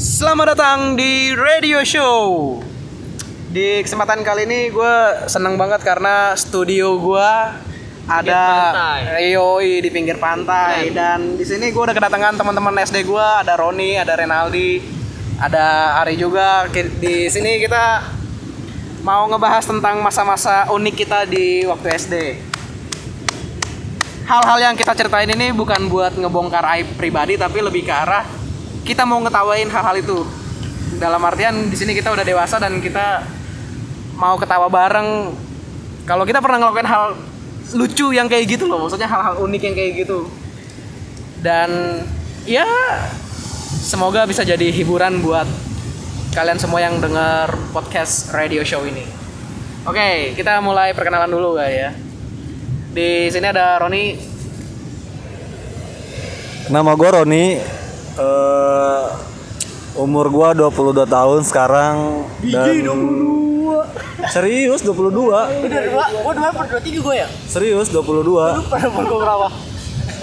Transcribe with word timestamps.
Selamat 0.00 0.56
datang 0.56 0.96
di 0.96 1.36
Radio 1.36 1.84
Show. 1.84 2.56
Di 3.52 3.84
kesempatan 3.84 4.24
kali 4.24 4.48
ini 4.48 4.72
gue 4.72 4.94
seneng 5.28 5.60
banget 5.60 5.84
karena 5.84 6.32
studio 6.40 6.96
gue 6.96 7.30
ada 8.08 8.44
yoi 9.20 9.84
di 9.84 9.92
pinggir 9.92 10.16
pantai 10.16 10.88
dan 10.96 11.36
di 11.36 11.44
sini 11.44 11.68
gue 11.68 11.82
udah 11.84 11.92
kedatangan 11.92 12.32
teman-teman 12.32 12.80
SD 12.80 13.04
gue 13.04 13.20
ada 13.44 13.60
Roni, 13.60 14.00
ada 14.00 14.16
Renaldi, 14.16 14.80
ada 15.36 16.00
Ari 16.00 16.16
juga. 16.16 16.64
Di 16.72 17.28
sini 17.28 17.60
kita 17.60 18.00
mau 19.04 19.28
ngebahas 19.28 19.68
tentang 19.68 20.00
masa-masa 20.00 20.64
unik 20.72 20.94
kita 20.96 21.28
di 21.28 21.68
waktu 21.68 21.88
SD. 22.00 22.14
Hal-hal 24.24 24.64
yang 24.64 24.80
kita 24.80 24.96
ceritain 24.96 25.28
ini 25.28 25.52
bukan 25.52 25.92
buat 25.92 26.16
ngebongkar 26.16 26.64
aib 26.80 26.88
pribadi 26.96 27.36
tapi 27.36 27.60
lebih 27.60 27.84
ke 27.84 27.92
arah 27.92 28.39
kita 28.84 29.04
mau 29.04 29.20
ngetawain 29.20 29.68
hal-hal 29.68 29.96
itu. 30.00 30.24
Dalam 31.00 31.22
artian 31.22 31.70
di 31.70 31.76
sini 31.78 31.94
kita 31.96 32.12
udah 32.12 32.24
dewasa 32.26 32.58
dan 32.58 32.82
kita 32.82 33.24
mau 34.18 34.36
ketawa 34.36 34.68
bareng. 34.68 35.32
Kalau 36.04 36.24
kita 36.26 36.42
pernah 36.42 36.66
ngelakuin 36.66 36.88
hal 36.88 37.04
lucu 37.76 38.10
yang 38.10 38.26
kayak 38.26 38.58
gitu 38.58 38.66
loh, 38.66 38.82
maksudnya 38.82 39.06
hal-hal 39.06 39.38
unik 39.46 39.62
yang 39.62 39.74
kayak 39.76 39.92
gitu. 40.04 40.26
Dan 41.40 41.70
ya 42.44 42.66
semoga 43.80 44.26
bisa 44.28 44.44
jadi 44.44 44.68
hiburan 44.74 45.22
buat 45.24 45.46
kalian 46.36 46.58
semua 46.60 46.84
yang 46.84 47.00
dengar 47.00 47.54
podcast 47.72 48.30
radio 48.34 48.62
show 48.66 48.84
ini. 48.84 49.02
Oke, 49.88 50.36
kita 50.36 50.60
mulai 50.60 50.92
perkenalan 50.92 51.32
dulu 51.32 51.56
guys 51.56 51.72
ya. 51.72 51.90
Di 52.90 53.30
sini 53.32 53.46
ada 53.48 53.80
Roni. 53.80 54.18
Nama 56.68 56.90
gue 56.94 57.08
Roni. 57.08 57.44
Eh 58.18 59.04
umur 59.94 60.26
gua 60.30 60.54
22 60.54 61.04
tahun 61.06 61.40
sekarang 61.44 62.24
dan 62.40 62.74
Serius 64.30 64.84
22. 64.84 65.16
Udah 65.16 65.40
dua, 65.64 66.04
gua 66.12 66.32
dua 66.36 66.48
per 66.52 66.64
dua 66.68 66.80
tiga 66.84 67.00
gue 67.00 67.16
ya. 67.24 67.28
Serius 67.48 67.88
22. 67.88 68.68
Pada 68.68 68.86
umur 68.92 69.04
gue 69.08 69.18
berapa? 69.18 69.48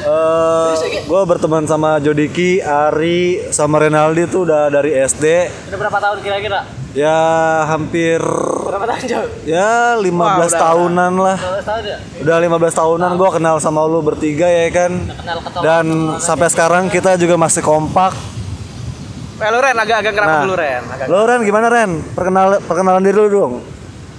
Eh 0.08 1.03
gua 1.03 1.27
berteman 1.27 1.67
sama 1.67 2.00
Jodiki, 2.00 2.63
Ari, 2.63 3.52
sama 3.52 3.75
Renaldi 3.77 4.23
tuh 4.25 4.47
udah 4.47 4.72
dari 4.72 4.95
SD. 4.95 5.52
Udah 5.67 5.77
berapa 5.77 5.99
tahun 5.99 6.17
kira-kira? 6.22 6.64
Ya 6.95 7.19
hampir 7.67 8.17
Berapa 8.17 8.88
tahun 8.88 9.03
jauh? 9.05 9.30
ya 9.44 9.94
15 9.94 10.08
Wah, 10.09 10.39
udah. 10.39 10.49
tahunan 10.49 11.14
lah. 11.14 11.38
12 11.38 11.61
tahun 11.61 11.83
ya. 11.83 11.97
Udah 12.23 12.36
15 12.39 12.73
tahunan 12.73 13.11
gua 13.14 13.30
kenal 13.30 13.55
sama 13.59 13.83
lu 13.83 13.99
bertiga 13.99 14.47
ya 14.47 14.72
kan. 14.72 14.91
Kenal. 14.95 15.38
Dan 15.59 15.86
sampai 16.17 16.47
sekarang 16.47 16.88
kita 16.88 17.19
juga 17.19 17.36
masih 17.36 17.59
kompak. 17.59 18.16
Eh 19.38 19.49
lu 19.52 19.59
Ren 19.59 19.75
agak-agak 19.75 20.14
ngerapat 20.14 20.33
Nah. 20.33 20.42
dulu 20.42 20.55
Ren. 20.55 20.83
Agak 20.88 21.05
Lo 21.05 21.19
Ren 21.21 21.39
gimana 21.44 21.67
Ren? 21.67 21.92
Perkenal 22.09 22.45
perkenalan 22.64 23.03
diri 23.03 23.14
lu 23.14 23.27
dong. 23.27 23.53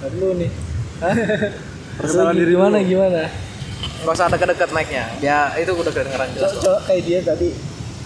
Dulu 0.05 0.27
nih. 0.37 0.49
Perkenalan 1.97 2.35
diri 2.37 2.55
mana 2.55 2.77
gimana? 2.79 3.48
Gak 3.99 4.13
usah 4.15 4.27
deket-deket 4.31 4.69
mic-nya. 4.71 5.05
Ya 5.19 5.51
itu 5.59 5.71
udah 5.75 5.91
kedengeran 5.91 6.29
jelas. 6.31 6.55
kok. 6.55 6.79
Kayak 6.87 7.01
dia 7.03 7.19
tadi. 7.23 7.49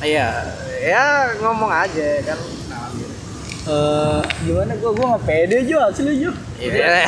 Iya, 0.04 0.28
ya 0.84 1.06
ngomong 1.40 1.72
aja 1.72 2.08
kan. 2.28 2.40
Eh, 3.64 4.20
gimana 4.44 4.76
gua 4.76 4.92
gua 4.92 5.06
nggak 5.16 5.24
pede 5.24 5.58
Jo, 5.64 5.80
asli 5.88 6.20
Jo. 6.20 6.32
Iya. 6.60 7.08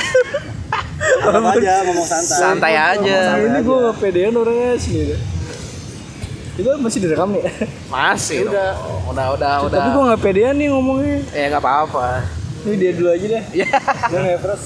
Ngomong 1.28 1.60
aja, 1.60 1.84
ngomong 1.84 2.08
santai. 2.08 2.40
Santai 2.40 2.74
aja. 2.80 3.18
Ini 3.44 3.60
gua 3.68 3.78
nggak 3.90 3.98
pedean 4.00 4.34
orangnya 4.40 4.80
asli 4.80 5.12
deh. 5.12 5.22
Itu 6.56 6.70
masih 6.80 7.00
direkam 7.04 7.36
nih. 7.36 7.44
Masih. 7.92 8.48
Udah. 8.48 8.72
dong. 8.72 9.12
Udah, 9.12 9.28
udah, 9.36 9.54
udah. 9.68 9.76
Tapi 9.76 9.88
gua 9.92 10.04
nggak 10.14 10.22
pedean 10.24 10.56
nih 10.56 10.68
ngomongnya. 10.72 11.20
Ya 11.36 11.46
nggak 11.52 11.64
apa-apa. 11.64 12.24
Ini 12.64 12.76
dia 12.80 12.92
dulu 12.96 13.10
aja 13.12 13.26
deh. 13.28 13.44
Ya. 13.52 13.68
Gua 14.12 14.20
ngepres. 14.24 14.64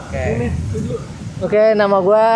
Oke. 0.00 0.24
Oke, 1.44 1.62
nama 1.76 2.00
gua 2.00 2.26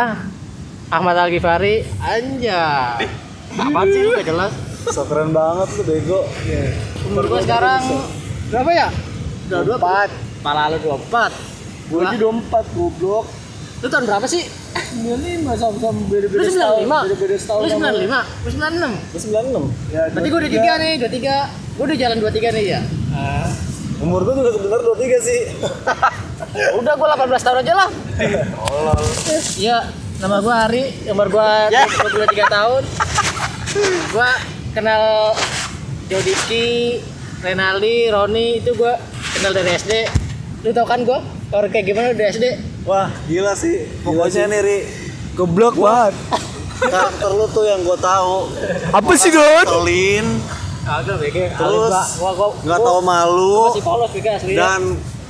Ahmad 0.87 1.19
Al 1.19 1.35
Ghifari. 1.35 1.83
Anjay. 1.99 3.11
Apaan 3.59 3.87
sih 3.91 4.01
lu 4.07 4.15
gak 4.15 4.27
jelas? 4.27 4.53
So 4.87 5.03
keren 5.11 5.35
banget 5.35 5.69
lu 5.75 5.83
bego. 5.83 6.21
Umur 7.11 7.25
gua 7.27 7.41
sekarang 7.43 7.83
berapa 8.55 8.71
ya? 8.71 8.89
Udah 9.51 9.61
dua 9.67 9.77
empat. 9.83 10.09
Pala 10.47 10.71
lu 10.71 10.79
dua 10.79 10.95
empat. 10.95 11.33
Gue 11.87 12.03
aja 12.03 12.19
24 12.19 12.75
goblok. 12.75 13.27
Lu 13.83 13.87
tahun 13.87 14.05
berapa 14.07 14.27
sih? 14.27 14.43
95 14.77 15.59
sama-sama 15.59 15.95
Lu 15.95 16.07
beda-beda 16.11 16.43
sembilan 16.47 16.73
lima. 16.83 16.99
Beda-beda 17.07 17.35
setahun. 17.35 17.61
Lu 17.63 17.69
sembilan 17.71 17.95
lima. 17.99 18.21
Lu 18.23 18.49
sembilan 18.51 18.73
enam. 18.79 18.93
Gue 18.95 19.21
96. 19.23 19.95
Ya, 19.95 20.03
Berarti 20.11 20.29
gua 20.31 20.39
udah 20.39 20.53
tiga 20.55 20.73
nih, 20.79 20.93
dua 21.03 21.11
tiga. 21.11 21.37
Gua 21.75 21.85
udah 21.87 21.99
jalan 21.99 22.17
dua 22.23 22.31
tiga 22.31 22.49
nih 22.55 22.65
ya. 22.67 22.81
Umur 23.97 24.21
gue 24.23 24.35
juga 24.39 24.51
sebenarnya 24.55 24.85
23 24.93 25.25
sih. 25.25 25.41
Udah 26.81 26.93
gua 27.01 27.17
18 27.17 27.47
tahun 27.49 27.59
aja 27.65 27.75
lah. 27.75 27.89
Iya, 29.57 29.79
nama 30.17 30.41
gua 30.41 30.55
Ari, 30.69 30.85
umur 31.13 31.29
gua 31.29 31.69
23 31.69 32.49
tahun. 32.49 32.83
Gua 34.13 34.31
kenal 34.73 35.37
Jodiki, 36.09 37.01
Renaldi, 37.45 38.09
Roni 38.09 38.65
itu 38.65 38.73
gua 38.77 38.97
kenal 39.37 39.53
dari 39.53 39.77
SD. 39.77 39.93
Lu 40.65 40.73
tau 40.73 40.89
kan 40.89 41.05
gua 41.05 41.21
orang 41.53 41.71
kayak 41.71 41.87
gimana 41.93 42.17
dari 42.17 42.33
SD? 42.33 42.47
Wah, 42.89 43.13
gila 43.29 43.53
sih. 43.53 43.85
Pokoknya 44.01 44.49
nih 44.49 44.61
Ri, 44.65 44.79
goblok 45.37 45.77
banget. 45.77 46.15
Karakter 46.77 47.31
lu 47.33 47.49
tuh 47.49 47.65
yang 47.65 47.81
gue 47.81 47.97
tahu. 47.97 48.53
Apa 48.93 49.13
sih, 49.17 49.33
Don? 49.33 49.65
Agak 50.87 51.17
BG. 51.19 51.57
Terus, 51.57 52.21
gua 52.21 52.31
gua 52.37 52.49
nggak 52.63 52.79
tahu 52.79 52.99
malu 53.03 53.75
masih 53.75 53.83
polos 53.83 54.11
BG 54.15 54.27
asli 54.31 54.53
ya. 54.55 54.59
dan 54.63 54.81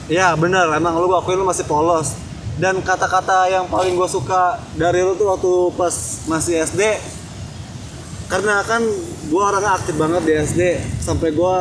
ya 0.07 0.29
bener 0.37 0.69
emang 0.77 1.01
lu 1.01 1.09
gue 1.09 1.17
akuin 1.17 1.41
lu 1.41 1.49
masih 1.49 1.65
polos 1.65 2.13
dan 2.57 2.81
kata-kata 2.81 3.53
yang 3.53 3.69
paling 3.69 3.93
gue 3.93 4.09
suka 4.09 4.57
dari 4.81 5.05
lu 5.05 5.13
tuh 5.17 5.29
waktu 5.29 5.53
pas 5.77 5.93
masih 6.25 6.65
SD 6.65 6.83
karena 8.33 8.65
kan 8.65 8.81
gue 9.29 9.43
orangnya 9.43 9.77
aktif 9.77 9.95
banget 9.95 10.23
di 10.25 10.33
SD 10.35 10.61
sampai 11.05 11.37
gue 11.37 11.57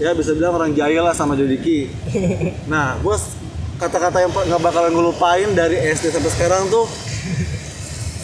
ya 0.00 0.16
bisa 0.16 0.32
bilang 0.32 0.56
orang 0.56 0.72
jahil 0.72 1.04
lah 1.04 1.12
sama 1.12 1.36
Jodiki 1.36 1.92
nah 2.72 2.96
gue 2.98 3.16
kata-kata 3.76 4.24
yang 4.24 4.32
nggak 4.32 4.62
bakalan 4.64 4.92
gue 4.96 5.04
lupain 5.12 5.48
dari 5.52 5.76
SD 5.76 6.12
sampai 6.12 6.30
sekarang 6.32 6.72
tuh 6.72 6.88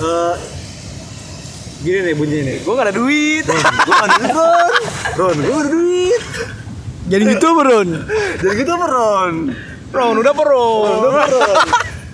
eh, 0.00 0.34
gini 1.84 1.98
nih 2.02 2.14
bunyi 2.16 2.38
nih. 2.42 2.56
Gue 2.64 2.72
gak 2.74 2.88
ada 2.90 2.96
duit. 2.96 3.44
gue 3.46 3.96
ada 3.96 4.16
duit 4.18 4.32
Ron. 4.34 4.72
Ron 5.16 5.36
gue 5.38 5.54
ada 5.54 5.70
duit. 5.70 6.22
Jadi 7.06 7.22
gitu 7.38 7.46
Ron. 7.54 7.88
jadi 8.42 8.52
gitu 8.58 8.70
apa 8.74 8.86
Ron? 8.90 9.34
Ron 9.94 10.14
udah 10.18 10.32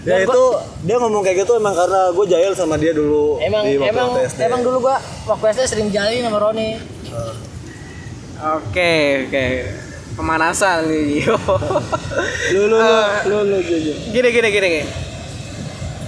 Ya 0.02 0.18
itu 0.18 0.42
dia 0.82 0.98
ngomong 0.98 1.22
kayak 1.22 1.36
gitu 1.40 1.54
emang 1.54 1.72
karena 1.72 2.10
gue 2.10 2.26
jahil 2.26 2.52
sama 2.52 2.74
dia 2.74 2.90
dulu 2.90 3.38
Emang 3.38 3.62
di 3.62 3.78
waktu 3.78 3.86
emang 3.88 4.08
waktu 4.12 4.26
SD. 4.28 4.40
emang 4.42 4.60
dulu 4.60 4.76
gua 4.80 4.96
waktu 5.24 5.44
SD 5.48 5.60
sering 5.68 5.88
jalan 5.88 6.18
sama 6.20 6.38
Roni. 6.38 6.68
Oke, 8.58 8.94
oke. 9.24 9.46
Pemanasan 10.12 10.90
nih. 10.90 11.22
Lu 12.50 12.62
lu 12.66 12.76
Eh, 12.76 13.06
lu 13.24 13.38
lu 13.44 13.58
jujur. 13.60 13.94
gini 14.10 14.28
gini 14.28 14.48
gini 14.50 14.68
gini. 14.72 14.86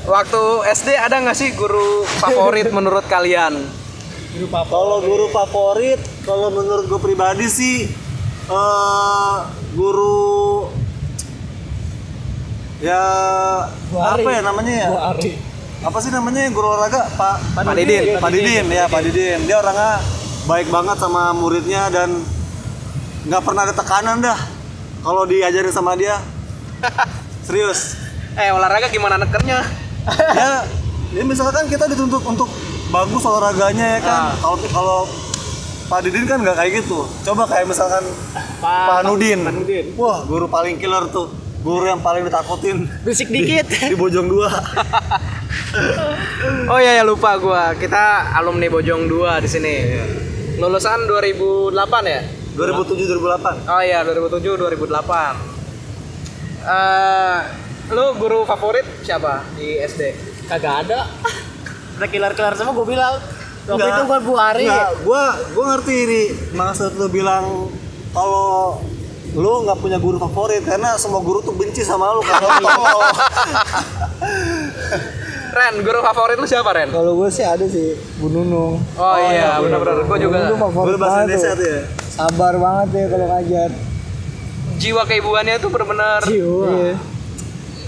Waktu 0.05 0.43
SD 0.69 0.89
ada 0.93 1.17
nggak 1.17 1.33
sih 1.33 1.55
guru 1.55 2.03
favorit 2.19 2.69
menurut 2.77 3.07
kalian? 3.07 3.63
kalau 4.51 4.99
guru 4.99 5.31
favorit 5.31 5.97
kalau 6.21 6.51
menurut 6.51 6.85
gue 6.85 6.99
pribadi 6.99 7.47
sih 7.47 7.87
eh 8.45 9.37
guru 9.73 10.54
ya 12.85 13.03
Gua 13.89 14.03
apa 14.11 14.21
Ari. 14.21 14.29
ya 14.31 14.41
namanya 14.43 14.73
ya 14.75 14.89
Gua 14.91 15.03
Ari. 15.11 15.31
apa 15.81 15.99
sih 15.99 16.11
namanya 16.11 16.49
guru 16.49 16.69
olahraga 16.71 17.09
Pak 17.11 17.37
Pak 17.57 17.75
Didin. 17.75 18.03
Pak 18.17 18.31
Didin 18.31 18.67
ya 18.69 18.85
Pak 18.87 19.01
Didin 19.03 19.41
dia 19.43 19.57
orangnya 19.59 20.01
baik 20.45 20.69
banget 20.69 20.97
sama 20.99 21.33
muridnya 21.33 21.89
dan 21.89 22.21
nggak 23.25 23.41
pernah 23.41 23.65
ada 23.65 23.73
tekanan 23.73 24.21
dah 24.21 24.37
kalau 25.01 25.25
diajarin 25.25 25.69
sama 25.71 25.93
dia 25.95 26.21
serius 27.43 27.97
Eh 28.35 28.51
olahraga 28.51 28.89
gimana 28.89 29.15
nekernya? 29.15 29.63
ya, 30.35 30.67
ya 31.13 31.23
misalkan 31.23 31.65
kita 31.65 31.87
dituntut 31.87 32.19
untuk 32.21 32.51
bagus 32.91 33.23
olahraganya 33.23 33.97
ya 33.97 34.01
kan 34.01 34.21
Ah. 34.27 34.33
kalau 34.37 34.57
kalau 34.67 35.01
Pak 35.85 36.01
Didin 36.03 36.25
kan 36.25 36.41
nggak 36.41 36.57
kayak 36.57 36.73
gitu 36.81 37.05
coba 37.23 37.45
kayak 37.47 37.65
misalkan 37.65 38.03
Pak 38.59 38.85
Pak 38.91 39.01
Nudin. 39.03 39.41
Pak 39.41 39.53
Nudin. 39.55 39.85
wah 39.95 40.25
guru 40.25 40.45
paling 40.47 40.77
killer 40.77 41.07
tuh 41.09 41.29
guru 41.65 41.85
yang 41.85 41.99
paling 41.99 42.23
ditakutin 42.23 42.85
Bisik 43.03 43.27
dikit. 43.27 43.65
di 43.65 43.97
Bojong 43.97 44.29
dua 44.29 44.53
Oh 46.65 46.79
iya 46.79 46.95
ya 46.95 47.05
lupa 47.05 47.35
gua. 47.37 47.75
Kita 47.75 48.31
alumni 48.33 48.71
Bojong 48.71 49.07
2 49.07 49.43
di 49.43 49.49
sini. 49.49 49.75
Lulusan 50.57 51.03
2008 51.05 51.75
ya? 52.07 52.21
2007 52.55 53.11
2008 53.11 53.67
Oh 53.67 53.83
iya 53.83 54.07
2007 54.07 54.55
2008. 54.55 54.87
Eh 56.65 57.39
lu 57.91 58.15
guru 58.17 58.43
favorit 58.45 58.87
siapa 59.03 59.43
di 59.53 59.77
SD? 59.77 60.15
Kagak 60.47 60.87
ada. 60.87 61.11
Udah 61.95 62.09
kilar-kilar 62.09 62.55
semua 62.55 62.71
gue 62.73 62.87
bilang. 62.89 63.19
Waktu 63.65 63.75
Nggak. 63.75 63.91
itu 63.91 64.03
gue 64.05 64.19
Bu 64.21 64.35
Ari. 64.37 64.65
Nggak, 64.65 64.91
gua 65.03 65.25
gua 65.51 65.65
ngerti 65.73 65.95
ini 65.97 66.23
maksud 66.53 66.95
lu 66.95 67.09
bilang 67.09 67.67
kalau 68.11 68.79
lu 69.35 69.63
nggak 69.63 69.79
punya 69.79 69.99
guru 69.99 70.17
favorit 70.17 70.63
karena 70.63 70.95
semua 70.95 71.19
guru 71.19 71.39
tuh 71.41 71.51
benci 71.53 71.83
sama 71.83 72.11
lu 72.11 72.23
karena 72.23 72.47
lu 72.55 72.69
tolol. 72.79 73.03
Ren, 75.51 75.75
guru 75.81 76.01
favorit 76.01 76.35
lu 76.35 76.45
siapa 76.45 76.71
Ren? 76.71 76.89
Kalau 76.89 77.15
gue 77.15 77.29
sih 77.29 77.43
ada 77.43 77.63
sih, 77.65 77.95
Bu 78.17 78.27
Nunung. 78.27 78.79
Oh, 78.95 79.17
iya, 79.25 79.59
benar-benar. 79.59 80.03
Gue 80.03 80.19
juga 80.21 80.37
Bu 80.37 80.45
Nunung 80.45 80.61
favorit 80.65 80.97
banget 80.97 81.27
tuh. 81.33 81.55
ya. 81.61 81.81
Sabar 82.05 82.55
banget 82.57 82.89
ya 82.93 83.05
kalau 83.09 83.27
ngajar. 83.29 83.71
jiwa 84.75 85.03
keibuannya 85.03 85.55
tuh 85.57 85.71
benar-benar 85.71 86.19
Iya. 86.27 86.99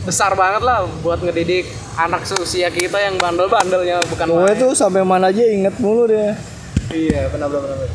besar 0.02 0.32
banget 0.32 0.62
lah 0.62 0.86
buat 1.02 1.18
ngedidik 1.18 1.66
anak 1.96 2.22
seusia 2.22 2.70
kita 2.70 2.94
yang 2.96 3.18
bandel-bandelnya 3.18 4.06
bukan 4.06 4.26
main. 4.30 4.54
tuh 4.54 4.70
sampai 4.70 5.02
mana 5.02 5.26
aja 5.28 5.42
inget 5.42 5.74
mulu 5.76 6.06
deh. 6.06 6.30
Iya, 6.88 7.26
benar 7.28 7.50
benar 7.50 7.74
benar. 7.74 7.90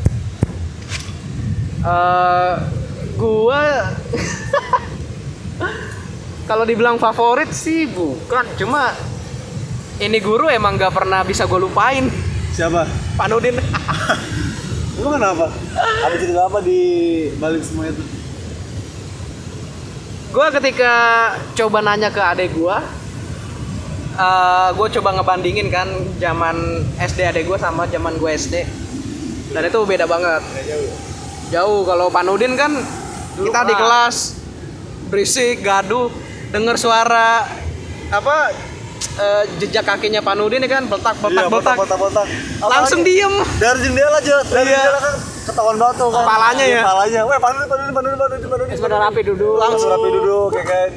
Gua 3.16 3.92
kalau 6.50 6.64
dibilang 6.66 6.98
favorit 6.98 7.48
sih 7.54 7.86
bukan, 7.88 8.44
cuma 8.58 8.92
ini 10.02 10.18
guru 10.18 10.50
emang 10.50 10.74
gak 10.74 10.92
pernah 10.92 11.22
bisa 11.22 11.46
gue 11.46 11.60
lupain. 11.62 12.10
Siapa? 12.52 12.84
Pak 13.16 13.26
Nudin. 13.30 13.56
Lu 15.00 15.08
kenapa? 15.08 15.48
Ada 16.04 16.16
cerita 16.18 16.50
apa 16.50 16.58
di 16.60 16.80
balik 17.40 17.62
semua 17.64 17.88
itu? 17.88 18.02
gue 20.32 20.46
ketika 20.48 20.94
coba 21.52 21.84
nanya 21.84 22.08
ke 22.08 22.16
adek 22.16 22.56
gue, 22.56 22.76
eh 24.16 24.68
gue 24.72 24.88
coba 24.96 25.20
ngebandingin 25.20 25.68
kan 25.68 25.84
zaman 26.16 26.88
SD 26.96 27.28
adek 27.28 27.44
gue 27.52 27.58
sama 27.60 27.84
zaman 27.92 28.16
gue 28.16 28.32
SD, 28.32 28.64
dan 29.52 29.62
itu 29.68 29.78
beda 29.84 30.08
banget. 30.08 30.40
Jauh. 30.64 31.11
Kalau 31.52 32.08
Pak 32.08 32.24
Nudin 32.24 32.56
kan 32.56 32.72
kita 33.34 33.60
di 33.64 33.74
kelas 33.74 34.16
berisik, 35.06 35.60
gaduh, 35.60 36.08
denger 36.48 36.80
suara 36.80 37.44
apa 38.08 38.36
eh, 39.12 39.44
jejak 39.58 39.84
kakinya 39.84 40.24
Pak 40.24 40.32
Nudin 40.32 40.64
ya 40.64 40.70
kan, 40.70 40.88
beltak 40.88 41.20
beltak 41.20 41.44
Iya, 41.44 41.52
beltak, 41.52 41.76
botak-botak. 41.76 42.26
langsung 42.62 43.04
Apalagi 43.04 43.20
diem. 43.20 43.34
dari 43.60 43.78
jendela 43.84 44.16
aja, 44.16 44.36
dari 44.42 44.64
Iya. 44.64 44.80
jendela 44.80 44.98
kan 44.98 45.14
ketahuan 45.42 45.76
banget 45.76 45.96
tuh 45.98 46.08
kan. 46.08 46.24
Kepalanya 46.24 46.64
Iya, 46.64 46.72
ya. 46.72 46.82
Kepalanya. 46.82 47.20
Weh, 47.22 47.38
panudin, 47.38 47.68
panudin, 47.68 47.92
panudin, 47.92 48.16
panudin, 48.16 48.48
panudin. 48.48 48.76
Pada 48.80 48.96
rapi 48.98 49.20
duduk. 49.22 49.54
Langsung 49.60 49.88
rapi 49.90 50.08
duduk 50.10 50.46
kayak 50.54 50.66
kayak 50.66 50.90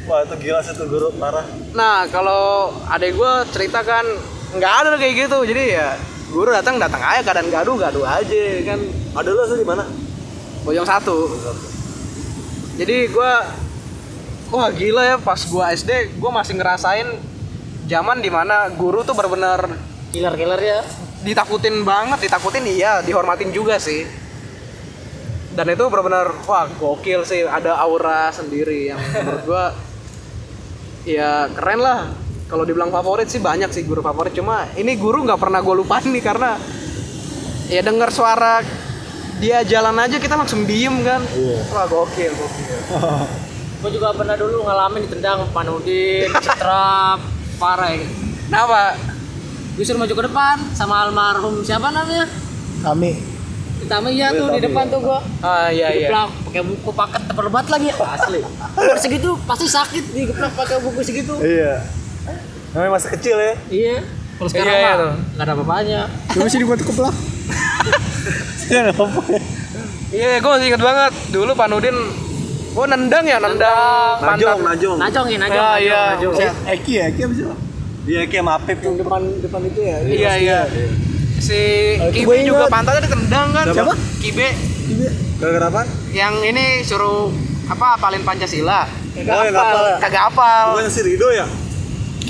Wah 0.00 0.26
itu 0.26 0.34
gila 0.42 0.58
sih 0.58 0.74
tuh 0.74 0.90
guru 0.90 1.14
parah. 1.14 1.46
Nah 1.70 2.02
kalau 2.10 2.74
adek 2.90 3.14
gue 3.14 3.32
cerita 3.54 3.86
kan 3.86 4.02
nggak 4.50 4.72
ada 4.82 4.98
kayak 4.98 5.14
gitu, 5.22 5.38
jadi 5.46 5.62
ya 5.70 5.88
guru 6.30 6.54
datang 6.54 6.78
datang 6.78 7.02
aja 7.02 7.20
keadaan 7.26 7.50
gaduh 7.50 7.76
gaduh 7.76 8.06
aja 8.06 8.42
kan 8.62 8.80
Ada 9.10 9.30
lu 9.34 9.42
di 9.58 9.66
mana? 9.66 9.84
Bojong 10.62 10.86
satu. 10.86 11.26
Jadi 12.78 13.10
gua 13.10 13.42
wah 14.54 14.70
gila 14.70 15.02
ya 15.02 15.16
pas 15.18 15.42
gua 15.50 15.74
SD 15.74 16.16
gua 16.22 16.30
masih 16.30 16.54
ngerasain 16.54 17.08
zaman 17.90 18.22
di 18.22 18.30
mana 18.30 18.70
guru 18.78 19.02
tuh 19.02 19.18
benar-benar 19.18 19.66
Killer-killer 20.14 20.58
ya. 20.62 20.80
ditakutin 21.22 21.86
banget, 21.86 22.26
ditakutin 22.26 22.66
iya, 22.66 22.98
dihormatin 23.04 23.54
juga 23.54 23.78
sih. 23.78 24.08
Dan 25.54 25.70
itu 25.70 25.84
benar-benar 25.86 26.32
wah 26.46 26.66
gokil 26.66 27.22
sih, 27.26 27.46
ada 27.46 27.78
aura 27.78 28.30
sendiri 28.30 28.90
yang 28.90 28.98
menurut 28.98 29.42
gua 29.46 29.64
ya 31.18 31.50
keren 31.50 31.80
lah. 31.82 32.00
Kalau 32.50 32.66
dibilang 32.66 32.90
favorit 32.90 33.30
sih 33.30 33.38
banyak 33.38 33.70
sih 33.70 33.86
guru 33.86 34.02
favorit, 34.02 34.34
cuma 34.34 34.66
ini 34.74 34.98
guru 34.98 35.22
nggak 35.22 35.38
pernah 35.38 35.62
gue 35.62 35.74
lupain 35.78 36.02
nih 36.02 36.18
karena 36.18 36.58
ya 37.70 37.78
dengar 37.86 38.10
suara 38.10 38.66
dia 39.38 39.62
jalan 39.62 39.94
aja 40.02 40.18
kita 40.18 40.34
langsung 40.34 40.66
diem 40.66 41.00
kan. 41.06 41.22
Wah 41.70 41.86
gokil, 41.86 42.34
gokil. 42.34 42.78
Gue 43.80 43.88
juga 43.96 44.12
pernah 44.12 44.36
dulu 44.36 44.68
ngalamin 44.68 45.08
ditendang 45.08 45.48
Panudin, 45.56 46.28
cetrap, 46.28 47.16
parah 47.56 47.96
ya. 47.96 48.04
Kenapa? 48.44 48.92
Gue 49.72 49.88
suruh 49.88 50.04
maju 50.04 50.12
ke 50.12 50.24
depan 50.28 50.56
sama 50.76 51.08
almarhum 51.08 51.64
siapa 51.64 51.88
namanya? 51.88 52.28
Kami. 52.84 53.16
Pertama 53.80 54.12
iya 54.12 54.28
tuh 54.36 54.52
di 54.52 54.60
depan 54.60 54.84
tuh 54.92 55.00
gua. 55.00 55.24
Ah 55.40 55.72
iya 55.72 55.88
iya. 55.96 56.12
Digeplak 56.12 56.28
pakai 56.44 56.62
buku 56.68 56.90
paket 56.92 57.22
tebel 57.24 57.46
banget 57.48 57.68
lagi 57.72 57.88
asli. 57.96 58.40
Umur 58.76 58.98
segitu 59.00 59.30
pasti 59.48 59.64
sakit 59.64 60.04
digeplak 60.12 60.52
pakai 60.52 60.76
buku 60.84 61.00
segitu. 61.00 61.40
Iya. 61.40 61.80
Namanya 62.70 62.90
masih 62.92 63.08
kecil 63.10 63.36
ya. 63.36 63.54
Iya. 63.68 63.96
Kalau 64.32 64.48
sekarang 64.48 64.68
Iya, 64.68 64.78
iya 64.78 64.86
mah 64.86 64.96
tuh. 64.96 65.12
nggak 65.28 65.44
ada 65.44 65.52
apa-apanya. 65.52 66.00
Coba 66.30 66.46
sih 66.46 66.58
dibuat 66.58 66.80
keplak. 66.80 67.14
Saya 68.58 68.78
nggak 68.84 68.94
apa-apa 68.94 69.20
ya. 69.28 69.42
Iya, 70.10 70.30
gue 70.36 70.50
masih 70.50 70.66
inget 70.66 70.82
banget. 70.82 71.12
Dulu 71.28 71.50
Pak 71.52 71.66
Nudin, 71.68 71.96
gue 72.70 72.86
nendang 72.88 73.24
ya, 73.24 73.38
nendang 73.38 74.16
Najong, 74.20 74.58
najong. 74.60 74.96
Najong 74.98 75.26
ya, 75.28 75.38
najong. 75.38 75.60
Ah, 75.60 75.76
najong, 75.76 75.84
iya. 75.84 76.02
najong. 76.14 76.34
Eki 76.68 76.92
ya, 76.92 77.04
Eki 77.06 77.20
apa 77.22 77.32
sih? 77.32 77.44
Iya 78.00 78.20
kayak 78.26 78.42
Mapip 78.42 78.78
Yang 78.80 78.96
depan 78.98 79.22
depan 79.38 79.60
itu 79.62 79.80
ya. 79.80 79.96
Iya 80.02 80.32
iya. 80.36 80.60
Si 81.38 81.60
Oh, 81.96 82.08
itu 82.08 82.24
Kibe 82.24 82.34
juga 82.42 82.64
ingat. 82.64 82.72
pantatnya 82.72 83.02
ditendang 83.02 83.48
kan? 83.50 83.64
Siapa? 83.68 83.94
Kibe 84.18 84.48
Gara-gara 85.36 85.66
apa? 85.68 85.82
yang 86.10 86.34
ini 86.42 86.80
suruh 86.80 87.28
apa 87.66 87.96
apalin 87.96 88.20
Pancasila. 88.20 88.88
Oh 89.14 89.42
yang 89.42 89.52
apa? 89.52 90.00
Kagak 90.00 90.24
apal. 90.26 90.64
Bukan 90.74 90.88
si 90.88 91.00
Rido 91.02 91.28
ya? 91.30 91.46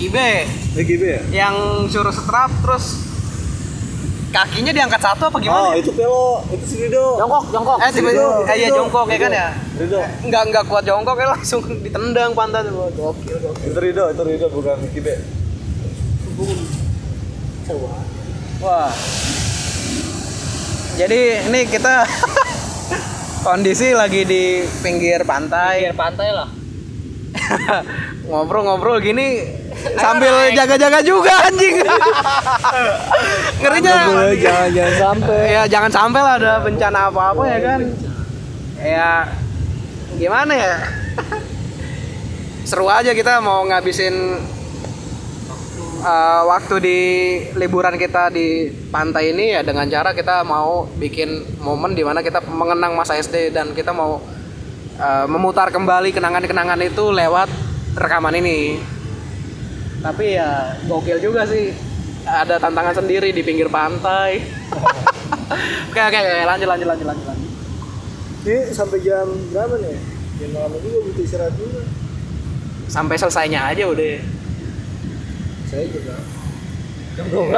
Kibe 0.00 0.49
Ya 0.73 0.82
gitu 0.82 1.05
ya? 1.05 1.20
yang 1.31 1.55
suruh 1.87 2.08
setrap 2.08 2.49
terus 2.58 3.05
kakinya 4.31 4.70
diangkat 4.70 4.97
satu 4.97 5.26
apa 5.26 5.37
Oh 5.37 5.43
gimana? 5.43 5.69
ya? 5.69 5.76
itu 5.76 5.91
Pelo, 5.93 6.41
itu 6.49 6.64
si 6.64 6.76
Rido. 6.81 7.19
Jongkok, 7.19 7.50
jongkok. 7.50 7.76
Eh 7.82 7.91
tiba 7.91 8.08
Rido, 8.08 8.26
eh, 8.41 8.55
iya 8.55 8.69
Rido, 8.70 8.76
jongkok 8.79 9.06
ya 9.06 9.19
kan 9.19 9.32
ya? 9.35 9.49
Rido. 9.76 10.00
Enggak 10.23 10.43
enggak 10.47 10.64
kuat 10.64 10.85
jongkok 10.87 11.17
ya 11.19 11.26
langsung 11.29 11.61
ditendang 11.82 12.31
pantat. 12.32 12.62
Wah, 12.70 12.88
Gokil 12.88 13.37
gokil. 13.37 13.67
Itu 13.67 13.79
Rido, 13.79 14.05
itu 14.08 14.23
Rido 14.25 14.47
bukan 14.49 14.79
Kibe. 14.88 15.14
Wah. 18.61 18.93
Jadi 20.94 21.20
ini 21.44 21.61
kita 21.67 22.06
kondisi 23.46 23.93
lagi 23.93 24.23
di 24.23 24.44
pinggir 24.79 25.25
pantai 25.25 25.82
Pinggir 25.82 25.96
pantai 25.99 26.29
lah. 26.31 26.49
ngobrol-ngobrol 28.31 29.00
gini 29.00 29.43
sambil 29.97 30.35
jaga-jaga 30.53 30.99
juga 31.00 31.32
anjing. 31.49 31.77
Ngerinya. 33.61 33.97
Jangan 34.37 34.69
jangan 34.73 34.94
sampai. 34.97 35.38
Ya 35.49 35.62
jangan 35.67 35.91
sampai 35.93 36.21
lah 36.21 36.35
ada 36.41 36.53
bencana 36.65 36.99
apa-apa 37.09 37.43
ya 37.49 37.59
kan. 37.61 37.81
Ya 38.81 39.11
gimana 40.17 40.53
ya? 40.56 40.75
Seru 42.69 42.87
aja 42.87 43.10
kita 43.17 43.43
mau 43.43 43.67
ngabisin 43.67 44.15
uh, 46.05 46.43
waktu 46.49 46.75
di 46.81 46.99
liburan 47.56 47.96
kita 47.96 48.32
di 48.32 48.70
pantai 48.89 49.32
ini 49.32 49.58
ya 49.58 49.60
dengan 49.65 49.89
cara 49.89 50.13
kita 50.17 50.43
mau 50.44 50.89
bikin 50.96 51.60
momen 51.60 51.93
di 51.96 52.03
mana 52.05 52.25
kita 52.25 52.41
mengenang 52.46 52.96
masa 52.96 53.17
SD 53.17 53.53
dan 53.53 53.72
kita 53.77 53.93
mau 53.93 54.20
uh, 55.01 55.27
memutar 55.29 55.72
kembali 55.72 56.13
kenangan-kenangan 56.13 56.81
itu 56.84 57.10
lewat 57.13 57.49
rekaman 57.96 58.39
ini. 58.39 58.81
Tapi 60.01 60.25
ya 60.37 60.81
gokil 60.89 61.21
juga 61.21 61.45
sih. 61.45 61.77
Ada 62.25 62.57
tantangan 62.61 62.97
sendiri 62.97 63.33
di 63.33 63.45
pinggir 63.45 63.69
pantai. 63.69 64.41
oke 65.91 66.01
oke 66.01 66.19
oke 66.21 66.37
lanjut 66.49 66.69
lanjut 66.69 66.89
lanjut 66.89 67.07
lanjut. 67.09 67.27
lanjut. 67.29 67.51
Ini 68.41 68.73
sampai 68.73 68.99
jam 69.05 69.29
berapa 69.53 69.77
nih? 69.85 69.97
Jam 70.41 70.51
malam 70.57 70.73
juga 70.81 70.99
butuh 71.05 71.25
istirahat 71.25 71.53
juga. 71.61 71.85
Sampai 72.89 73.21
selesainya 73.21 73.61
aja 73.69 73.85
udah. 73.85 74.17
Saya 75.69 75.85
juga. 75.93 76.17
Jam 77.21 77.27
12. 77.29 77.53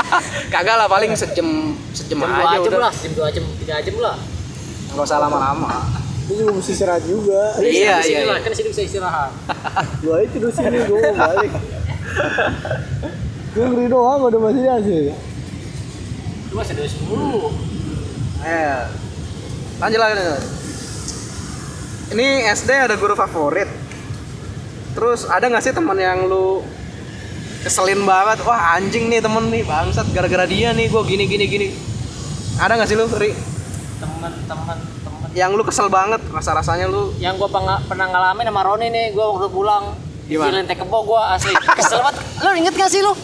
Kagak 0.52 0.76
lah 0.76 0.88
paling 0.92 1.16
sejam 1.16 1.72
sejam 1.96 2.20
Jam 2.20 2.28
2 2.28 2.36
aja 2.36 2.56
jam 2.60 2.62
udah. 2.68 2.80
lah, 2.84 2.92
jam 2.92 3.12
2 3.16 3.36
jam, 3.40 3.44
3 3.64 3.86
jam 3.88 3.96
lah. 3.96 4.16
Nggak 4.92 5.04
usah 5.08 5.18
lama-lama. 5.24 5.72
Itu 6.26 6.42
juga 6.42 6.52
mesti 6.58 6.72
istirahat 6.74 7.02
juga. 7.06 7.42
Iya, 7.62 8.02
iya, 8.02 8.18
lah, 8.26 8.36
iya. 8.36 8.44
kan 8.44 8.50
di 8.52 8.56
sini 8.58 8.68
bisa 8.74 8.82
istirahat. 8.84 9.30
Lu 10.04 10.10
aja 10.12 10.26
tidur 10.28 10.50
sini, 10.52 10.78
gue 10.84 10.98
mau 11.00 11.14
balik. 11.16 11.52
Gue 13.54 13.64
ngeri 13.66 13.86
doang 13.88 14.20
udah 14.22 14.40
masih 14.40 14.64
hasil. 14.64 15.04
Cuma 16.50 16.62
serius 16.62 16.94
mulu. 17.02 17.52
Eh, 18.40 18.80
lanjut 19.76 20.00
lagi. 20.00 20.14
Ini 22.12 22.26
SD 22.52 22.70
ada 22.70 22.94
guru 22.94 23.12
favorit. 23.12 23.68
Terus 24.92 25.26
ada 25.26 25.44
nggak 25.44 25.60
sih 25.60 25.72
teman 25.72 25.96
yang 25.96 26.24
lu 26.24 26.62
keselin 27.60 28.04
banget? 28.04 28.40
Wah 28.44 28.76
anjing 28.76 29.08
nih 29.08 29.20
temen 29.20 29.50
nih 29.50 29.64
bangsat 29.64 30.06
gara-gara 30.12 30.46
dia 30.46 30.70
nih 30.70 30.86
gue 30.86 31.02
gini 31.04 31.24
gini 31.26 31.44
gini. 31.44 31.68
Ada 32.56 32.80
nggak 32.80 32.88
sih 32.88 32.96
lu, 32.96 33.04
Ri? 33.10 33.36
Teman-teman 33.96 34.78
teman 35.04 35.28
Yang 35.36 35.50
lu 35.52 35.62
kesel 35.64 35.88
banget 35.88 36.24
rasa 36.32 36.56
rasanya 36.56 36.88
lu 36.88 37.12
yang 37.20 37.36
gua 37.36 37.52
penga- 37.52 37.84
pernah 37.84 38.08
ngalamin 38.08 38.48
sama 38.48 38.62
Roni 38.64 38.88
nih, 38.88 39.12
gua 39.12 39.36
waktu 39.36 39.48
pulang 39.52 39.84
Gimana? 40.26 40.50
Di 40.50 40.54
Lente 40.58 40.74
Kebo 40.74 40.98
gua 41.06 41.38
asli. 41.38 41.54
Kesel 41.54 42.02
banget. 42.02 42.16
Lu 42.42 42.50
inget 42.54 42.74
gak 42.74 42.90
sih 42.90 43.02
lu? 43.02 43.14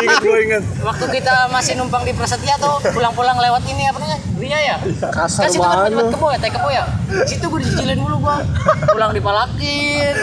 inget 0.00 0.20
gue 0.24 0.38
inget 0.48 0.64
waktu 0.80 1.04
kita 1.20 1.52
masih 1.52 1.76
numpang 1.76 2.02
di 2.08 2.16
Prasetya 2.16 2.56
tuh 2.56 2.80
pulang-pulang 2.88 3.36
lewat 3.36 3.62
ini 3.68 3.84
apa 3.84 4.00
namanya? 4.00 4.18
Ria 4.40 4.58
ya? 4.58 4.76
Kasar 5.12 5.44
kan 5.44 5.50
situ 5.52 5.60
kan 5.60 5.76
banget 5.76 5.92
tempat 5.92 6.08
kebo 6.16 6.26
ya 6.32 6.38
teh 6.40 6.50
kebo 6.50 6.68
ya? 6.72 6.84
Situ 7.28 7.44
gue 7.44 7.60
dicicilin 7.60 8.00
mulu 8.00 8.16
gua. 8.24 8.40
Pulang 8.88 9.12
dipalakin. 9.12 10.14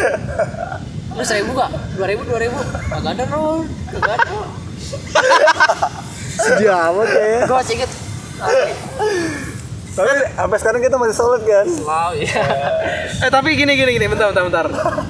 Lu 1.14 1.24
seribu 1.24 1.54
gak 1.54 1.72
dua 1.94 2.08
ribu 2.10 2.22
dua 2.26 2.40
ribu. 2.42 2.58
Kagak 2.90 3.14
ada 3.14 3.24
Rul 3.30 3.70
kagak 3.94 4.14
ada. 4.18 4.38
Sedih 6.38 6.70
amat 6.74 7.08
ya. 7.10 7.26
gue 7.46 7.56
masih 7.56 7.74
inget 7.78 7.92
tapi 9.98 10.06
sampai 10.30 10.58
sekarang 10.58 10.80
kita 10.80 10.96
masih 10.96 11.16
solid 11.16 11.42
kan 11.42 11.66
wow 11.82 12.14
iya 12.14 12.44
Eh 13.18 13.30
tapi 13.30 13.50
gini 13.52 13.74
gini 13.74 13.92
gini 13.92 14.06
bentar 14.06 14.30
bentar 14.30 14.46
bentar. 14.46 14.66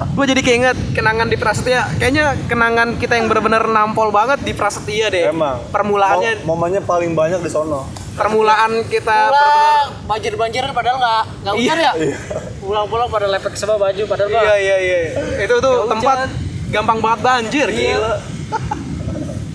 Gue 0.08 0.24
jadi 0.24 0.40
keinget 0.40 0.72
kenangan 0.90 1.28
di 1.28 1.36
Prasetya. 1.36 1.84
Kayaknya 1.94 2.40
kenangan 2.48 2.96
kita 2.96 3.14
yang 3.14 3.28
bener-bener 3.28 3.68
nampol 3.68 4.08
banget 4.08 4.40
di 4.40 4.56
Prasetya 4.56 5.06
deh. 5.08 5.28
emang 5.28 5.60
Permulaannya 5.68 6.40
Mo- 6.40 6.56
momennya 6.56 6.80
paling 6.80 7.12
banyak 7.12 7.38
di 7.38 7.50
sono 7.50 7.84
permulaan 8.14 8.82
kita 8.84 9.28
pulang 9.28 9.88
banjir-banjiran 10.08 10.72
padahal 10.72 10.96
nggak 10.96 11.22
nggak 11.38 11.54
hujan 11.54 11.76
Iya. 11.76 11.90
ya 11.94 12.16
pulang-pulang 12.58 13.08
pada 13.08 13.26
lepek 13.28 13.54
semua 13.54 13.78
baju 13.78 14.02
padahal 14.08 14.30
Iya 14.32 14.54
iya 14.56 14.76
iya. 14.80 14.98
Itu 15.38 15.54
tuh 15.58 15.74
Nggak 15.76 15.90
tempat 15.92 16.16
hujan. 16.18 16.30
gampang 16.72 16.98
banget 16.98 17.20
banjir 17.20 17.66
Iya. 17.68 17.78
gila. 17.94 18.14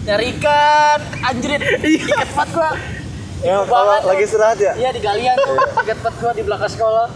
nyari 0.04 0.25
ikan 0.34 1.00
anjrit 1.24 1.62
ikat 1.82 2.28
banget 2.30 2.50
gua 2.54 2.70
yang 3.43 3.67
Ibu 3.67 3.67
kalau 3.67 3.91
banget, 3.91 4.01
lagi 4.07 4.23
istirahat 4.23 4.57
ya? 4.57 4.73
Iya 4.79 4.89
di 4.95 5.01
galian 5.03 5.35
tuh 5.35 5.57
ikat 5.83 6.00
banget 6.00 6.15
gua 6.23 6.31
di 6.31 6.43
belakang 6.47 6.71
sekolah. 6.71 7.07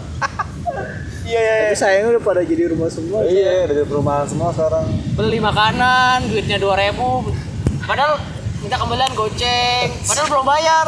Iya 1.24 1.40
iya. 1.40 1.54
Tapi 1.72 1.76
sayangnya 1.76 2.08
udah 2.16 2.22
pada 2.24 2.40
jadi 2.44 2.62
rumah 2.72 2.88
semua. 2.92 3.20
iya 3.24 3.64
dari 3.64 3.84
perumahan 3.84 4.28
semua 4.28 4.52
sekarang. 4.52 4.84
Beli 5.16 5.40
makanan 5.40 6.28
duitnya 6.28 6.60
2000 6.60 7.88
padahal 7.88 8.20
minta 8.60 8.76
kembalian 8.76 9.12
goceng. 9.16 9.88
Padahal 10.04 10.26
belum 10.28 10.46
bayar. 10.48 10.86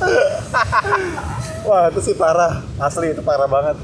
Wah 1.68 1.92
itu 1.92 2.00
sih 2.00 2.16
parah. 2.16 2.64
Asli 2.80 3.12
itu 3.12 3.20
parah 3.20 3.48
banget. 3.48 3.76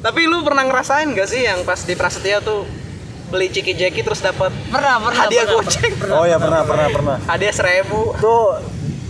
Tapi 0.00 0.20
lu 0.24 0.40
pernah 0.46 0.64
ngerasain 0.64 1.12
gak 1.12 1.28
sih 1.28 1.44
yang 1.44 1.60
pas 1.66 1.82
di 1.84 1.92
Prasetya 1.92 2.40
tuh 2.40 2.64
beli 3.30 3.46
ciki 3.46 3.78
jeki 3.78 4.02
terus 4.02 4.18
dapat 4.18 4.50
pernah 4.74 4.98
pernah 4.98 5.26
hadiah 5.26 5.46
pernah, 5.46 5.62
goceng? 5.62 5.92
Oh 6.10 6.26
ya 6.26 6.38
pernah 6.38 6.62
pernah 6.66 6.86
pernah. 6.90 7.16
Hadiah 7.26 7.54
seribu. 7.54 8.14
Tuh 8.18 8.58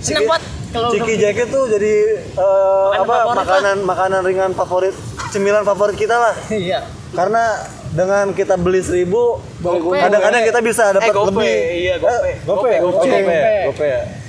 banget 0.01 0.43
kalau 0.71 0.89
Ciki 0.91 1.15
jacket 1.17 1.49
tuh 1.49 1.65
jadi 1.67 1.93
eh, 2.31 2.87
Makanan 2.91 3.01
apa 3.01 3.13
favorit 3.13 3.37
makanan 3.37 3.77
makanan 3.85 4.21
ringan 4.23 4.53
favorit 4.55 4.95
cemilan 5.29 5.63
favorit 5.63 5.97
kita 5.97 6.15
lah 6.15 6.35
iya 6.49 6.85
karena 7.11 7.43
dengan 7.91 8.31
kita 8.31 8.55
beli 8.55 8.81
seribu 8.81 9.43
kadang-kadang 9.61 10.43
kita 10.47 10.61
bisa 10.61 10.95
dapat 10.95 11.11
Eh, 11.11 11.25
lebih 11.27 11.55
Iya, 11.77 11.95
gope. 11.99 12.15
Eh, 12.23 12.37
gope 12.41 12.71
Gope, 12.71 12.71
gope 12.79 12.79
gope. 12.79 13.03
gope 13.03 13.11
gope 13.11 13.41
gope. 13.67 13.91
Gope. 13.91 14.20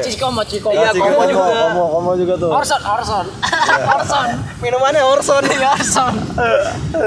Cikomo, 0.00 0.40
Cikomo. 0.42 0.72
Iya, 0.72 0.90
Ciki 0.90 1.04
komo 1.06 1.22
juga. 1.24 1.44
komo 1.66 1.84
komo 1.90 2.10
juga 2.14 2.34
tuh 2.36 2.50
Orson, 2.50 2.80
Orson. 2.82 3.26
Orson. 3.92 4.28
Minumannya 4.58 5.02
Orson. 5.04 5.42
Iya, 5.52 5.68
Orson. 5.72 6.12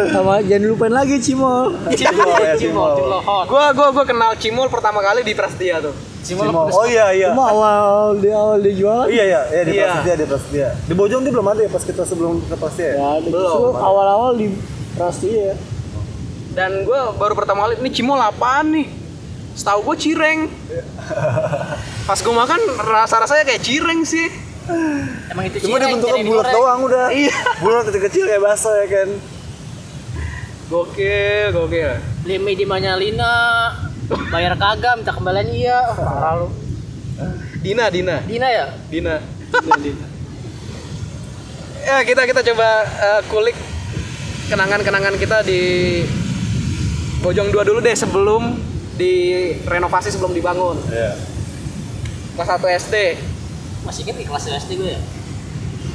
Sama 0.10 0.40
jangan 0.42 0.68
lupain 0.68 0.92
lagi 0.92 1.18
Cimol. 1.18 1.74
Cimol, 1.92 2.30
ya, 2.40 2.54
Cimol, 2.56 2.92
hot. 3.20 3.46
Gua 3.46 3.72
gua 3.72 3.88
gua 3.92 4.04
kenal 4.04 4.36
Cimol 4.36 4.68
pertama 4.68 5.00
kali 5.00 5.22
di 5.22 5.34
Prasetya 5.34 5.80
tuh. 5.80 5.94
Cimol. 6.20 6.46
Cimol. 6.46 6.68
oh 6.68 6.86
iya 6.86 7.10
iya 7.10 7.32
Cuma 7.32 7.48
awal 7.48 8.18
dia 8.18 8.36
awal 8.36 8.60
dia 8.60 8.74
jualan. 8.74 9.08
iya 9.08 9.24
iya 9.26 9.42
iya 9.50 9.62
di 9.64 9.72
Iya. 9.72 9.86
Prasetya 9.88 10.14
di 10.14 10.26
Prasetya 10.26 10.68
di 10.84 10.94
Bojong 10.94 11.22
dia 11.22 11.32
belum 11.32 11.48
ada 11.48 11.62
ya 11.62 11.70
pas 11.70 11.82
kita 11.82 12.04
sebelum 12.04 12.44
ke 12.44 12.56
Prasetya 12.56 12.90
ya? 12.92 12.96
Ya, 13.00 13.10
Belum. 13.26 13.74
awal-awal 13.74 14.36
di 14.36 14.52
Prasti 14.92 15.30
ya. 15.32 15.56
Dan 16.50 16.84
gua 16.84 17.14
baru 17.14 17.34
pertama 17.34 17.64
kali 17.64 17.80
ini 17.80 17.90
Cimol 17.90 18.20
apaan 18.20 18.74
nih? 18.74 18.88
Setahu 19.60 19.84
gua 19.84 19.96
cireng. 20.00 20.48
Pas 22.08 22.20
gua 22.24 22.48
makan 22.48 22.62
rasa-rasanya 22.80 23.44
kayak 23.44 23.60
cireng 23.60 24.08
sih. 24.08 24.32
Emang 25.28 25.50
itu 25.50 25.66
cuma 25.66 25.82
dia 25.82 25.90
bentuknya 25.90 26.24
bulat 26.24 26.48
doang 26.54 26.80
udah 26.86 27.10
Iya. 27.10 27.34
bulat 27.58 27.90
kecil-kecil 27.90 28.30
kayak 28.30 28.38
bakso 28.38 28.70
ya 28.70 28.86
kan 28.86 29.10
Gokil, 30.70 31.50
gokil. 31.50 31.98
Beli 32.22 32.38
mie 32.38 32.54
di 32.54 32.66
Manyalina. 32.70 33.34
Bayar 34.30 34.54
kagak, 34.54 35.02
minta 35.02 35.10
kembalian 35.10 35.50
iya. 35.50 35.82
Parah 35.90 36.46
lu. 36.46 36.54
Dina, 37.60 37.90
Dina, 37.90 38.22
Dina 38.24 38.48
ya? 38.48 38.66
Dina. 38.88 39.18
Dina, 39.50 39.76
Dina. 39.82 40.06
Ya, 41.82 41.98
kita 42.06 42.30
kita 42.30 42.46
coba 42.54 42.70
eh, 42.86 43.22
kulik 43.28 43.58
kenangan-kenangan 44.48 45.18
kita 45.18 45.42
di 45.42 45.62
Bojong 47.20 47.50
2 47.50 47.66
dulu 47.66 47.82
deh 47.82 47.98
sebelum 47.98 48.54
direnovasi 49.00 50.12
sebelum 50.12 50.36
dibangun. 50.36 50.76
iya 50.92 51.16
Kelas 52.36 52.56
1 52.56 52.80
SD. 52.88 52.96
Masih 53.84 54.04
inget 54.04 54.16
di 54.20 54.26
kelas 54.28 54.48
SD 54.48 54.76
gue 54.76 54.96
ya? 54.96 55.02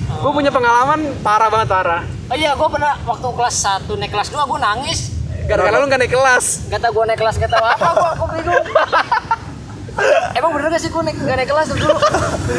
Gue 0.04 0.32
punya 0.32 0.52
pengalaman 0.52 1.12
parah 1.20 1.48
banget 1.48 1.68
parah. 1.68 2.02
Oh 2.28 2.36
iya, 2.36 2.56
gue 2.56 2.68
pernah 2.68 2.96
waktu 3.04 3.24
kelas 3.24 3.56
1 3.84 4.00
naik 4.00 4.12
kelas 4.12 4.28
2 4.32 4.40
gue 4.40 4.58
nangis. 4.60 5.00
Gara-gara 5.44 5.76
lu 5.76 5.86
gak 5.88 6.00
naik 6.00 6.12
kelas. 6.12 6.68
Gak 6.72 6.80
tau 6.80 6.92
gue 6.92 7.04
naik 7.04 7.20
kelas, 7.20 7.36
gak 7.36 7.52
tau 7.52 7.64
apa, 7.64 7.88
gue 7.92 8.10
gue 8.16 8.28
bingung. 8.40 8.64
Emang 10.38 10.50
bener 10.56 10.68
gak 10.72 10.82
sih 10.82 10.88
gue 10.88 11.02
naik, 11.04 11.16
gak 11.20 11.36
naik 11.36 11.48
kelas 11.48 11.68
dulu? 11.72 11.96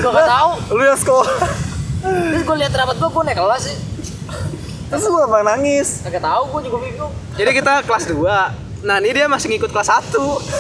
Gue 0.02 0.12
gak 0.14 0.30
tau. 0.30 0.50
lu 0.74 0.84
yang 0.86 0.98
sekolah 0.98 1.30
Terus 2.06 2.44
gue 2.46 2.56
liat 2.62 2.74
rapat 2.74 2.96
gue, 2.98 3.10
gue 3.10 3.24
naik 3.26 3.40
kelas 3.42 3.62
sih. 3.66 3.78
terus 4.86 5.02
lu 5.10 5.18
apa 5.18 5.42
nangis 5.42 6.06
Gak 6.06 6.22
tau, 6.22 6.46
gue 6.46 6.62
juga 6.66 6.78
bingung. 6.82 7.14
Jadi 7.34 7.50
kita 7.54 7.82
kelas 7.86 8.06
2. 8.10 8.65
Nah, 8.86 9.02
ini 9.02 9.18
dia 9.18 9.26
masih 9.26 9.50
ngikut 9.50 9.74
kelas 9.74 9.90
1. 9.90 10.14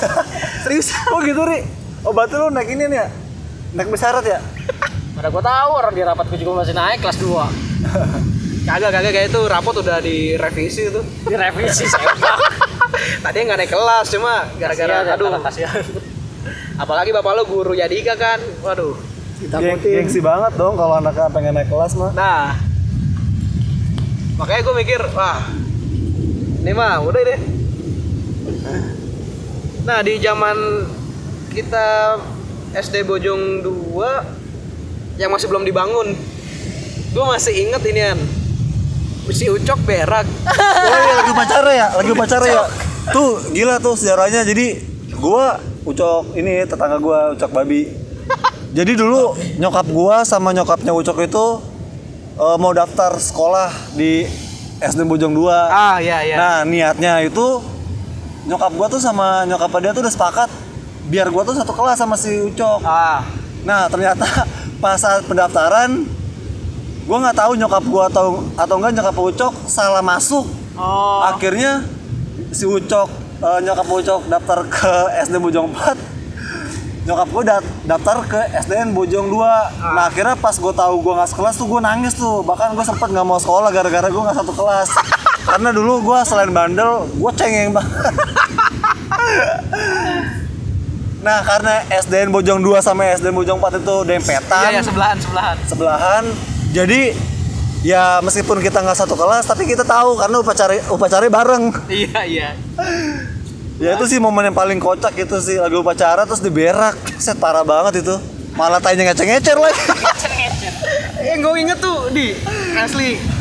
Serius. 0.65 0.89
oh 1.13 1.21
gitu 1.21 1.45
ri 1.45 1.61
oh 2.01 2.09
berarti 2.09 2.41
lu 2.41 2.49
naik 2.49 2.73
ini 2.73 2.89
nih 2.89 2.97
ya 2.97 3.07
naik 3.77 3.85
bersyarat 3.85 4.25
ya 4.25 4.41
Mana 5.15 5.29
gue 5.29 5.43
tahu 5.45 5.69
orang 5.71 5.93
di 5.93 6.01
rapat 6.01 6.25
gue 6.27 6.39
juga 6.41 6.65
masih 6.65 6.73
naik 6.73 7.05
kelas 7.05 7.17
2 7.21 7.29
Kagak, 8.65 8.89
kagak 8.97 9.13
kayak 9.13 9.29
itu 9.29 9.41
rapot 9.45 9.77
udah 9.77 10.01
direvisi 10.01 10.89
tuh. 10.89 11.05
Direvisi 11.29 11.85
sempak. 11.85 12.37
Tadi 13.21 13.45
nggak 13.45 13.61
naik 13.61 13.69
kelas, 13.69 14.09
cuma 14.09 14.41
gara-gara 14.57 15.05
Kasihan, 15.05 15.13
aduh. 15.21 15.37
kasihan. 15.37 15.83
Apalagi 16.73 17.13
bapak 17.13 17.37
lo 17.37 17.43
guru 17.45 17.77
Yadika 17.77 18.17
kan. 18.17 18.41
Waduh. 18.65 18.97
Geng, 19.53 19.77
gengsi 19.77 20.17
banget 20.17 20.57
dong 20.57 20.73
kalau 20.81 20.97
anaknya 20.97 21.29
pengen 21.29 21.53
naik 21.53 21.69
kelas 21.69 21.93
mah 21.93 22.09
Nah. 22.17 22.57
Makanya 24.41 24.61
gue 24.65 24.75
mikir, 24.81 25.01
wah. 25.13 25.45
Ini 26.65 26.71
mah 26.73 27.05
udah 27.05 27.21
deh. 27.21 27.39
Nah, 29.85 30.01
di 30.01 30.17
zaman 30.17 30.57
kita 31.53 32.17
SD 32.73 33.05
Bojong 33.05 33.61
2 33.61 35.21
yang 35.21 35.31
masih 35.31 35.47
belum 35.47 35.63
dibangun. 35.63 36.11
Gue 37.13 37.25
masih 37.25 37.53
inget 37.55 37.81
inian. 37.85 38.19
Si 39.31 39.49
Ucok 39.49 39.79
berak. 39.85 40.25
oh 40.85 40.99
iya 41.01 41.13
lagi 41.17 41.31
upacara 41.33 41.71
ya 41.73 41.87
lagi 41.97 42.11
upacara 42.13 42.45
ya 42.45 42.63
tuh 43.09 43.41
gila 43.49 43.81
tuh 43.81 43.97
sejarahnya 43.97 44.45
jadi 44.45 44.77
gua 45.17 45.57
ucok 45.81 46.37
ini 46.37 46.61
tetangga 46.65 47.01
gua 47.01 47.33
ucok 47.33 47.49
babi 47.49 47.89
jadi 48.69 48.93
dulu 48.93 49.33
nyokap 49.57 49.89
gua 49.89 50.21
sama 50.21 50.53
nyokapnya 50.53 50.93
ucok 50.93 51.25
itu 51.25 51.45
eh, 52.37 52.57
mau 52.61 52.69
daftar 52.69 53.17
sekolah 53.17 53.73
di 53.97 54.29
SD 54.77 55.09
Bojong 55.09 55.33
2 55.33 55.49
Ah, 55.73 55.97
iya 55.97 56.21
iya. 56.21 56.35
Nah 56.37 56.55
niatnya 56.61 57.25
itu 57.25 57.65
nyokap 58.45 58.71
gua 58.77 58.87
tuh 58.89 59.01
sama 59.01 59.43
nyokap 59.49 59.69
dia 59.81 59.91
tuh 59.91 60.01
udah 60.05 60.13
sepakat 60.13 60.49
biar 61.09 61.29
gua 61.29 61.45
tuh 61.45 61.57
satu 61.57 61.73
kelas 61.73 61.97
sama 61.97 62.17
si 62.17 62.33
Ucok. 62.41 62.81
Ah. 62.85 63.25
Nah 63.65 63.89
ternyata 63.89 64.25
pas 64.81 64.97
saat 64.97 65.25
pendaftaran 65.25 66.05
gua 67.05 67.17
nggak 67.25 67.37
tahu 67.37 67.51
nyokap 67.57 67.83
gua 67.89 68.03
atau 68.09 68.45
atau 68.57 68.75
enggak 68.81 68.93
nyokap 69.01 69.15
Ucok 69.17 69.53
salah 69.65 70.05
masuk. 70.05 70.45
Oh. 70.77 71.25
Akhirnya 71.25 71.85
si 72.53 72.69
Ucok 72.69 73.09
eh, 73.41 73.59
nyokap 73.65 73.87
Ucok 73.89 74.21
daftar 74.29 74.59
ke 74.69 74.93
SD 75.25 75.41
Bojong 75.41 75.73
4 75.73 76.15
nyokap 77.05 77.29
gue 77.29 77.43
dat 77.45 77.65
daftar 77.85 78.17
ke 78.25 78.41
SDN 78.65 78.97
Bojong 78.97 79.29
2 79.29 79.93
nah 79.93 80.09
akhirnya 80.09 80.33
pas 80.41 80.57
gue 80.57 80.73
tahu 80.73 81.05
gue 81.05 81.13
nggak 81.13 81.29
sekelas 81.37 81.53
tuh 81.53 81.69
gue 81.69 81.77
nangis 81.77 82.17
tuh 82.17 82.41
bahkan 82.41 82.73
gue 82.73 82.81
sempet 82.81 83.13
nggak 83.13 83.21
mau 83.21 83.37
sekolah 83.37 83.69
gara-gara 83.69 84.09
gue 84.09 84.21
nggak 84.25 84.37
satu 84.41 84.53
kelas 84.57 84.89
karena 85.45 85.69
dulu 85.69 86.01
gue 86.01 86.19
selain 86.25 86.49
bandel 86.49 87.05
gue 87.13 87.31
cengeng 87.37 87.71
banget. 87.71 88.13
Nah 91.25 91.41
karena 91.41 91.81
SDN 91.89 92.29
Bojong 92.29 92.61
2 92.61 92.85
sama 92.85 93.09
SDN 93.17 93.33
Bojong 93.33 93.57
4 93.57 93.81
itu 93.81 93.95
dempetan. 94.05 94.69
Iya, 94.69 94.77
ya 94.77 94.81
sebelahan, 94.85 95.17
sebelahan. 95.17 95.57
sebelahan. 95.65 96.23
Jadi 96.69 97.17
ya 97.81 98.21
meskipun 98.21 98.61
kita 98.61 98.85
nggak 98.85 98.93
satu 98.93 99.17
kelas 99.17 99.49
tapi 99.49 99.65
kita 99.65 99.81
tahu 99.81 100.21
karena 100.21 100.37
upacara 100.37 100.77
upacara 100.93 101.25
bareng. 101.25 101.73
Iya, 101.89 102.19
iya. 102.29 102.49
ya 103.81 103.89
itu 103.97 104.05
sih 104.05 104.21
momen 104.21 104.53
yang 104.53 104.57
paling 104.57 104.77
kocak 104.77 105.17
itu 105.17 105.37
sih. 105.41 105.57
Lagi 105.57 105.73
upacara 105.73 106.29
terus 106.29 106.45
diberak. 106.45 106.93
Set 107.17 107.41
parah 107.41 107.65
banget 107.65 108.05
itu. 108.05 108.13
Malah 108.53 108.77
tanya 108.77 109.09
ngeceng-ngecer 109.09 109.57
lagi. 109.57 109.81
Eh, 111.25 111.41
gue 111.41 111.53
inget 111.57 111.81
tuh, 111.81 112.13
di 112.13 112.37
asli. 112.77 113.34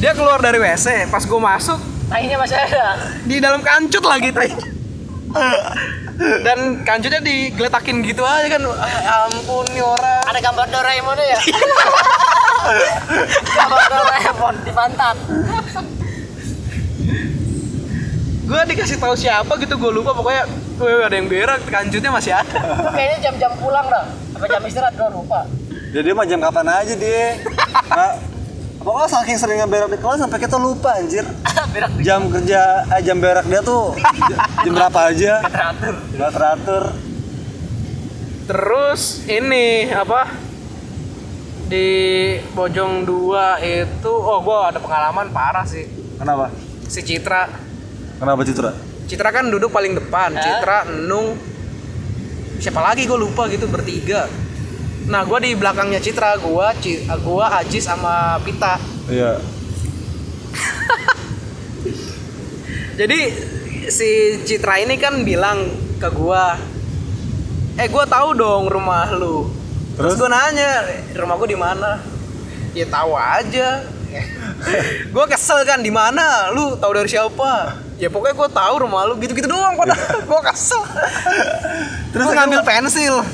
Dia 0.00 0.16
keluar 0.16 0.40
dari 0.40 0.56
WC, 0.56 1.12
pas 1.12 1.20
gue 1.20 1.36
masuk, 1.36 1.76
Tahinya 2.08 2.40
masih 2.40 2.56
ada. 2.56 2.96
di 3.22 3.36
dalam 3.38 3.60
kancut 3.60 4.02
lagi 4.02 4.32
tai. 4.32 4.50
Dan 6.42 6.82
kanjutnya 6.82 7.20
digeletakin 7.20 8.02
gitu 8.02 8.24
aja 8.24 8.48
kan. 8.50 8.62
Ah, 8.66 9.24
ampun 9.24 9.64
nih 9.70 9.80
orang. 9.80 10.20
Ada 10.26 10.38
gambar 10.42 10.66
Doraemon 10.68 11.16
ya? 11.16 11.38
gambar 13.56 13.82
Doraemon 13.86 14.54
di 14.60 14.70
pantat. 14.70 15.16
Gue 18.42 18.60
dikasih 18.66 18.98
tahu 18.98 19.14
siapa 19.14 19.54
gitu 19.56 19.78
gue 19.78 19.90
lupa 19.94 20.10
pokoknya 20.10 20.44
Wih, 20.80 21.04
ada 21.04 21.12
yang 21.12 21.28
berak, 21.28 21.60
kanjutnya 21.68 22.08
masih 22.08 22.32
ada. 22.32 22.88
Kayaknya 22.90 23.18
jam-jam 23.22 23.52
pulang 23.60 23.86
dah. 23.86 24.04
Apa 24.32 24.44
jam 24.48 24.64
istirahat 24.64 24.96
gue 24.96 25.08
lupa. 25.12 25.44
Ya 25.92 26.00
dia 26.00 26.16
mah 26.16 26.24
jam 26.24 26.40
kapan 26.40 26.66
aja 26.66 26.94
dia. 26.96 27.24
Nah, 27.90 28.14
pokoknya 28.80 29.08
saking 29.12 29.36
seringnya 29.36 29.68
berak 29.68 29.92
di 29.92 29.98
kelas 30.00 30.18
sampai 30.18 30.40
kita 30.40 30.56
lupa 30.56 30.96
anjir. 30.96 31.22
Berak 31.76 31.90
Jam 32.02 32.26
kerja, 32.26 32.82
eh, 32.90 33.00
jam 33.04 33.22
berak 33.22 33.46
dia 33.46 33.62
tuh 33.62 33.94
jam 34.64 34.72
berapa 34.74 35.00
aja. 35.06 35.38
teratur. 35.46 35.94
Gak 36.16 36.30
teratur. 36.34 36.84
Terus 38.50 39.00
ini 39.30 39.86
apa? 39.86 40.26
Di 41.70 41.86
Bojong 42.50 43.06
2 43.06 43.62
itu 43.62 44.10
oh 44.10 44.42
gua 44.42 44.74
ada 44.74 44.82
pengalaman 44.82 45.30
parah 45.30 45.62
sih. 45.62 45.86
Kenapa? 46.18 46.50
Si 46.90 46.98
Citra. 47.00 47.46
Kenapa 48.18 48.42
Citra? 48.42 48.74
Citra 49.06 49.30
kan 49.30 49.46
duduk 49.46 49.70
paling 49.70 49.94
depan. 49.94 50.34
Hah? 50.34 50.42
Citra, 50.42 50.78
Enung, 50.90 51.38
siapa 52.58 52.82
lagi 52.82 53.06
gue 53.06 53.14
lupa 53.14 53.46
gitu 53.46 53.70
bertiga. 53.70 54.26
Nah, 55.10 55.26
gua 55.26 55.42
di 55.42 55.58
belakangnya 55.58 55.98
Citra, 55.98 56.38
gua, 56.38 56.70
Ci, 56.78 57.02
gua 57.26 57.50
Ajis 57.58 57.82
sama 57.82 58.38
Pita. 58.46 58.78
Iya. 59.10 59.42
Jadi 63.02 63.20
si 63.90 64.38
Citra 64.46 64.78
ini 64.78 64.94
kan 65.02 65.26
bilang 65.26 65.66
ke 65.98 66.06
gua, 66.14 66.54
"Eh, 67.74 67.90
gua 67.90 68.06
tahu 68.06 68.38
dong 68.38 68.70
rumah 68.70 69.10
lu." 69.10 69.50
Terus, 69.98 70.14
Terus? 70.14 70.22
gua 70.22 70.30
nanya, 70.30 70.86
"Rumah 71.18 71.34
gua 71.34 71.48
di 71.50 71.58
mana?" 71.58 71.90
Ya 72.70 72.86
tahu 72.86 73.10
aja. 73.18 73.82
gua 75.14 75.26
kesel 75.26 75.66
kan 75.66 75.82
di 75.82 75.90
mana? 75.90 76.54
Lu 76.54 76.78
tahu 76.78 76.94
dari 76.94 77.10
siapa? 77.10 77.82
Ya 77.98 78.06
pokoknya 78.06 78.38
gua 78.38 78.46
tahu 78.46 78.86
rumah 78.86 79.10
lu 79.10 79.18
gitu-gitu 79.18 79.50
doang 79.50 79.74
pada. 79.74 79.98
gua 80.30 80.38
kesel. 80.54 80.78
Terus 82.14 82.30
ngambil 82.30 82.62
pensil. 82.62 83.26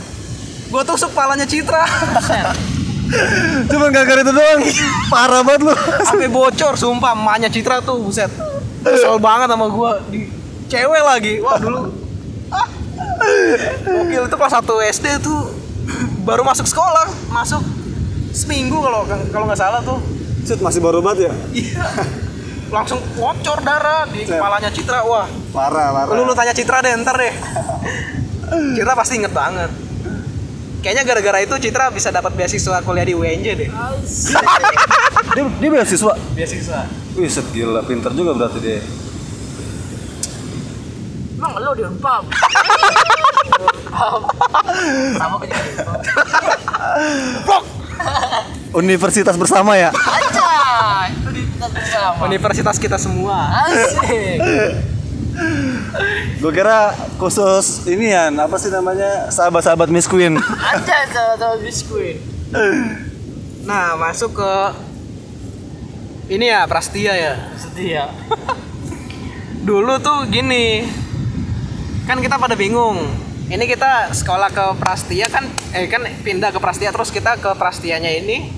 Gua 0.66 0.82
tusuk 0.82 1.10
palanya 1.10 1.46
Citra. 1.46 1.82
Cuman 3.70 3.88
gara-gara 3.94 4.20
itu 4.20 4.32
doang. 4.34 4.60
Parah 5.06 5.42
banget 5.46 5.62
lu. 5.62 5.72
Sampai 6.02 6.26
bocor 6.26 6.74
sumpah 6.74 7.14
emaknya 7.14 7.46
Citra 7.46 7.78
tuh 7.78 8.02
buset. 8.02 8.30
Kesel 8.82 9.18
banget 9.18 9.46
sama 9.46 9.66
gua 9.70 10.02
di 10.10 10.26
cewek 10.66 11.02
lagi. 11.02 11.34
Wah, 11.38 11.58
dulu 11.58 11.90
ah. 12.50 12.66
Gokil 13.82 14.22
itu 14.26 14.36
kelas 14.36 14.54
1 14.54 14.66
SD 14.92 15.06
tuh 15.18 15.50
baru 16.22 16.42
masuk 16.42 16.66
sekolah, 16.66 17.06
masuk 17.30 17.62
seminggu 18.30 18.78
kalau 18.78 19.06
kalau 19.30 19.44
nggak 19.46 19.58
salah 19.58 19.80
tuh. 19.82 19.98
Set 20.42 20.62
masih 20.62 20.78
baru 20.78 21.02
banget 21.02 21.30
ya? 21.30 21.32
Iya. 21.52 21.86
Langsung 22.66 22.98
bocor 23.14 23.62
darah 23.62 24.06
di 24.06 24.26
Set. 24.26 24.34
kepalanya 24.34 24.70
Citra. 24.70 25.02
Wah, 25.02 25.26
Parah, 25.50 25.94
parah. 25.94 26.14
lu, 26.14 26.22
lu 26.22 26.34
tanya 26.34 26.50
Citra 26.50 26.82
deh 26.82 26.94
ntar 26.98 27.14
deh. 27.14 27.34
Citra 28.74 28.94
pasti 28.94 29.18
inget 29.18 29.30
banget. 29.30 29.70
Kayaknya 30.86 31.02
gara-gara 31.02 31.42
itu 31.42 31.54
Citra 31.66 31.90
bisa 31.90 32.14
dapat 32.14 32.30
beasiswa 32.38 32.78
kuliah 32.86 33.02
di 33.02 33.18
UNJ 33.18 33.46
deh. 33.58 33.66
dia, 35.34 35.42
dia 35.58 35.70
beasiswa. 35.74 36.14
Beasiswa. 36.30 36.86
Wih, 37.18 37.26
set 37.26 37.42
gila, 37.50 37.82
pinter 37.82 38.14
juga 38.14 38.38
berarti 38.38 38.62
dia. 38.62 38.78
Emang 41.34 41.58
lu 41.58 41.74
di 41.74 41.82
Unpam? 41.90 42.22
Sama 45.18 45.36
kayak. 45.42 45.58
Universitas 48.70 49.34
bersama 49.34 49.74
ya? 49.74 49.90
Aja, 49.90 51.10
kita 51.34 51.66
bersama. 51.66 52.30
Universitas 52.30 52.78
kita 52.78 52.94
semua. 52.94 53.66
Asik. 53.66 54.38
Gue 56.40 56.52
kira 56.52 56.96
khusus 57.20 57.84
ini 57.88 58.12
ya, 58.12 58.32
apa 58.32 58.56
sih 58.56 58.72
namanya? 58.72 59.28
Sahabat-sahabat 59.28 59.88
Miss 59.92 60.08
Queen. 60.08 60.40
Aja 60.40 61.04
sama-sama 61.12 61.60
biskuit. 61.60 62.20
Nah, 63.68 63.98
masuk 64.00 64.40
ke 64.40 64.54
ini 66.32 66.48
ya 66.48 66.64
Prastia 66.64 67.12
ya. 67.12 67.34
Setia. 67.60 68.08
Dulu 69.66 70.00
tuh 70.00 70.24
gini. 70.32 70.88
Kan 72.06 72.22
kita 72.22 72.38
pada 72.38 72.54
bingung. 72.54 73.04
Ini 73.46 73.62
kita 73.66 74.10
sekolah 74.10 74.50
ke 74.50 74.64
Prastia 74.78 75.30
kan 75.30 75.46
eh 75.70 75.86
kan 75.86 76.02
pindah 76.26 76.50
ke 76.50 76.58
Prastia 76.58 76.90
terus 76.90 77.14
kita 77.14 77.38
ke 77.38 77.50
Prastianya 77.54 78.10
ini 78.10 78.50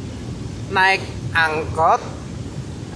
naik 0.73 1.05
angkot 1.37 2.01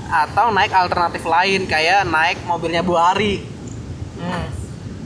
atau 0.08 0.52
naik 0.52 0.72
alternatif 0.72 1.24
lain 1.24 1.68
kayak 1.68 2.08
naik 2.08 2.40
mobilnya 2.48 2.80
Bu 2.80 2.96
Ari. 2.96 3.51
Hmm. 4.22 4.46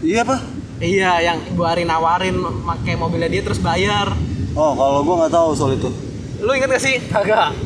iya 0.04 0.20
apa? 0.22 0.36
Iya, 0.76 1.12
yang 1.24 1.38
Bu 1.56 1.64
Ari 1.64 1.88
nawarin 1.88 2.36
pakai 2.62 3.00
mobilnya 3.00 3.32
dia 3.32 3.40
terus 3.40 3.56
bayar. 3.56 4.12
Oh, 4.52 4.76
kalau 4.76 5.00
gue 5.00 5.14
nggak 5.16 5.32
tahu 5.32 5.48
soal 5.56 5.72
itu. 5.72 5.88
Lu 6.36 6.52
inget 6.52 6.68
gak 6.68 6.84
sih? 6.84 7.00
Kagak. 7.08 7.56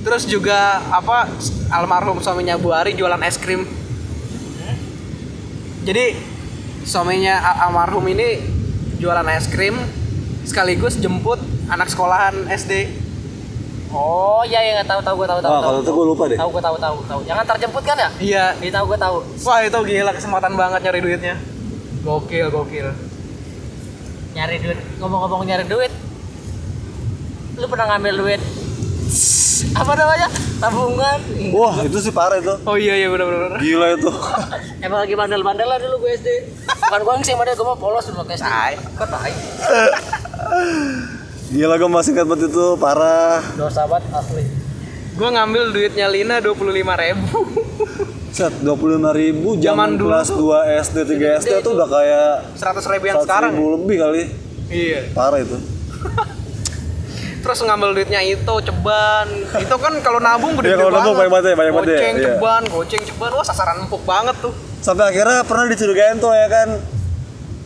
Terus 0.00 0.24
juga 0.24 0.56
apa 0.88 1.28
almarhum 1.68 2.18
suaminya 2.18 2.56
Bu 2.56 2.72
Ari 2.72 2.96
jualan 2.96 3.20
es 3.20 3.36
krim. 3.36 3.68
Jadi 5.82 6.16
suaminya 6.82 7.36
al- 7.36 7.68
almarhum 7.68 8.06
ini 8.08 8.40
jualan 8.96 9.26
es 9.34 9.46
krim 9.46 9.76
sekaligus 10.42 10.96
jemput 10.96 11.36
anak 11.68 11.92
sekolahan 11.92 12.48
SD. 12.48 13.01
Oh 13.92 14.40
iya 14.48 14.64
iya 14.64 14.72
nggak 14.80 14.88
tahu 14.88 15.00
tahu 15.04 15.14
gue 15.20 15.28
tahu 15.28 15.40
tahu. 15.44 15.52
Oh, 15.52 15.60
tahu. 15.60 15.64
kalau 15.68 15.78
itu 15.84 15.92
gue 15.92 16.06
lupa 16.08 16.24
deh. 16.32 16.38
Tahu 16.40 16.48
gue 16.48 16.62
tahu 16.64 16.76
tahu 16.80 16.96
tahu. 17.04 17.20
Jangan 17.28 17.44
terjemput 17.44 17.82
kan 17.84 17.96
ya? 18.00 18.08
Iya. 18.16 18.44
Iya 18.64 18.70
tahu 18.80 18.84
gue 18.96 18.98
tahu. 18.98 19.16
Wah 19.44 19.58
itu 19.60 19.78
gila 19.84 20.12
kesempatan 20.16 20.52
banget 20.56 20.80
nyari 20.88 21.00
duitnya. 21.04 21.34
Gokil 22.00 22.48
gokil. 22.48 22.88
Nyari 24.32 24.56
duit. 24.64 24.78
Ngomong-ngomong 24.96 25.44
nyari 25.44 25.64
duit. 25.68 25.92
Lu 27.60 27.68
pernah 27.68 27.86
ngambil 27.92 28.14
duit? 28.16 28.40
Apa 29.84 29.92
namanya? 29.92 30.28
Tabungan. 30.56 31.18
Wah, 31.52 31.74
itu 31.84 31.98
sih 32.00 32.12
parah 32.14 32.40
itu. 32.40 32.54
Oh 32.64 32.80
iya 32.80 32.96
iya 32.96 33.12
benar 33.12 33.28
benar. 33.28 33.60
Gila 33.60 33.86
itu. 33.92 34.10
Emang 34.84 35.04
lagi 35.04 35.12
bandel-bandel 35.12 35.68
lah 35.68 35.76
dulu 35.76 36.08
gue 36.08 36.16
SD. 36.16 36.28
Bukan 36.64 37.00
gue 37.04 37.12
yang 37.12 37.24
sih 37.28 37.36
model 37.36 37.52
gue 37.52 37.66
mau 37.66 37.76
polos 37.76 38.08
dulu 38.08 38.24
ke 38.24 38.40
SD. 38.40 38.48
Kok 38.96 39.08
tai? 39.12 39.32
Gila 41.52 41.76
gue 41.76 41.84
masih 41.86 42.16
ingat 42.16 42.26
banget 42.26 42.48
itu 42.48 42.66
parah. 42.76 43.44
Dosa 43.54 43.84
banget 43.84 44.08
asli. 44.10 44.44
Gue 45.12 45.28
ngambil 45.28 45.62
duitnya 45.68 46.08
Lina 46.08 46.40
dua 46.40 46.56
puluh 46.56 46.72
lima 46.72 46.96
ribu. 46.96 47.44
Set 48.32 48.64
25 48.64 48.72
ribu 49.12 49.60
Zaman 49.60 49.92
zaman 49.92 50.00
kelas. 50.00 50.32
2 50.32 50.80
SD 50.88 50.96
3 51.20 51.44
SD 51.44 51.52
tuh 51.60 51.76
udah 51.76 51.84
kayak 51.84 52.56
Seratus 52.56 52.88
ribu 52.88 53.04
yang 53.04 53.20
100 53.20 53.28
sekarang. 53.28 53.50
ribu 53.52 53.64
lebih 53.76 53.96
kali. 54.00 54.22
Iya. 54.72 55.00
Parah 55.12 55.36
itu. 55.36 55.60
Terus 57.44 57.58
ngambil 57.60 57.88
duitnya 57.92 58.24
itu 58.24 58.54
ceban. 58.64 59.28
Itu 59.36 59.76
kan 59.76 59.92
kalau 60.00 60.16
nabung 60.16 60.56
gede 60.56 60.72
Iya, 60.72 60.76
kalau 60.80 60.92
nabung 60.96 61.12
banyak 61.12 61.28
banget 61.28 61.44
ya, 61.44 61.56
banyak 61.60 61.72
banget 61.76 61.84
ya, 61.84 61.92
Goceng 61.92 62.16
iya. 62.16 62.24
ceban, 62.24 62.62
goceng 62.72 63.02
ceban. 63.04 63.30
Wah 63.36 63.44
sasaran 63.44 63.76
empuk 63.84 64.02
banget 64.08 64.36
tuh. 64.40 64.56
Sampai 64.80 65.12
akhirnya 65.12 65.44
pernah 65.44 65.68
dicurigain 65.68 66.16
tuh 66.16 66.32
ya 66.32 66.48
kan. 66.48 66.68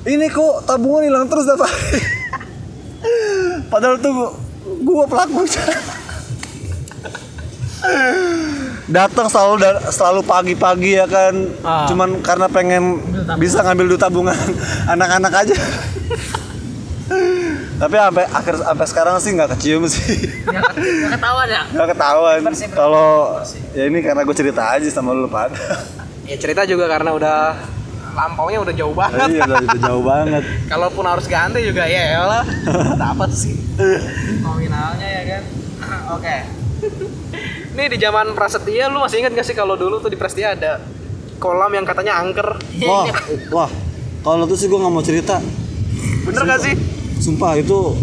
Ini 0.03 0.27
kok 0.29 0.67
tabungan 0.67 1.07
hilang 1.07 1.31
terus 1.31 1.47
apa? 1.47 1.71
Padahal 3.67 3.97
tuh 3.99 4.13
gua, 4.15 4.31
gua 4.85 5.05
pelakunya. 5.07 5.65
Datang 8.87 9.27
selalu 9.27 9.67
selalu 9.91 10.21
pagi-pagi 10.23 10.99
ya 10.99 11.07
kan. 11.11 11.35
Ah. 11.67 11.87
Cuman 11.91 12.23
karena 12.23 12.47
pengen 12.47 13.03
bisa 13.39 13.63
ngambil 13.63 13.95
duit 13.95 14.03
tabungan 14.03 14.37
anak-anak 14.95 15.33
aja. 15.47 15.57
Tapi 17.77 17.93
sampai 17.93 18.25
akhir 18.33 18.55
sampai 18.57 18.87
sekarang 18.89 19.15
sih 19.21 19.31
nggak 19.37 19.51
kecium 19.59 19.85
sih. 19.85 20.17
Gak 20.49 21.13
ketahuan 21.21 21.47
ya? 21.51 21.63
Nggak 21.77 21.89
ketahuan. 21.93 22.41
Kalau 22.73 23.11
ya 23.77 23.85
ini 23.85 24.01
karena 24.01 24.25
gue 24.25 24.37
cerita 24.37 24.63
aja 24.73 24.89
sama 24.89 25.13
lu 25.13 25.29
pada. 25.29 25.61
Ya 26.25 26.41
cerita 26.41 26.65
juga 26.65 26.89
karena 26.89 27.13
udah 27.13 27.39
lampaunya 28.17 28.59
udah 28.59 28.75
jauh 28.75 28.97
banget. 28.97 29.29
iya 29.31 29.45
udah, 29.45 29.57
udah 29.61 29.81
jauh 29.85 30.03
banget. 30.03 30.43
Kalaupun 30.73 31.05
harus 31.05 31.27
ganti 31.29 31.61
juga 31.61 31.85
ya 31.85 32.03
elah. 32.19 32.45
Dapat 33.05 33.31
sih. 33.31 33.55
Nominalnya 34.41 35.05
ya 35.07 35.23
kan. 35.29 35.43
Oke. 36.17 36.37
Ini 37.71 37.85
di 37.87 37.99
zaman 37.99 38.33
Prasetya 38.33 38.89
lu 38.89 38.99
masih 38.99 39.21
ingat 39.21 39.33
gak 39.35 39.45
sih 39.45 39.53
kalau 39.53 39.77
dulu 39.77 40.01
tuh 40.01 40.09
di 40.09 40.17
Prasetya 40.17 40.57
ada 40.57 40.81
kolam 41.37 41.69
yang 41.71 41.85
katanya 41.85 42.17
angker. 42.17 42.57
Wah, 42.83 43.05
wah. 43.53 43.71
Kalau 44.25 44.43
itu 44.43 44.57
sih 44.57 44.67
gue 44.67 44.75
nggak 44.75 44.91
mau 44.91 45.05
cerita. 45.05 45.37
Bener 46.25 46.43
gak 46.43 46.61
sih? 46.63 46.75
Sumpah 47.17 47.55
itu 47.55 47.95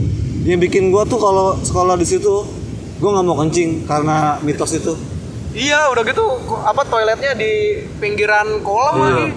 yang 0.43 0.60
bikin 0.60 0.89
gua 0.89 1.04
tuh 1.04 1.17
kalau 1.17 1.56
sekolah 1.58 1.95
di 1.95 2.04
situ 2.04 2.43
gua 2.97 3.10
nggak 3.12 3.26
mau 3.26 3.38
kencing 3.38 3.84
karena 3.84 4.38
mitos 4.39 4.71
itu. 4.73 4.93
Iya, 5.54 5.89
udah 5.89 6.02
gitu 6.02 6.23
gua- 6.43 6.65
apa 6.65 6.82
toiletnya 6.84 7.32
di 7.34 7.52
pinggiran 7.97 8.62
kolam 8.62 8.93
Iya. 8.93 9.04
lagi. 9.04 9.28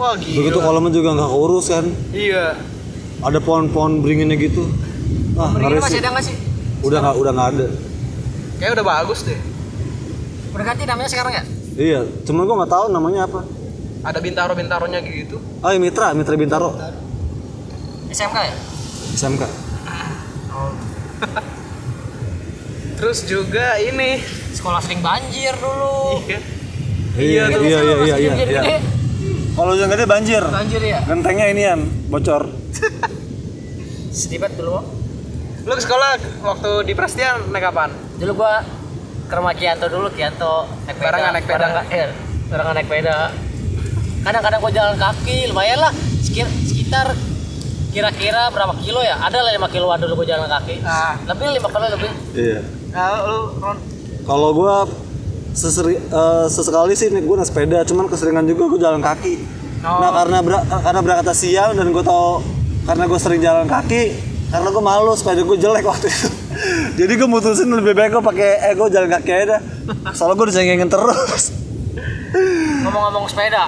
Wah 0.00 0.16
gila. 0.16 0.36
begitu 0.40 0.58
kolamnya 0.58 0.90
juga 0.90 1.08
nggak 1.12 1.28
keurus 1.28 1.66
kan 1.68 1.84
Iya. 2.10 2.56
ada 3.20 3.38
pohon-pohon 3.38 4.00
beringinnya 4.00 4.34
gitu 4.34 4.64
ah 5.36 5.52
ngeri 5.52 5.76
masih 5.76 5.92
sih 5.92 6.00
ada 6.00 6.08
nggak 6.10 6.24
sih? 6.24 6.36
udah 6.80 6.98
nggak 6.98 7.16
udah 7.16 7.32
nggak 7.32 7.48
ada 7.54 7.66
Kayak 8.56 8.72
udah 8.74 8.86
bagus 8.86 9.24
deh. 9.24 9.40
Udah 10.50 10.64
ganti 10.66 10.84
namanya 10.84 11.08
sekarang 11.08 11.32
ya? 11.32 11.44
iya 11.74 12.00
cuma 12.24 12.42
gua 12.42 12.60
nggak 12.60 12.72
tahu 12.72 12.84
namanya 12.88 13.24
apa 13.24 13.40
Ada 14.00 14.16
bintaro-bintaronya 14.18 15.00
gitu. 15.02 15.36
oh 15.36 15.68
iya, 15.68 15.76
Mitra 15.76 16.12
Mitra 16.12 16.32
Bintaro 16.34 16.72
SMK 18.08 18.36
ya? 18.38 18.54
SMK 19.14 19.42
Terus 22.96 23.24
juga 23.24 23.76
ini. 23.78 24.20
Sekolah 24.52 24.76
sering 24.78 25.00
banjir 25.00 25.56
dulu. 25.56 26.20
Iya. 26.20 26.40
iya 27.16 27.44
iya 27.48 27.78
iya 27.80 27.80
iya 27.80 28.16
iya 28.18 28.32
gede-gede. 28.34 28.60
iya 28.62 28.78
kalau 29.52 29.72
yang 29.72 29.88
gede 29.88 30.04
banjir 30.04 30.42
Banjir 30.42 30.80
ya? 30.80 30.98
gentengnya 31.02 31.46
inian 31.48 31.80
bocor 32.06 32.48
Sedih 34.10 34.38
banget 34.38 34.58
dulu. 34.58 34.82
Lu 35.62 35.72
ke 35.72 35.80
sekolah 35.80 36.10
waktu 36.42 36.70
di 36.82 36.92
Prestia 36.92 37.38
naik 37.44 37.62
apaan? 37.64 37.94
Dulu 38.16 38.32
gua 38.36 38.58
ke 39.24 39.34
rumah 39.36 39.54
Kianto 39.54 39.86
dulu, 39.86 40.10
Kianto 40.10 40.66
naik 40.82 40.98
peda. 40.98 41.06
Barengan 41.06 41.30
naik 41.30 41.46
peda. 41.46 41.58
Barengan, 41.60 41.84
iya, 41.88 42.06
barengan 42.48 42.74
naik 42.74 42.88
peda. 42.88 43.16
Kadang-kadang 44.20 44.58
gua 44.58 44.72
jalan 44.72 44.96
kaki, 44.96 45.36
lumayan 45.46 45.78
lah. 45.80 45.92
Sekir- 46.20 46.50
Sekitar 46.66 47.14
kira-kira 47.88 48.50
berapa 48.50 48.74
kilo 48.76 48.98
ya? 49.00 49.14
Ada 49.20 49.38
lah 49.40 49.52
5 49.52 49.68
kiloan 49.68 49.98
dulu 49.98 50.12
gua 50.16 50.26
jalan 50.28 50.50
kaki. 50.50 50.82
Ah. 50.82 51.14
Lebih 51.24 51.46
5 51.54 51.68
kilo 51.68 51.86
lebih. 51.88 52.10
iya 52.34 52.60
Nah, 52.90 53.22
lu 53.22 53.38
Ron, 53.56 53.76
Kalau 54.26 54.50
gua 54.50 54.90
seseri, 55.50 55.96
eh, 55.96 56.46
sesekali 56.46 56.94
sih 56.94 57.10
gua 57.20 57.36
naik 57.36 57.48
sepeda, 57.48 57.82
cuman 57.82 58.06
keseringan 58.06 58.44
juga 58.44 58.68
gua 58.68 58.80
jalan 58.80 59.00
kaki. 59.00 59.34
Oh. 59.80 59.98
Nah 59.98 60.10
karena 60.14 60.38
ber- 60.40 60.64
karena 60.64 61.00
berangkat 61.00 61.32
siang 61.32 61.72
dan 61.72 61.90
gua 61.90 62.04
tau 62.04 62.44
karena 62.84 63.04
gua 63.04 63.18
sering 63.18 63.40
jalan 63.40 63.66
kaki, 63.66 64.14
karena 64.48 64.68
gua 64.68 64.82
malu 64.82 65.12
sepeda 65.12 65.42
gua 65.42 65.56
jelek 65.56 65.82
waktu 65.82 66.06
itu. 66.06 66.28
Jadi 67.00 67.12
gua 67.16 67.28
mutusin 67.28 67.66
lebih 67.66 67.92
baik 67.92 68.12
gua 68.12 68.22
pakai 68.22 68.70
eh 68.70 68.72
gua 68.74 68.86
jalan 68.86 69.10
kaki 69.10 69.30
aja 69.32 69.46
dah. 69.50 69.60
Soalnya 70.12 70.36
gua 70.36 70.46
dicengengin 70.46 70.86
terus. 70.86 71.44
Ngomong-ngomong 72.80 73.26
sepeda. 73.26 73.66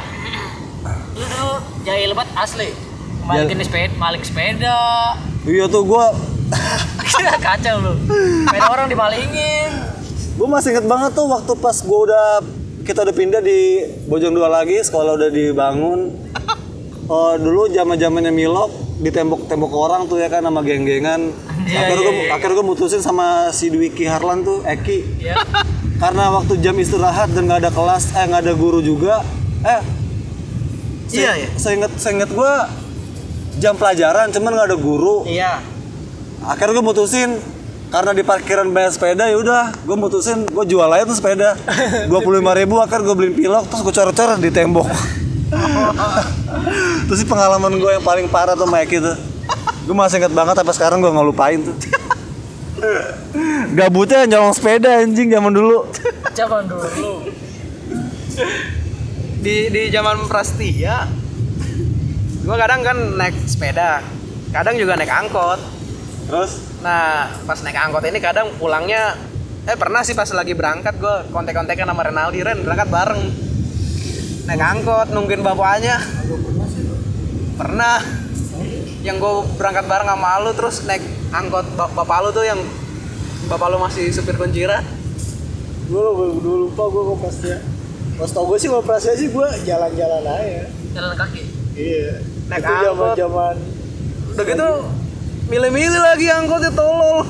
Lu 1.12 1.24
dulu 1.24 1.50
jahil 1.82 2.12
banget 2.12 2.30
asli. 2.36 2.68
Malikin 3.22 3.62
sepeda, 3.62 3.94
malik 3.96 4.22
sepeda. 4.22 4.78
iya 5.42 5.64
tuh 5.66 5.82
gua 5.82 6.10
Kacau 7.42 7.76
lu. 7.80 7.92
Sepeda 8.44 8.66
orang 8.68 8.86
dimalingin. 8.86 9.70
Gua 10.34 10.48
masih 10.48 10.72
inget 10.72 10.86
banget 10.86 11.12
tuh 11.12 11.26
waktu 11.28 11.52
pas 11.56 11.76
gua 11.82 11.98
udah 12.08 12.26
kita 12.82 13.06
udah 13.06 13.14
pindah 13.14 13.40
di 13.40 13.78
Bojong 14.10 14.34
Dua 14.34 14.50
lagi, 14.50 14.74
sekolah 14.74 15.14
udah 15.14 15.30
dibangun. 15.30 16.18
Oh, 17.06 17.34
dulu 17.36 17.70
zaman 17.70 17.94
zamannya 17.94 18.34
Milok 18.34 18.70
di 18.98 19.10
tembok-tembok 19.10 19.70
orang 19.70 20.06
tuh 20.06 20.18
ya 20.18 20.26
kan 20.26 20.42
sama 20.42 20.62
geng-gengan. 20.62 21.30
Iya, 21.62 21.78
akhirnya 21.78 22.02
iya, 22.02 22.10
gue 22.10 22.14
iya. 22.26 22.30
akhirnya 22.34 22.54
gue 22.58 22.66
mutusin 22.66 22.98
sama 22.98 23.50
si 23.54 23.70
Dwiki 23.70 24.02
Harlan 24.02 24.42
tuh 24.42 24.66
Eki. 24.66 25.22
Ya. 25.22 25.38
Karena 26.02 26.34
waktu 26.34 26.58
jam 26.58 26.74
istirahat 26.74 27.30
dan 27.30 27.46
nggak 27.46 27.62
ada 27.62 27.70
kelas, 27.70 28.10
eh 28.18 28.24
nggak 28.26 28.42
ada 28.50 28.54
guru 28.58 28.82
juga. 28.82 29.22
Eh, 29.62 29.80
se- 31.06 31.22
Iya, 31.22 31.32
iya. 31.38 31.48
Seinget 31.54 31.92
seinget 31.94 32.30
gue 32.34 32.52
jam 33.62 33.78
pelajaran, 33.78 34.34
cuman 34.34 34.50
nggak 34.58 34.68
ada 34.74 34.78
guru. 34.78 35.22
Iya. 35.22 35.62
Akhirnya 36.42 36.82
gue 36.82 36.86
mutusin 36.86 37.38
karena 37.92 38.10
di 38.16 38.24
parkiran 38.24 38.66
banyak 38.72 38.92
sepeda 38.96 39.28
ya 39.28 39.36
udah 39.36 39.76
gue 39.84 39.96
mutusin 40.00 40.48
gue 40.48 40.64
jual 40.64 40.88
aja 40.88 41.04
tuh 41.04 41.16
sepeda 41.16 41.52
dua 42.08 42.24
puluh 42.24 42.40
lima 42.40 42.56
ribu 42.56 42.80
akhirnya 42.80 43.04
gue 43.12 43.16
beliin 43.20 43.36
pilok 43.36 43.68
terus 43.68 43.84
gue 43.84 43.92
coret-coret 43.92 44.40
di 44.40 44.48
tembok 44.48 44.88
terus 47.06 47.20
sih 47.20 47.28
pengalaman 47.28 47.76
gue 47.76 47.90
yang 47.92 48.04
paling 48.04 48.26
parah 48.32 48.56
tuh 48.56 48.64
Mike 48.64 48.96
itu 48.96 49.12
gue 49.84 49.94
masih 49.94 50.24
inget 50.24 50.32
banget 50.32 50.56
sampai 50.56 50.74
sekarang 50.74 50.98
gue 51.04 51.12
nggak 51.12 51.26
lupain 51.28 51.60
tuh 51.60 51.76
gabutnya 53.76 54.24
nyolong 54.24 54.56
sepeda 54.56 55.04
anjing 55.04 55.28
zaman 55.28 55.52
dulu 55.52 55.84
Zaman 56.32 56.64
dulu. 56.64 57.28
Di 59.44 59.68
di 59.68 59.82
zaman 59.92 60.24
Prestia 60.24 61.04
gua 62.42 62.56
kadang 62.56 62.80
kan 62.80 62.96
naik 63.20 63.36
sepeda. 63.44 64.00
Kadang 64.48 64.80
juga 64.80 64.96
naik 64.96 65.12
angkot. 65.12 65.60
Terus? 66.32 66.52
Nah, 66.80 67.28
pas 67.44 67.60
naik 67.60 67.76
angkot 67.76 68.00
ini 68.08 68.16
kadang 68.16 68.48
pulangnya 68.56 69.20
eh 69.68 69.76
pernah 69.76 70.00
sih 70.00 70.16
pas 70.16 70.26
lagi 70.32 70.56
berangkat 70.56 70.96
gue 70.96 71.16
kontek-kontekan 71.28 71.84
sama 71.84 72.02
Renaldi 72.08 72.40
Ren 72.40 72.64
berangkat 72.64 72.88
bareng. 72.88 73.22
Naik 74.48 74.62
angkot 74.64 75.12
nungguin 75.12 75.44
bapaknya. 75.44 76.00
Pernah. 77.60 78.00
Yang 79.04 79.16
gue 79.20 79.32
berangkat 79.60 79.84
bareng 79.84 80.08
sama 80.08 80.40
lu 80.40 80.50
terus 80.56 80.76
naik 80.88 81.04
angkot 81.36 81.66
bap- 81.76 81.92
bapak 81.92 82.18
lu 82.24 82.30
tuh 82.32 82.48
yang 82.48 82.60
bapak 83.50 83.68
lu 83.74 83.82
masih 83.82 84.06
supir 84.14 84.38
kuncira 84.38 84.80
gue 85.90 85.98
udah 85.98 86.56
lupa 86.64 86.88
gue 86.88 87.02
kok 87.04 87.18
pasti 87.26 87.46
ya 87.52 87.58
pas 88.16 88.30
tau 88.30 88.46
gue 88.46 88.56
sih 88.56 88.70
pasti 88.70 89.12
sih 89.18 89.28
gue 89.28 89.48
jalan-jalan 89.66 90.22
aja. 90.24 90.64
Jalan 90.94 91.12
kaki. 91.18 91.42
iya. 91.74 92.22
Naik 92.48 92.62
itu 92.62 92.72
zaman 92.72 92.86
angkot. 92.94 93.16
zaman 93.18 93.54
udah 94.32 94.44
gitu 94.46 94.68
milih-milih 95.46 96.00
lagi 96.00 96.26
angkotnya 96.28 96.70
tolol. 96.70 97.26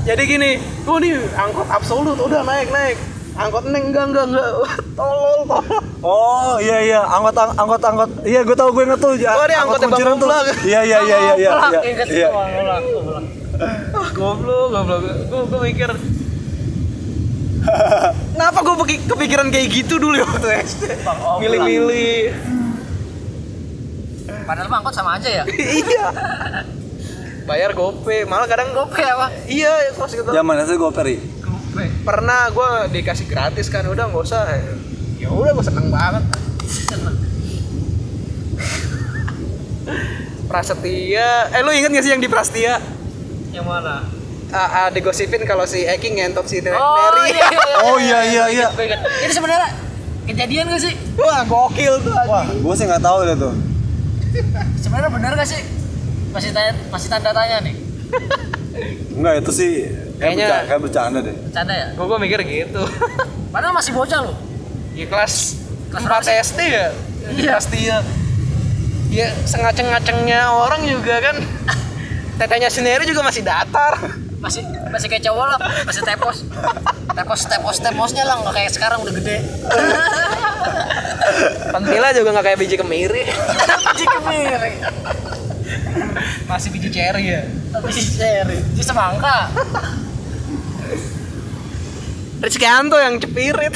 Jadi 0.00 0.22
gini 0.24 0.50
oh 0.84 0.96
nih 0.96 1.14
angkot 1.32 1.68
absolut 1.68 2.16
udah 2.16 2.42
naik 2.42 2.68
naik. 2.70 2.96
Angkot 3.30 3.64
neng 3.64 3.88
enggak 3.88 4.04
enggak 4.10 4.26
enggak. 4.26 4.48
Tolol 4.98 5.40
tolol. 5.46 5.80
Oh 6.02 6.58
iya 6.58 6.82
iya. 6.82 7.00
Angkot 7.06 7.36
ang- 7.36 7.56
angkot 7.56 7.80
angkot. 7.80 8.10
Iya 8.22 8.40
gue 8.42 8.56
tau 8.58 8.68
gue 8.70 8.84
inget 8.84 8.98
tuh 8.98 9.14
Oh, 9.14 9.16
ini 9.16 9.54
angkotnya 9.54 9.86
Bang 9.86 9.96
kunciran 9.96 10.16
tuh. 10.18 10.28
iya 10.66 10.80
iya 10.82 10.98
iya 11.00 11.16
iya 11.16 11.34
iya 11.36 11.50
iya, 11.80 12.06
iya. 12.10 12.28
ah 13.92 14.08
goblok 14.10 14.66
goblok. 14.72 15.00
Gue 15.24 15.40
gue 15.46 15.60
mikir. 15.62 15.90
Kenapa 18.34 18.58
gue 18.60 18.74
kepikiran 19.06 19.46
kayak 19.48 19.66
gitu 19.70 20.00
dulu 20.00 20.16
ya 20.16 20.24
waktu 20.24 20.48
SD? 20.64 20.82
Om 21.04 21.38
Milih-milih. 21.38 22.32
Padahal 24.44 24.68
mah 24.68 24.78
angkot 24.82 24.94
sama 24.94 25.16
aja 25.16 25.28
ya. 25.28 25.44
iya. 25.84 26.06
Bayar 27.50 27.74
gope, 27.74 28.22
malah 28.30 28.46
kadang 28.46 28.70
Gope 28.70 29.02
apa? 29.02 29.26
Iya, 29.50 29.90
pas 29.98 30.06
gitu. 30.06 30.30
zaman 30.30 30.54
itu 30.62 30.78
peri 30.94 31.16
Gope. 31.42 31.84
Pernah 32.06 32.46
gue 32.54 32.70
dikasih 32.94 33.26
gratis 33.26 33.66
kan, 33.66 33.82
udah 33.90 34.06
nggak 34.06 34.22
usah. 34.22 34.46
Ya 35.18 35.28
udah 35.34 35.50
gue 35.50 35.64
seneng 35.66 35.90
banget. 35.90 36.22
Prasetya, 40.46 41.54
eh 41.54 41.62
lu 41.62 41.70
inget 41.70 41.94
gak 41.94 42.04
sih 42.06 42.10
yang 42.10 42.22
di 42.22 42.26
Prastia? 42.26 42.82
Yang 43.54 43.66
mana? 43.70 44.02
Ah, 44.50 44.86
ah, 44.86 44.88
digosipin 44.90 45.46
kalau 45.46 45.62
si 45.62 45.86
Eki 45.86 46.18
ngentot 46.18 46.42
si 46.50 46.58
Neri. 46.58 46.74
Oh 46.74 47.22
iya, 47.22 47.46
iya, 47.46 47.46
iya. 47.46 47.76
Oh, 47.86 47.96
iya, 48.02 48.18
iya, 48.26 48.44
iya. 48.50 48.68
Gue 48.74 48.90
ingat. 48.90 48.98
Itu 49.26 49.38
sebenarnya 49.38 49.70
kejadian 50.26 50.74
gak 50.74 50.82
sih? 50.82 50.94
Wah, 51.18 51.46
gokil 51.46 52.02
tuh. 52.02 52.14
wah 52.26 52.46
gue 52.46 52.74
sih 52.74 52.86
nggak 52.86 53.02
tahu 53.02 53.18
deh 53.26 53.38
tuh 53.38 53.54
Sebenarnya 54.76 55.10
benar 55.10 55.32
gak 55.34 55.48
sih? 55.48 55.60
Masih 56.30 56.50
tanya, 56.50 56.72
masih 56.88 57.08
tanda 57.08 57.30
tanya 57.30 57.56
nih. 57.60 57.74
Enggak 59.12 59.34
itu 59.42 59.50
sih 59.50 59.70
kayak, 60.16 60.34
Kayaknya- 60.38 60.64
kayak 60.66 60.80
bercanda 60.80 61.18
deh. 61.20 61.34
Bercanda 61.34 61.72
ya? 61.74 61.86
Gue 61.92 62.06
gue 62.06 62.18
mikir 62.20 62.38
gitu. 62.42 62.82
Padahal 63.50 63.74
masih 63.74 63.92
bocah 63.92 64.20
loh. 64.22 64.36
Ya 64.94 65.06
kelas 65.06 65.58
Kelas 65.90 66.02
4 66.02 66.06
berapa 66.06 66.22
sih? 66.22 66.34
SD 66.38 66.60
ya? 66.62 66.86
Iya. 67.34 67.52
Pasti 67.58 67.78
ya. 67.82 67.98
Ya 69.10 69.26
sengaceng-ngacengnya 69.42 70.40
orang 70.48 70.86
juga 70.86 71.18
kan. 71.20 71.36
Tetenya 72.38 72.70
sendiri 72.70 73.02
juga 73.04 73.20
masih 73.20 73.42
datar. 73.42 73.98
Masih 74.38 74.62
masih 74.90 75.06
kayak 75.08 75.24
cowok 75.26 75.46
lah, 75.46 75.58
masih 75.86 76.02
tepos. 76.02 76.38
Tepos 77.10 77.40
tepos 77.46 77.76
teposnya 77.82 78.22
lah 78.26 78.38
nggak 78.42 78.54
kayak 78.54 78.70
sekarang 78.70 79.02
udah 79.02 79.14
gede. 79.14 79.36
Pentilnya 81.70 82.10
juga 82.14 82.28
nggak 82.34 82.46
kayak 82.46 82.58
biji 82.58 82.76
kemiri. 82.78 83.22
Biji 83.90 84.06
kemiri. 84.06 84.72
Masih 86.46 86.68
biji 86.74 86.88
cherry 86.90 87.24
ya. 87.30 87.42
Biji 87.82 88.02
seri. 88.02 88.58
Biji 88.74 88.82
semangka. 88.82 89.50
Rizkianto 92.40 92.96
yang 92.96 93.20
cepirit. 93.20 93.74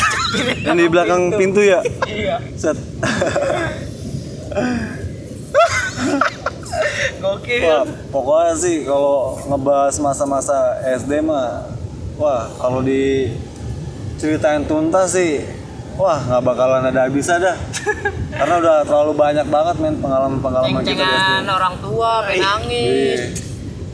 Yang 0.64 0.76
di 0.76 0.86
belakang 0.88 1.36
pintu 1.36 1.60
ya. 1.60 1.84
Iya. 2.08 2.40
Set. 2.56 2.78
Gokil. 7.20 7.64
Wah, 7.64 7.84
pokoknya 8.10 8.54
sih 8.58 8.76
kalau 8.84 9.38
ngebahas 9.48 9.94
masa-masa 10.00 10.80
SD 10.84 11.24
mah, 11.24 11.68
wah 12.20 12.50
kalau 12.60 12.84
di 12.84 13.32
ceritain 14.20 14.64
tuntas 14.64 15.14
sih, 15.16 15.44
wah 15.96 16.20
nggak 16.20 16.42
bakalan 16.42 16.88
ada 16.88 17.06
habisnya 17.08 17.38
dah. 17.40 17.56
Karena 18.38 18.54
udah 18.58 18.76
terlalu 18.82 19.12
banyak 19.14 19.46
banget 19.46 19.76
men 19.78 19.96
pengalaman-pengalaman 20.02 20.82
kita 20.82 21.04
di 21.06 21.16
SD. 21.16 21.32
Orang 21.46 21.74
tua, 21.78 22.10
pengen 22.26 22.42
nangis. 22.42 23.20
Iya. 23.20 23.26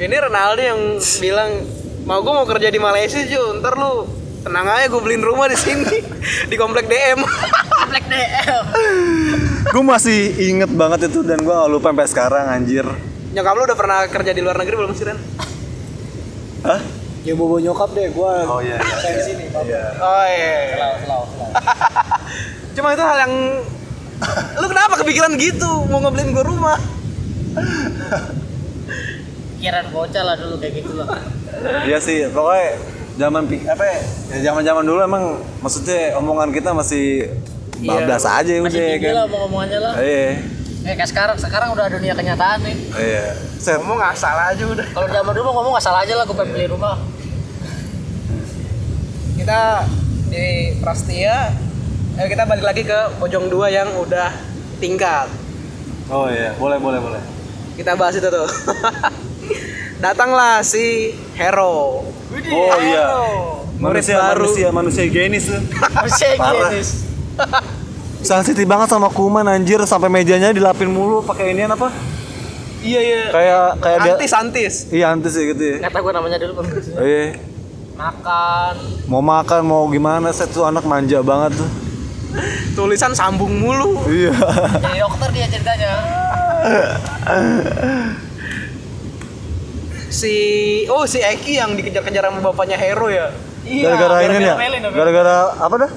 Ini 0.01 0.17
Ronaldo 0.17 0.63
yang 0.65 0.81
bilang 1.21 1.51
mau 2.09 2.25
gue 2.25 2.33
mau 2.33 2.49
kerja 2.49 2.73
di 2.73 2.81
Malaysia 2.81 3.21
Ju, 3.21 3.61
ntar 3.61 3.77
lu 3.77 4.09
tenang 4.41 4.65
aja 4.65 4.89
gue 4.89 5.01
beliin 5.05 5.21
rumah 5.21 5.53
di 5.53 5.57
sini 5.61 6.01
di 6.51 6.57
komplek 6.57 6.89
DM. 6.89 7.21
Black 7.91 8.07
DL. 8.09 8.63
Gue 9.69 9.85
masih 9.85 10.33
inget 10.41 10.73
banget 10.73 11.13
itu 11.13 11.21
dan 11.21 11.37
gue 11.45 11.53
gak 11.53 11.69
lupa 11.69 11.93
sampai 11.93 12.09
sekarang 12.09 12.45
anjir 12.49 12.89
Nyokap 13.31 13.55
lu 13.55 13.63
udah 13.63 13.79
pernah 13.79 13.99
kerja 14.11 14.33
di 14.35 14.43
luar 14.43 14.59
negeri 14.59 14.75
belum 14.75 14.91
sih 14.91 15.07
Ren? 15.07 15.19
Hah? 16.67 16.81
Ya 17.21 17.37
bobo 17.37 17.61
nyokap 17.61 17.93
deh, 17.93 18.09
gua 18.17 18.49
Oh 18.49 18.65
iya 18.65 18.81
iya 18.81 18.97
saya 18.97 19.13
di 19.21 19.23
sini. 19.23 19.45
Iya 19.53 19.83
Oh 20.01 20.25
iya. 20.25 20.57
Selalu, 20.73 20.97
selalu, 21.05 21.25
selalu. 21.37 21.53
Cuma 22.75 22.89
itu 22.97 23.05
hal 23.05 23.19
yang 23.29 23.35
lu 24.57 24.67
kenapa 24.69 24.95
kepikiran 25.05 25.33
gitu 25.37 25.71
mau 25.93 26.01
ngebeliin 26.01 26.33
gua 26.33 26.45
rumah? 26.49 26.79
Pikiran 29.61 29.85
bocah 29.93 30.23
lah 30.25 30.35
dulu 30.41 30.57
kayak 30.59 30.73
gitu 30.81 30.93
lah. 30.97 31.21
Iya 31.85 31.99
sih 32.01 32.25
pokoknya 32.33 32.81
zaman 33.21 33.43
apa 33.69 33.85
ya 33.85 33.99
zaman 34.41 34.63
zaman 34.65 34.85
dulu 34.89 35.01
emang 35.05 35.25
maksudnya 35.61 36.17
omongan 36.17 36.57
kita 36.57 36.73
masih 36.73 37.29
bablas 37.83 38.23
aja 38.23 38.53
Masih 38.53 38.61
udah 38.61 38.71
tinggi 38.71 38.99
kan 39.01 39.13
lah 39.13 39.25
ngomong-ngomongannya 39.25 39.79
lah. 39.79 39.95
iya 39.99 40.29
Eh 40.81 40.97
kayak 40.97 41.07
sekarang, 41.07 41.37
sekarang 41.37 41.69
udah 41.71 41.87
dunia 41.89 42.13
kenyataan 42.13 42.59
nih. 42.61 42.77
iya 42.97 43.37
set 43.55 43.77
Ngomong 43.77 44.01
asal 44.03 44.33
aja 44.33 44.65
udah. 44.65 44.87
Kalau 44.87 45.09
zaman 45.09 45.33
dulu 45.35 45.49
ngomong 45.51 45.73
nggak 45.73 45.85
salah 45.85 46.01
aja 46.01 46.15
lah, 46.15 46.25
gue 46.25 46.33
pengen 46.35 46.51
beli 46.51 46.67
rumah. 46.67 46.97
Kita 49.35 49.85
di 50.27 50.47
Prastia 50.79 51.53
eh, 52.15 52.27
kita 52.27 52.45
balik 52.45 52.63
lagi 52.63 52.83
ke 52.83 52.99
Bojong 53.17 53.49
2 53.49 53.61
yang 53.71 53.89
udah 53.95 54.31
tingkat. 54.79 55.29
oh 56.09 56.27
iya 56.27 56.53
boleh 56.55 56.77
boleh 56.77 56.97
boleh 56.99 57.23
Kita 57.75 57.93
bahas 57.95 58.15
itu 58.15 58.27
tuh. 58.27 58.49
Datanglah 60.03 60.61
si 60.61 61.13
Hero. 61.35 62.05
oh 62.47 62.77
iya 62.81 63.05
Murid 63.77 64.01
manusia 64.01 64.17
baru. 64.17 64.45
manusia 64.45 64.69
manusia 64.71 65.05
genis 65.07 65.45
tuh 65.47 65.61
Parah. 66.37 66.69
genis. 66.71 67.10
sensitif 68.23 68.65
banget 68.65 68.89
sama 68.89 69.09
kuman 69.09 69.45
anjir 69.45 69.81
sampai 69.83 70.09
mejanya 70.09 70.51
dilapin 70.51 70.87
mulu 70.87 71.23
pakai 71.23 71.51
inian 71.51 71.71
apa 71.71 71.89
Iya 72.81 72.97
iya. 72.99 73.23
kayak 73.29 73.65
kayak 73.79 73.99
dia 74.01 74.13
Antis 74.15 74.33
antis. 74.33 74.75
iya 74.89 75.07
antis 75.11 75.33
ya 75.33 75.45
gitu 75.53 75.63
ya 75.63 75.77
Kata 75.85 76.01
gue 76.01 76.13
namanya 76.13 76.37
dulu 76.39 76.53
pembersihnya. 76.59 76.97
iya 76.99 77.25
Makan. 77.93 78.75
mau 79.05 79.21
makan 79.21 79.61
mau 79.63 79.85
gimana 79.87 80.29
set 80.31 80.49
tuh 80.49 80.65
anak 80.65 80.83
manja 80.83 81.21
banget 81.21 81.61
tuh 81.61 81.69
Tulisan 82.79 83.13
sambung 83.13 83.53
mulu. 83.53 84.01
iya 84.07 84.33
Jadi 84.79 84.97
dokter 84.99 85.29
dia 85.31 85.47
ceritanya. 85.47 85.93
Si 90.11 90.35
oh 90.87 91.07
si 91.07 91.21
Eki 91.21 91.53
yang 91.55 91.71
dikejar-kejar 91.73 92.27
sama 92.27 92.43
bapaknya 92.43 92.75
Hero 92.75 93.07
ya. 93.07 93.31
gara-gara 93.63 94.25
ini 94.25 94.43
ya 94.43 94.57
gara-gara 94.91 95.37
apa 95.55 95.75
dah 95.79 95.91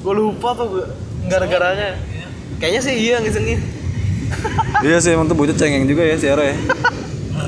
Gue 0.00 0.14
lupa 0.16 0.56
tuh 0.56 0.66
gue 0.72 0.84
gara-garanya. 1.28 1.96
Kayaknya 2.60 2.80
sih 2.80 2.94
iya 2.96 3.16
ngisengin. 3.20 3.80
iya 4.86 4.96
sih 5.02 5.10
emang 5.12 5.26
tuh 5.26 5.36
bocah 5.36 5.56
cengeng 5.56 5.84
juga 5.90 6.06
ya 6.06 6.14
si 6.14 6.26
Ero 6.30 6.42
ya 6.42 6.54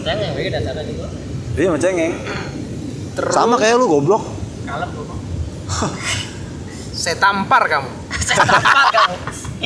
yang 0.02 0.34
beda 0.34 0.58
cara 0.66 0.80
juga. 0.82 1.06
iya 1.54 1.66
emang 1.70 1.82
cengeng 1.82 2.12
Terus 3.12 3.32
sama 3.36 3.54
kayak 3.60 3.76
lu 3.76 3.86
goblok 3.86 4.24
Kalem 4.66 4.88
gue. 4.94 5.04
saya 7.02 7.18
tampar 7.18 7.66
kamu. 7.66 7.90
Saya 8.30 8.46
tampar 8.46 8.86
kamu. 8.94 9.16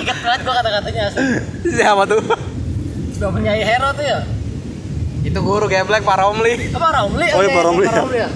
Ingat 0.00 0.18
banget 0.24 0.40
gue 0.40 0.54
kata-katanya 0.56 1.02
asli. 1.12 1.20
Siapa 1.68 2.02
tuh? 2.08 2.24
Sudah 3.12 3.28
penyanyi 3.28 3.60
hero 3.60 3.92
tuh 3.92 4.04
ya. 4.08 4.24
Itu 5.20 5.38
guru 5.44 5.68
geblek 5.68 6.00
Pak 6.00 6.16
Romli. 6.16 6.72
Apa 6.72 6.88
Romli? 6.96 7.28
Oh, 7.36 7.40
iya, 7.44 7.50
Pak 7.52 7.62
Romli. 7.68 7.84
Pak 7.84 7.96
Romli 8.00 8.18
ya. 8.24 8.30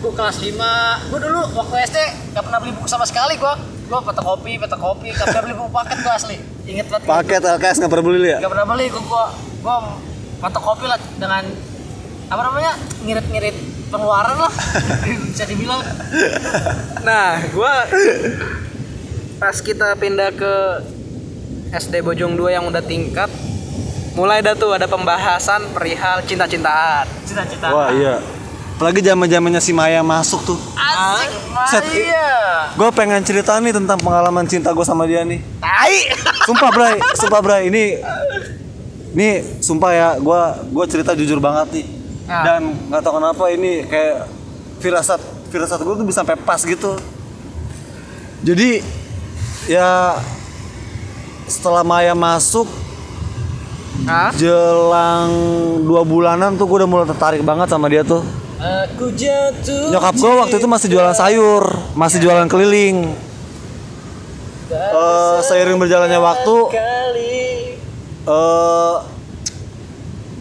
Gue 0.00 0.12
kelas 0.16 0.36
5 0.40 1.12
gue 1.12 1.18
dulu 1.20 1.40
waktu 1.60 1.74
SD 1.84 1.98
gak 2.32 2.44
pernah 2.48 2.58
beli 2.64 2.72
buku 2.72 2.88
sama 2.88 3.04
sekali 3.04 3.36
gue 3.36 3.52
gue 3.90 4.00
fotokopi 4.00 4.52
fotokopi 4.56 5.12
gak 5.12 5.26
pernah 5.28 5.42
beli 5.44 5.54
buku 5.60 5.70
paket 5.74 5.98
gue 6.00 6.14
asli. 6.14 6.36
Inget 6.70 6.86
banget. 6.86 7.10
Paket 7.10 7.42
LKS 7.42 7.76
nggak 7.82 7.90
pernah 7.90 8.06
beli 8.06 8.30
ya? 8.30 8.38
Gak 8.38 8.52
pernah 8.54 8.66
beli. 8.70 8.86
Gue 8.88 9.02
gue 9.02 9.24
gue 9.60 9.76
fotokopi 10.40 10.86
lah 10.86 10.98
dengan 11.18 11.42
apa 12.30 12.42
namanya 12.46 12.72
ngirit-ngirit 13.02 13.56
pengeluaran 13.90 14.38
lah. 14.38 14.52
Bisa 15.34 15.44
dibilang. 15.50 15.82
Nah, 17.02 17.42
gua 17.50 17.90
pas 19.42 19.56
kita 19.58 19.98
pindah 19.98 20.30
ke 20.30 20.54
SD 21.74 22.06
Bojong 22.06 22.38
2 22.38 22.54
yang 22.54 22.64
udah 22.70 22.84
tingkat 22.86 23.28
mulai 24.14 24.42
dah 24.42 24.54
tuh 24.54 24.74
ada 24.74 24.86
pembahasan 24.86 25.70
perihal 25.74 26.22
cinta-cintaan. 26.26 27.06
cita-cita 27.24 27.70
wah 27.70 27.88
iya 27.94 28.18
apalagi 28.80 29.04
zaman 29.04 29.28
zamannya 29.28 29.60
si 29.60 29.76
Maya 29.76 30.00
masuk 30.00 30.40
tuh. 30.40 30.56
Asik 30.72 31.36
Set, 31.68 31.84
Maya. 31.84 32.72
gue 32.72 32.88
pengen 32.96 33.20
cerita 33.20 33.60
nih 33.60 33.76
tentang 33.76 34.00
pengalaman 34.00 34.48
cinta 34.48 34.72
gue 34.72 34.86
sama 34.88 35.04
dia 35.04 35.20
nih. 35.20 35.36
Tai. 35.60 35.96
sumpah 36.48 36.72
bray. 36.72 36.96
Sumpah 37.12 37.44
bray. 37.44 37.68
Ini 37.68 38.00
ini 39.12 39.28
sumpah 39.60 39.92
ya 39.92 40.08
gue 40.16 40.40
gue 40.72 40.84
cerita 40.88 41.12
jujur 41.12 41.36
banget 41.44 41.76
nih. 41.76 41.86
Ah. 42.24 42.40
dan 42.40 42.72
nggak 42.88 43.04
tahu 43.04 43.20
kenapa 43.20 43.44
ini 43.52 43.84
kayak 43.84 44.24
firasat 44.80 45.20
firasat 45.52 45.84
gue 45.84 45.94
tuh 46.00 46.06
bisa 46.08 46.24
sampai 46.24 46.40
pas 46.40 46.64
gitu. 46.64 46.96
Jadi 48.40 48.80
ya 49.68 50.16
setelah 51.44 51.84
Maya 51.84 52.16
masuk 52.16 52.64
Hah? 54.08 54.32
jelang 54.40 55.28
dua 55.84 56.00
bulanan 56.00 56.56
tuh 56.56 56.64
gue 56.64 56.80
udah 56.80 56.88
mulai 56.88 57.04
tertarik 57.04 57.44
banget 57.44 57.68
sama 57.68 57.84
dia 57.92 58.00
tuh 58.00 58.24
aku 58.60 59.08
jatuh 59.12 59.88
nyokap 59.88 60.14
gue 60.14 60.32
waktu 60.36 60.54
itu 60.56 60.68
masih 60.68 60.88
jualan 60.88 61.12
sayur 61.12 61.64
masih 61.94 62.20
jualan 62.20 62.46
keliling 62.46 63.10
Eh, 64.70 65.38
seiring 65.42 65.74
berjalannya 65.76 66.14
waktu 66.16 66.56
kali 66.70 67.74
eh 68.22 68.96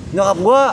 nyokap 0.09 0.37
gua 0.37 0.63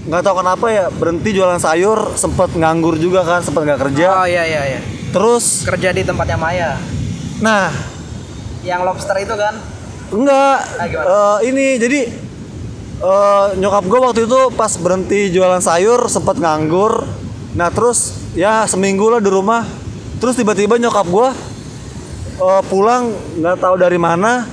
nggak 0.00 0.22
tahu 0.24 0.34
kenapa 0.40 0.66
ya 0.66 0.84
berhenti 0.88 1.30
jualan 1.30 1.60
sayur 1.60 2.16
sempet 2.16 2.56
nganggur 2.56 2.96
juga 2.96 3.20
kan 3.22 3.44
sempet 3.44 3.60
nggak 3.62 3.80
kerja 3.84 4.06
Oh 4.14 4.24
iya 4.24 4.48
iya 4.48 4.62
iya. 4.66 4.80
terus 5.12 5.68
Kerja 5.68 5.92
di 5.92 6.00
tempatnya 6.00 6.36
Maya. 6.36 6.80
nah 7.38 7.68
Yang 8.60 8.80
lobster 8.84 9.16
itu 9.18 9.34
kan. 9.34 9.54
enggak 10.10 10.58
Ah, 10.74 10.86
gimana? 10.86 11.04
eh, 11.06 11.38
ini 11.44 11.66
jadi 11.76 12.00
eh, 13.00 13.46
nyokap 13.56 13.84
gua 13.88 14.00
waktu 14.12 14.28
itu 14.28 14.40
pas 14.54 14.72
berhenti 14.76 15.32
jualan 15.32 15.60
sayur 15.64 16.06
sempet 16.06 16.36
nganggur. 16.38 17.08
Nah 17.56 17.68
terus 17.72 18.30
ya 18.36 18.68
seminggu 18.68 19.08
lah 19.08 19.18
di 19.18 19.30
rumah. 19.32 19.64
Terus 20.20 20.36
tiba-tiba 20.36 20.76
nyokap 20.76 21.06
gua 21.08 21.32
eh, 22.40 22.62
pulang 22.68 23.10
nggak 23.40 23.56
tahu 23.58 23.74
dari 23.80 23.96
mana. 23.96 24.46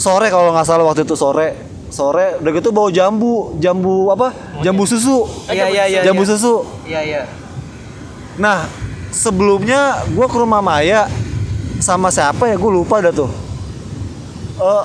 Sore 0.00 0.32
kalau 0.32 0.56
nggak 0.56 0.66
salah 0.66 0.84
waktu 0.88 1.04
itu 1.04 1.14
sore. 1.14 1.68
Sore 1.90 2.38
udah 2.40 2.52
gitu 2.54 2.70
bawa 2.72 2.88
jambu 2.88 3.54
jambu 3.60 4.08
apa? 4.08 4.32
Jambu 4.64 4.88
susu. 4.88 5.28
Iya 5.50 5.68
iya 5.68 5.84
iya. 5.86 6.00
jambu 6.08 6.24
iya. 6.24 6.30
susu. 6.32 6.54
Iya 6.88 7.00
iya. 7.04 7.22
nah 8.40 8.64
sebelumnya 9.12 10.06
gua 10.16 10.24
ke 10.24 10.38
rumah 10.38 10.64
Maya 10.64 11.10
sama 11.80 12.12
siapa 12.12 12.46
ya? 12.46 12.56
Gue 12.60 12.70
lupa 12.70 13.00
dah 13.00 13.10
tuh. 13.10 13.32
Eh, 14.60 14.84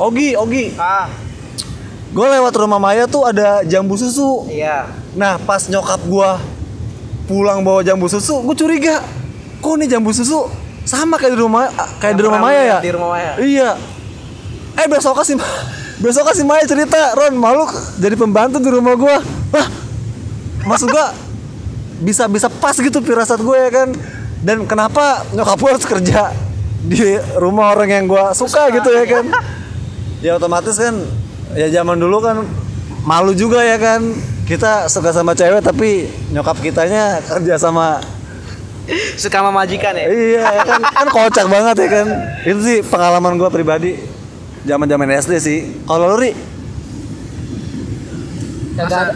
Ogi 0.00 0.28
Ogi. 0.34 0.72
Ah, 0.80 1.06
gue 2.10 2.26
lewat 2.26 2.52
rumah 2.58 2.82
Maya 2.82 3.06
tuh 3.06 3.22
ada 3.22 3.62
jambu 3.62 3.94
susu 3.94 4.50
iya. 4.50 4.90
nah 5.14 5.38
pas 5.38 5.62
nyokap 5.70 6.02
gua 6.10 6.42
pulang 7.30 7.62
bawa 7.62 7.86
jambu 7.86 8.10
susu 8.10 8.42
gue 8.42 8.56
curiga 8.58 8.98
kok 9.62 9.74
nih 9.78 9.86
jambu 9.86 10.10
susu 10.10 10.50
sama 10.82 11.14
kayak 11.22 11.38
di 11.38 11.40
rumah 11.40 11.70
kayak 12.02 12.18
di 12.18 12.22
Yang 12.22 12.26
rumah 12.26 12.40
pernah 12.42 12.50
Maya 12.50 12.62
ya 12.66 12.78
Di 12.82 12.90
rumah 12.90 13.10
Maya. 13.14 13.32
iya 13.38 13.70
eh 14.74 14.86
besok 14.90 15.22
sih 15.22 15.38
besok 16.02 16.26
si 16.34 16.42
Maya 16.42 16.66
cerita 16.66 17.14
Ron 17.14 17.38
malu 17.38 17.62
jadi 18.02 18.18
pembantu 18.18 18.58
di 18.58 18.70
rumah 18.74 18.98
gua 18.98 19.22
Hah? 19.54 19.66
maksud 20.66 20.90
gua 20.90 21.14
bisa 22.02 22.26
bisa 22.26 22.50
pas 22.50 22.74
gitu 22.74 22.98
firasat 23.04 23.38
gue 23.38 23.54
ya 23.54 23.70
kan 23.70 23.88
dan 24.42 24.66
kenapa 24.66 25.22
nyokap 25.30 25.62
gua 25.62 25.70
harus 25.78 25.86
kerja 25.86 26.34
di 26.82 27.14
rumah 27.38 27.70
orang 27.76 28.02
yang 28.02 28.04
gua 28.10 28.34
suka 28.34 28.66
gitu 28.74 28.90
ya 28.90 29.04
kan 29.06 29.24
ya 30.26 30.34
otomatis 30.34 30.74
kan 30.74 30.96
ya 31.54 31.66
zaman 31.70 31.98
dulu 31.98 32.18
kan 32.22 32.42
malu 33.04 33.32
juga 33.32 33.62
ya 33.62 33.76
kan. 33.80 34.02
Kita 34.50 34.90
suka 34.90 35.14
sama 35.14 35.30
cewek 35.30 35.62
tapi 35.62 36.10
nyokap 36.34 36.58
kitanya 36.58 37.22
kerja 37.22 37.54
sama 37.54 38.02
Suka 39.14 39.38
sama 39.38 39.54
majikan 39.54 39.94
ya. 39.94 40.10
iya 40.10 40.42
ya 40.42 40.62
kan. 40.66 40.82
Kan 40.82 41.06
kocak 41.06 41.46
banget 41.46 41.86
ya 41.86 41.88
kan. 42.02 42.06
Itu 42.42 42.58
sih 42.58 42.78
pengalaman 42.82 43.38
gua 43.38 43.46
pribadi 43.46 43.94
zaman 44.66 44.90
zaman 44.90 45.06
SD 45.22 45.32
sih. 45.38 45.58
Kalau 45.86 46.10
lu 46.10 46.16
Ri? 46.18 46.34
Kagak 48.74 48.98
ada. 49.06 49.14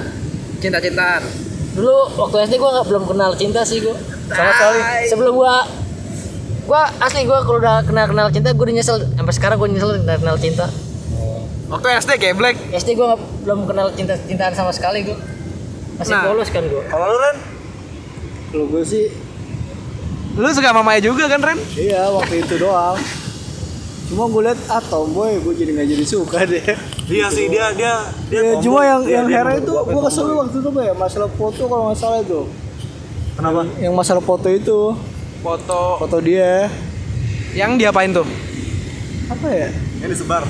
Cinta-cintaan. 0.62 1.22
dulu 1.74 2.06
waktu 2.14 2.46
SD 2.46 2.54
gue 2.62 2.70
nggak 2.70 2.86
belum 2.86 3.04
kenal 3.10 3.34
cinta 3.34 3.66
sih 3.66 3.82
gue 3.82 3.96
sama 4.30 4.50
sekali. 4.54 4.80
Sebelum 5.10 5.34
gue 5.34 5.54
gue 6.64 6.82
asli 7.02 7.26
gue 7.26 7.38
kalau 7.42 7.58
udah 7.58 7.82
kenal 7.82 8.06
kenal 8.06 8.26
cinta 8.30 8.54
gue 8.54 8.62
udah 8.62 8.76
nyesel. 8.78 8.96
Sampai 9.18 9.34
sekarang 9.34 9.58
gue 9.58 9.68
nyesel 9.74 9.98
kenal 9.98 10.18
kenal 10.22 10.36
cinta 10.38 10.70
Waktu 11.74 11.86
SD 11.98 12.10
geblek. 12.16 12.54
SD 12.72 12.88
gue 12.92 13.08
belum 13.42 13.66
kenal 13.66 13.90
cinta 13.90 14.14
cintaan 14.16 14.52
sama 14.52 14.70
sekali 14.70 15.02
gue 15.02 15.18
masih 15.94 16.10
Nah. 16.12 16.22
polos 16.24 16.48
kan 16.48 16.62
gue 16.62 16.82
kalau 16.84 17.04
lu 17.04 17.18
Ren 17.18 17.36
Kalau 18.48 18.66
gue 18.68 18.82
sih 18.82 19.10
Lu 20.34 20.46
suka 20.48 20.68
sama 20.68 20.82
Maya 20.82 20.98
juga 20.98 21.26
kan, 21.26 21.38
Ren? 21.40 21.58
iya 21.72 22.06
waktu 22.08 22.40
itu 22.40 22.54
doang. 22.56 22.98
cuma 24.04 24.26
gue 24.26 24.42
liat 24.44 24.60
ah 24.66 24.82
tomboy 24.82 25.38
gue 25.38 25.54
jadi 25.54 25.70
nggak 25.72 25.88
jadi 25.88 26.04
suka 26.04 26.38
deh 26.44 26.60
Iya 27.06 27.26
sih 27.26 27.48
dia 27.48 27.72
dia 27.72 27.94
dia 28.28 28.40
ya, 28.44 28.54
cuma 28.60 28.80
yang 28.82 29.00
Iya, 29.00 29.12
yang 29.12 29.24
dia 29.24 29.36
heran 29.36 29.50
menurut 29.50 29.62
itu 29.62 29.72
gua 29.72 29.80
gue 29.80 29.88
tomboy. 29.88 30.04
kesel 30.06 30.24
waktu 30.30 30.56
itu 30.56 30.70
ya 30.78 30.94
masalah 30.94 31.28
foto 31.32 31.62
kalau 31.64 31.82
nggak 31.84 31.98
salah 31.98 32.18
itu 32.20 32.40
Kenapa? 33.34 33.60
yang 33.78 33.92
masalah 33.92 34.20
foto 34.20 34.48
itu 34.48 34.78
Foto 35.40 35.80
foto 35.98 36.16
dia 36.20 36.68
yang 37.52 37.74
diapain 37.74 38.10
tuh? 38.10 38.26
apa 39.26 39.46
ya 39.48 39.68
Ini 39.72 40.06
disebar. 40.06 40.44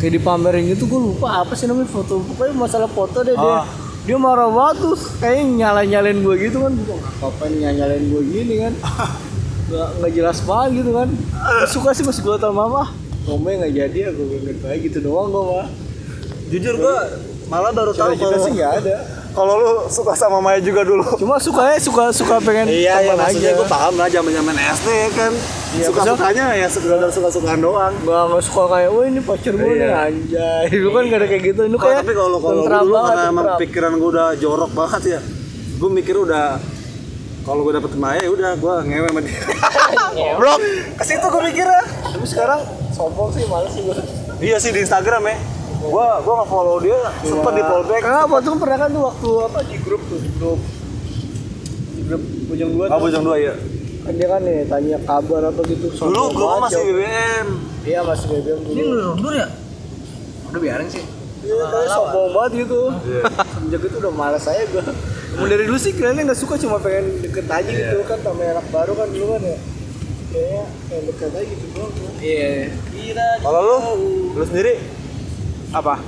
Kayak 0.00 0.16
dipamerin 0.16 0.64
gitu 0.66 0.84
gue 0.84 1.00
lupa 1.12 1.44
apa 1.44 1.52
sih 1.52 1.68
namanya 1.68 1.86
foto. 1.86 2.24
Pokoknya 2.24 2.54
masalah 2.56 2.88
foto 2.88 3.20
deh 3.20 3.36
dia. 3.36 3.52
Ah. 3.60 3.64
dia 4.00 4.16
marah 4.16 4.48
banget 4.48 4.76
tuh 4.80 4.96
kayak 5.20 5.44
nyala 5.44 5.84
nyalain 5.84 6.18
gue 6.18 6.34
gitu 6.40 6.64
kan. 6.64 6.72
Gue 6.72 6.96
ngapain 7.20 7.52
nyalain 7.52 8.00
gue 8.02 8.22
gini 8.26 8.54
kan. 8.58 8.72
Nggak 9.70 9.88
nggak 10.00 10.12
jelas 10.12 10.38
banget 10.42 10.70
gitu 10.82 10.90
kan. 10.90 11.08
Gua 11.12 11.68
suka 11.68 11.90
sih 11.92 12.02
pas 12.02 12.16
gue 12.16 12.36
tau 12.36 12.50
mama. 12.50 12.90
Tomboy 13.22 13.54
nggak 13.54 13.72
jadi 13.72 13.98
ya 14.00 14.10
gue 14.10 14.26
inget 14.40 14.58
baik 14.58 14.80
gitu 14.88 14.98
doang 15.00 15.28
gue 15.28 15.42
mah. 15.44 15.68
Jujur 16.48 16.74
gua 16.76 16.96
malah 17.46 17.70
baru 17.70 17.92
tahu 17.92 18.16
kalau 18.16 18.38
sih 18.40 18.52
nggak 18.52 18.72
ada. 18.82 18.96
kalau 19.30 19.54
lu 19.54 19.70
suka 19.86 20.10
sama 20.14 20.42
Maya 20.42 20.58
juga 20.58 20.82
dulu. 20.82 21.06
cuma 21.14 21.38
suka 21.38 21.70
ya 21.70 21.78
suka 21.78 22.10
suka 22.10 22.42
pengen 22.42 22.66
Iya, 22.66 22.98
iya 22.98 23.14
maksudnya 23.14 23.54
aja. 23.54 23.58
gue 23.58 23.68
paham 23.68 23.94
lah 23.94 24.08
zaman 24.08 24.30
zaman 24.34 24.56
SD 24.58 24.88
kan. 25.14 25.32
Iya, 25.70 25.86
suka 25.86 26.02
sukanya 26.04 26.46
ya 26.52 26.66
sekedar 26.66 26.98
suka 27.08 27.28
sukaan 27.30 27.60
doang. 27.60 27.94
nggak 27.96 28.22
nggak 28.26 28.42
suka 28.42 28.62
kayak 28.68 28.90
wah 28.90 29.04
ini 29.04 29.20
pacar 29.20 29.54
gue 29.54 29.70
nih 29.70 29.78
Iya. 29.80 29.94
anjay 30.02 30.66
lu 30.74 30.90
kan 30.90 31.02
gak 31.06 31.18
ada 31.18 31.26
kayak 31.26 31.42
gitu 31.46 31.60
lu 31.64 31.78
kayak 31.78 31.96
tapi 32.00 32.12
kalau 32.12 32.38
kalau 32.38 32.62
dulu 32.64 32.94
karena 32.98 33.22
emang 33.28 33.46
pikiran 33.56 33.92
gue 33.94 34.08
udah 34.10 34.28
jorok 34.34 34.70
banget 34.72 35.02
ya. 35.08 35.20
Gue 35.76 35.90
mikir 35.90 36.16
udah 36.16 36.58
kalau 37.40 37.62
gue 37.62 37.72
dapet 37.72 37.92
Maya 37.94 38.18
ya 38.18 38.28
udah 38.28 38.50
gue 38.52 38.74
ngewe 38.84 39.08
sama 39.08 39.20
dia. 39.22 39.40
Goblok. 40.16 40.58
Ke 40.92 41.04
situ 41.06 41.22
gue 41.24 41.42
mikirnya. 41.44 41.82
tapi 42.10 42.26
sekarang 42.26 42.60
sombong 42.90 43.30
sih 43.30 43.46
males 43.46 43.70
sih 43.70 43.82
gue 43.82 43.96
Iya 44.42 44.56
sih 44.58 44.70
di 44.70 44.80
Instagram 44.80 45.22
ya. 45.24 45.36
Gua 45.80 46.20
gua 46.20 46.44
nge-follow 46.44 46.76
dia 46.78 46.98
sempet 47.22 47.52
di 47.54 47.62
fallback. 47.62 48.02
Kenapa 48.02 48.36
tuh 48.42 48.52
pernah 48.58 48.76
kan 48.76 48.88
tuh 48.90 49.02
waktu 49.02 49.28
apa 49.40 49.58
di 49.64 49.76
grup 49.78 50.02
tuh 50.04 50.18
grup 50.34 50.60
di 51.90 52.02
grup 52.02 52.20
bujang 52.46 52.70
dua 52.70 52.84
Oh, 52.90 52.98
bujang 52.98 53.22
dua 53.22 53.36
ya. 53.38 53.54
Kan 54.00 54.12
dia 54.12 54.26
kan 54.26 54.40
nih 54.40 54.64
tanya 54.64 54.98
kabar 55.00 55.42
apa 55.44 55.60
gitu 55.62 55.86
Dulu 55.92 56.22
banget, 56.30 56.60
masih. 56.66 56.82
BBM. 56.88 57.46
iya 57.84 58.00
masih 58.00 58.26
BBM 58.28 58.58
Ini 58.64 58.80
dulu 58.80 58.94
lu 58.94 59.10
mundur 59.14 59.34
ya? 59.34 59.46
Udah 60.48 60.60
biarin 60.60 60.88
sih. 60.88 61.04
iya 61.40 61.56
tapi 61.64 61.86
sombong 61.86 62.28
banget 62.30 62.52
gitu 62.60 62.80
semenjak 63.50 63.80
itu 63.82 63.96
udah 63.96 64.12
malas 64.12 64.42
saya 64.42 64.60
gue 64.66 64.84
Emang 65.30 65.48
dari 65.48 65.64
dulu 65.64 65.78
sih 65.78 65.92
kalian 65.92 66.26
nggak 66.26 66.36
suka 66.36 66.54
cuma 66.56 66.76
pengen 66.76 67.22
deket 67.22 67.46
aja 67.46 67.64
gitu 67.64 68.02
kan 68.02 68.18
sama 68.18 68.42
anak 68.42 68.66
baru 68.68 68.92
kan 68.92 69.08
dulu 69.08 69.26
kan 69.30 69.42
ya 69.42 69.56
kayaknya 70.28 70.62
pengen 70.84 71.04
deket 71.06 71.30
aja 71.30 71.44
gitu 71.46 71.64
doang. 71.70 71.92
Iya. 72.18 72.50
Kalau 73.40 73.60
lu, 73.60 73.76
lu 74.32 74.44
sendiri 74.44 74.74
Apa? 75.70 76.02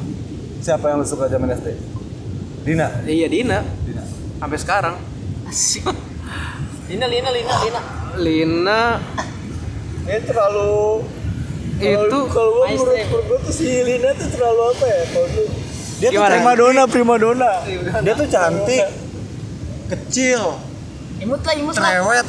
siapa 0.59 0.85
yang 0.87 0.98
lu 0.98 1.07
suka 1.07 1.26
zaman 1.26 1.48
SD? 1.50 1.68
Dina. 2.62 2.88
Iya 3.02 3.26
Dina. 3.26 3.59
Dina. 3.83 4.02
Sampai 4.37 4.59
sekarang. 4.59 4.94
Asik. 5.44 5.87
Lina, 6.88 7.07
Lina, 7.07 7.31
Lina, 7.31 7.53
Lina. 7.59 7.81
Lina 8.14 8.83
Ini 10.03 10.18
terlalu 10.23 11.07
kalau- 11.79 12.05
Itu 12.05 12.18
kalau 12.29 12.51
gue 12.53 12.66
menurut 12.68 12.99
gue 13.23 13.38
tuh 13.40 13.53
si 13.53 13.68
Lina 13.81 14.11
tuh 14.12 14.29
terlalu 14.29 14.62
apa 14.68 14.85
ya 14.85 15.01
kalau 15.09 15.29
Dia 15.99 16.09
Gimana? 16.11 16.27
tuh 16.27 16.35
prima 16.35 16.53
dona 16.53 16.83
prima 16.87 17.14
dona 17.16 17.51
Dia 18.03 18.12
tuh 18.12 18.27
cantik, 18.27 18.85
kecil, 19.88 20.42
Imut 21.18 21.38
lah, 21.40 21.55
imut 21.55 21.75
lah. 21.77 21.87
cerewet. 21.87 22.27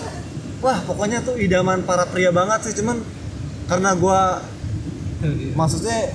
Wah, 0.62 0.78
pokoknya 0.86 1.20
tuh 1.20 1.34
idaman 1.36 1.82
para 1.82 2.06
pria 2.06 2.30
banget 2.30 2.70
sih, 2.70 2.78
cuman 2.78 3.02
karena 3.66 3.98
gua 3.98 4.46
maksudnya 5.54 6.14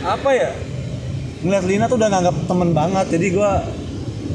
apa 0.00 0.30
ya? 0.30 0.50
Ngeliat 1.40 1.64
Lina 1.66 1.84
tuh 1.86 1.98
udah 1.98 2.08
nganggap 2.08 2.36
temen 2.46 2.70
banget, 2.70 3.06
jadi 3.10 3.26
gua 3.32 3.50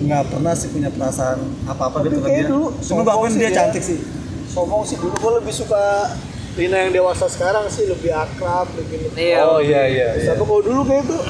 nggak 0.03 0.23
pernah 0.27 0.53
sih 0.53 0.67
punya 0.67 0.89
perasaan 0.89 1.39
apa-apa 1.65 1.97
gitu 2.03 2.19
dia. 2.21 2.45
dulu 2.45 2.67
Cuma 2.77 3.01
sih 3.29 3.39
dia 3.39 3.47
dia. 3.47 3.57
cantik 3.57 3.83
sih. 3.83 3.99
sombong 4.45 4.83
sih 4.83 4.95
dulu 4.95 5.13
gue 5.13 5.31
lebih 5.39 5.53
suka 5.55 6.13
Lina 6.53 6.77
yang 6.79 6.93
dewasa 6.93 7.25
sekarang 7.25 7.65
sih 7.65 7.83
lebih 7.83 8.11
akrab 8.11 8.69
lebih 8.71 8.97
lebih 9.03 9.17
Iya. 9.17 9.41
iya 9.59 9.81
iya. 10.13 10.29
Tapi 10.29 10.43
kalau 10.43 10.61
dulu 10.61 10.81
kayak 10.83 11.03
tuh 11.03 11.21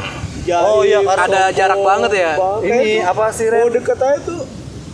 jahil, 0.43 0.67
Oh, 0.67 0.81
iya, 0.81 0.99
karena 0.99 1.23
ada 1.23 1.39
sombong 1.39 1.55
jarak 1.55 1.79
banget 1.79 2.11
ya. 2.13 2.31
banget. 2.35 2.61
Ini 2.65 2.75
tuh, 2.75 3.07
apa 3.07 3.25
sih, 3.31 3.45
Ren? 3.47 3.61
Mau 3.61 3.71
deket 3.71 3.95
aja 3.97 4.19
tuh 4.19 4.41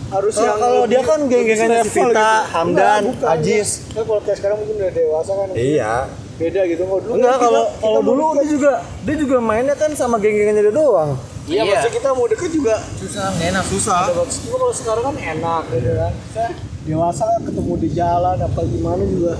harus 0.08 0.32
Kalau- 0.32 0.46
yang 0.46 0.58
kalau 0.60 0.82
dia 0.86 1.02
kan 1.02 1.18
geng-gengannya 1.24 1.82
Vita, 1.82 1.90
selevel 1.90 2.50
Hamdan, 2.52 3.02
Enggak. 3.10 3.30
Ajis. 3.32 3.68
Kan 3.88 4.02
kalau 4.04 4.20
kayak 4.20 4.36
sekarang 4.36 4.56
mungkin 4.58 4.74
udah 4.76 4.92
dewasa 4.92 5.30
kan. 5.34 5.46
Iya. 5.52 5.92
Beda 6.36 6.60
gitu. 6.64 6.82
Kalau 6.84 7.00
dulu 7.00 7.12
Enggak 7.12 7.30
kan 7.32 7.42
kalau 7.42 7.62
kita- 7.64 7.78
kalau 7.80 8.00
dulu 8.00 8.22
deket- 8.22 8.36
dia 8.36 8.46
juga 8.48 8.72
dia 9.02 9.16
juga 9.18 9.36
mainnya 9.40 9.74
kan 9.74 9.90
sama 9.92 10.16
geng-gengannya 10.16 10.62
dia 10.62 10.74
doang. 10.76 11.10
Iya, 11.50 11.60
Iya. 11.60 11.72
maksudnya 11.72 11.94
kita 11.96 12.08
mau 12.12 12.26
deket 12.26 12.50
juga 12.52 12.74
Susah, 12.94 13.26
nggak 13.28 13.48
enak. 13.50 13.64
Susah. 13.66 14.00
Cuma 14.40 14.56
kalau 14.56 14.72
sekarang 14.72 15.04
kan 15.04 15.16
enak 15.18 15.62
gitu 15.68 15.90
kan. 15.92 16.12
Kita 16.14 16.44
dewasa 16.82 17.22
ketemu 17.40 17.72
di 17.76 17.88
jalan 17.90 18.36
apa 18.38 18.60
gimana 18.64 19.02
juga. 19.04 19.34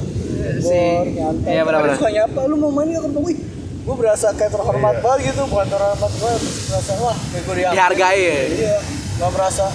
Si- 0.58 0.66
Bor, 0.66 1.06
nyantai. 1.06 1.48
iya, 1.48 1.62
benar-benar. 1.62 1.96
Suka 1.96 2.10
nyapa, 2.10 2.40
lu 2.44 2.56
mau 2.56 2.70
main 2.70 2.88
nggak 2.88 3.04
ketemu? 3.04 3.20
Wih, 3.22 3.38
gue 3.80 3.94
berasa 3.96 4.26
kayak 4.32 4.50
terhormat 4.50 4.92
Iya. 4.92 5.00
banget 5.00 5.20
gitu, 5.24 5.40
bukan 5.46 5.66
terhormat 5.68 6.12
banget, 6.12 6.40
berasa 6.66 6.92
wah 6.98 7.16
kayak 7.16 7.42
gue 7.42 7.54
dianggap. 7.54 7.74
Dihargai 7.76 8.20
ya. 8.20 8.38
Iya, 8.50 8.76
nggak 9.16 9.30
merasa. 9.30 9.66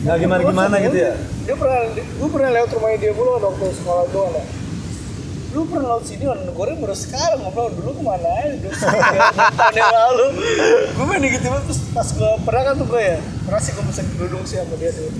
Nggak 0.00 0.16
gimana-gimana 0.18 0.74
gitu 0.82 0.96
ya. 0.98 1.12
Dia 1.44 1.54
pernah, 1.54 1.80
gue 1.92 2.28
pernah 2.30 2.50
lewat 2.52 2.70
rumahnya 2.70 2.98
dia 2.98 3.12
dulu 3.12 3.30
waktu 3.38 3.64
sekolah 3.74 4.04
gue 4.06 4.26
kan. 4.30 4.46
Lu 5.54 5.62
pernah 5.70 5.94
lewat 5.94 6.04
sini 6.10 6.26
kan, 6.26 6.38
gue 6.50 6.66
baru 6.82 6.96
sekarang 6.98 7.38
ngobrol 7.46 7.70
dulu 7.70 7.94
ke 7.94 8.02
mana 8.02 8.26
aja, 8.42 8.58
dulu 8.58 8.74
tahun 8.74 9.74
yang 9.78 9.94
lalu. 9.94 10.26
Gue 10.98 11.04
main 11.06 11.22
gitu 11.22 11.46
terus 11.46 11.80
pas 11.94 12.08
gue 12.10 12.32
pernah 12.42 12.62
kan 12.66 12.74
tuh 12.74 12.86
gue 12.90 12.98
ya, 12.98 13.18
pernah 13.46 13.60
sih 13.62 13.70
gue 13.70 13.84
pesen 13.86 14.06
kerudung 14.18 14.42
sih 14.42 14.58
sama 14.58 14.74
dia 14.82 14.90
tuh. 14.90 15.14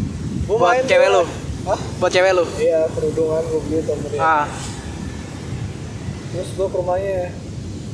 Gua 0.50 0.56
Buat 0.58 0.70
main 0.74 0.84
cewek 0.90 1.06
tuh, 1.06 1.14
lu? 1.14 1.24
Hah? 1.70 1.80
Buat 2.02 2.10
cewek 2.10 2.32
lu. 2.34 2.44
Iya, 2.58 2.80
kerudungan 2.98 3.42
gue 3.46 3.60
beli 3.62 3.78
sama 3.86 4.06
dia. 4.10 4.18
Ah. 4.18 4.46
Terus 6.34 6.48
gue 6.58 6.66
ke 6.66 6.76
rumahnya 6.82 7.18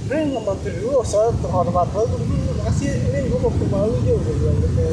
Ren 0.09 0.33
nggak 0.33 0.43
mampir 0.49 0.73
dulu, 0.81 1.05
soalnya 1.05 1.37
terhormat 1.45 1.87
banget 1.93 2.09
Gue 2.09 2.25
bilang, 2.25 2.57
makasih 2.57 2.89
Ren 3.13 3.25
gue 3.29 3.39
mau 3.39 3.53
ke 3.53 3.63
rumah 3.69 3.81
lu 3.85 3.95
aja 4.01 4.13
Gue 4.17 4.35
bilang 4.43 4.57
gitu 4.65 4.87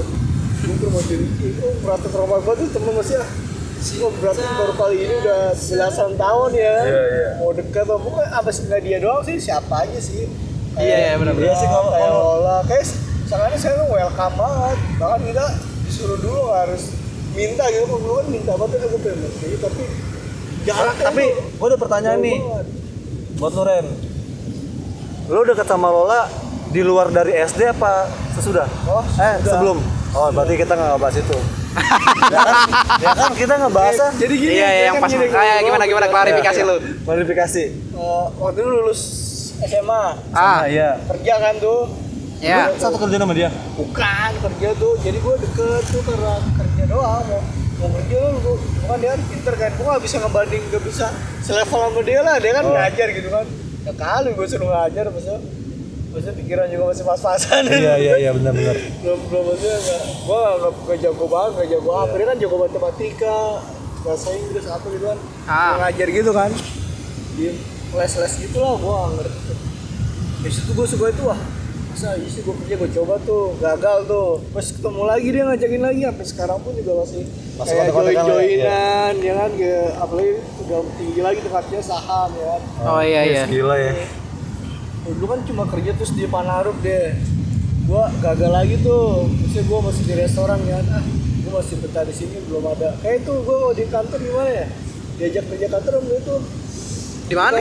Gue 0.67 0.75
ke 0.75 0.83
rumah 0.83 1.03
diri 1.07 1.25
Oh 1.63 1.73
berarti 1.79 2.07
terhormat 2.12 2.41
banget 2.43 2.60
tuh 2.60 2.69
temen 2.75 2.93
masih 2.99 3.15
ah 3.23 3.29
Oh 3.77 4.11
berarti 4.17 4.41
baru 4.41 4.73
kali 4.73 4.95
ini 4.99 5.13
udah 5.21 5.41
belasan 5.53 6.11
tahun 6.15 6.49
ya 6.51 6.75
Iya, 6.81 7.01
iya. 7.05 7.29
Mau 7.37 7.51
dekat 7.53 7.85
apa 7.85 7.95
bukan 7.95 8.27
apa 8.27 8.49
sih 8.49 8.63
nggak 8.65 8.81
dia 8.81 8.97
doang 8.97 9.21
sih 9.21 9.37
siapa 9.37 9.85
aja 9.85 9.99
sih 9.99 10.25
Iya, 10.77 10.97
iya, 10.97 11.13
benar-benar. 11.17 11.45
Iya 11.45 11.53
sih 11.57 11.67
kalau 11.67 11.89
kayak 11.89 12.11
Lola 12.11 12.57
Kayak 12.65 12.85
sekarang 13.25 13.49
saya 13.55 13.73
tuh 13.77 13.87
welcome 13.89 14.35
banget 14.35 14.77
Bahkan 14.97 15.21
kita 15.25 15.45
disuruh 15.83 16.19
dulu 16.19 16.39
nggak 16.47 16.59
harus 16.69 16.83
minta 17.31 17.63
gitu 17.69 17.85
Kalau 17.85 18.01
dulu 18.01 18.13
kan 18.17 18.27
minta 18.29 18.51
banget 18.57 18.77
gue 18.83 19.01
pengen 19.01 19.29
Tapi 19.57 19.83
jaraknya 20.65 21.05
Tapi 21.07 21.23
tuh 21.23 21.43
gue 21.57 21.67
ada 21.69 21.77
pertanyaan 21.79 22.19
nih 22.19 22.37
buat 23.37 23.53
lu 23.53 23.63
Ren. 23.63 23.85
Lu 25.29 25.45
deket 25.45 25.69
sama 25.69 25.93
Lola 25.93 26.25
di 26.67 26.81
luar 26.81 27.13
dari 27.13 27.37
SD 27.37 27.69
apa 27.69 28.09
sesudah? 28.33 28.65
Oh, 28.89 28.99
eh 28.99 29.37
sudah. 29.37 29.51
sebelum. 29.53 29.77
Oh 30.11 30.27
berarti 30.33 30.57
kita 30.57 30.73
nggak 30.73 30.97
ngebahas 30.97 31.17
itu. 31.21 31.37
Ya, 32.27 32.39
kan, 32.39 32.55
ya 32.97 33.11
kan 33.13 33.31
kita 33.33 33.53
ngebahas 33.57 33.95
Jadi 34.15 34.33
gini, 34.35 34.53
Iya, 34.53 34.67
iya, 34.67 34.83
yang 34.83 34.95
kan 34.95 35.03
pas 35.03 35.11
gini, 35.11 35.25
kayak 35.27 35.57
gimana 35.61 35.83
gimana 35.85 36.05
klarifikasi 36.07 36.59
Iya, 36.59 36.67
lu. 36.67 36.75
Klarifikasi. 37.01 37.63
eh, 37.93 38.25
waktu 38.35 38.57
itu 38.57 38.69
lulus 38.69 39.01
SMA, 39.59 40.03
Ah, 40.31 40.61
iya. 40.65 41.01
kerja 41.07 41.33
kan 41.39 41.53
tuh. 41.57 41.81
ya. 42.37 42.69
Lu 42.69 42.77
satu 42.77 42.97
kerja 42.99 43.17
sama 43.17 43.33
dia. 43.33 43.49
Bukan 43.73 44.31
kerja 44.39 44.69
tuh, 44.75 44.93
jadi 44.99 45.17
gue 45.17 45.35
deket 45.39 45.83
tuh 45.87 46.01
karena 46.03 46.33
kerja 46.55 46.83
doang 46.87 47.23
mau 47.25 47.41
mau 47.77 47.89
kerja 47.91 48.17
lu 48.27 48.37
gua- 48.39 48.57
bukan 48.79 48.97
dia 48.97 49.09
kan 49.11 49.21
pinter 49.23 49.53
kan, 49.55 49.71
gue 49.71 49.85
gak 49.87 50.03
bisa 50.03 50.15
ngebanding, 50.17 50.63
gak 50.67 50.83
bisa 50.83 51.05
selevel 51.39 51.79
sama 51.83 52.01
dia 52.01 52.19
lah, 52.19 52.35
dia 52.37 52.51
kan 52.51 52.63
Oh. 52.63 52.73
ngajar 52.73 53.08
gitu 53.12 53.29
kan. 53.29 53.45
Ya 53.81 53.93
kali 53.95 54.29
gue 54.31 54.45
suruh 54.45 54.67
ngajar, 54.67 55.06
maksudnya 55.08 55.39
maksudnya 56.17 56.35
pikiran 56.35 56.65
juga 56.67 56.83
masih 56.89 57.05
pas-pasan. 57.05 57.63
iya 57.69 57.93
iya 57.95 58.15
iya 58.17 58.29
benar-benar. 58.33 58.73
belum 59.05 59.19
belum 59.29 59.43
maksudnya 59.47 59.77
nggak, 59.77 60.01
gue 60.25 60.41
nggak 60.57 60.97
jago 60.99 61.25
banget, 61.29 61.51
nggak 61.53 61.69
jago 61.71 61.91
apa, 61.93 62.13
dia 62.17 62.25
kan 62.25 62.37
jago 62.41 62.55
matematika, 62.57 63.39
bahasa 64.01 64.27
Inggris 64.33 64.65
apa 64.65 64.85
gitu 64.89 65.05
kan, 65.05 65.19
Ah. 65.45 65.73
Ngajar 65.85 66.07
gitu 66.09 66.31
kan, 66.33 66.49
dia 67.37 67.51
les-les 67.93 68.33
gitu 68.41 68.57
lah, 68.57 68.73
nggak 68.75 69.01
ngerti. 69.15 69.53
Di 70.37 70.49
situ 70.49 70.71
gue 70.73 70.87
suka 70.87 71.05
itu 71.09 71.23
wah, 71.23 71.39
masa 71.87 72.13
iya 72.13 72.29
sih 72.29 72.41
gue 72.41 72.55
kerja 72.65 72.75
gue 72.77 72.89
coba 72.97 73.13
tuh, 73.21 73.45
gagal 73.57 73.97
tuh, 74.05 74.29
pas 74.49 74.65
ketemu 74.65 75.01
lagi 75.05 75.27
dia 75.29 75.43
ngajakin 75.45 75.81
lagi, 75.81 76.01
sampai 76.05 76.25
sekarang 76.25 76.57
pun 76.61 76.73
juga 76.73 76.91
masih 77.05 77.23
Masih 77.57 77.73
kayak 77.73 77.89
kontak-kontakan 77.89 78.21
lah 78.21 78.21
ya, 78.21 78.37
join-joinan, 78.37 79.13
ya 79.17 79.33
kan, 79.33 79.49
kayak 79.57 79.87
apalagi 79.97 80.31
udah 80.61 80.79
tinggi 80.93 81.21
lagi 81.21 81.39
tingkatnya 81.41 81.79
saham 81.81 82.29
ya 82.37 82.45
kan. 82.53 82.61
Oh 82.85 83.01
iya 83.01 83.21
iya. 83.25 83.43
Gila 83.49 83.75
ya. 83.81 83.93
Dulu 85.15 85.25
kan 85.31 85.39
cuma 85.47 85.63
kerja 85.63 85.91
terus 85.95 86.12
di 86.12 86.27
Panarup 86.27 86.75
deh. 86.83 87.15
Gua 87.87 88.12
gagal 88.19 88.51
lagi 88.51 88.75
tuh. 88.83 89.31
Maksudnya 89.31 89.63
gua 89.71 89.79
masih 89.87 90.03
di 90.03 90.13
restoran 90.19 90.60
ya 90.67 90.79
ah 90.91 91.03
gua 91.47 91.63
masih 91.63 91.75
betah 91.79 92.03
di 92.03 92.12
sini 92.12 92.37
belum 92.51 92.63
ada. 92.67 92.99
Kayak 92.99 93.23
itu 93.23 93.33
gua 93.47 93.71
di 93.71 93.83
kantor 93.87 94.19
gimana 94.19 94.51
ya? 94.51 94.67
Diajak 95.17 95.43
kerja 95.49 95.67
kantor 95.71 95.91
sama 95.97 96.13
itu 96.13 96.35
Di 97.27 97.35
mana? 97.35 97.58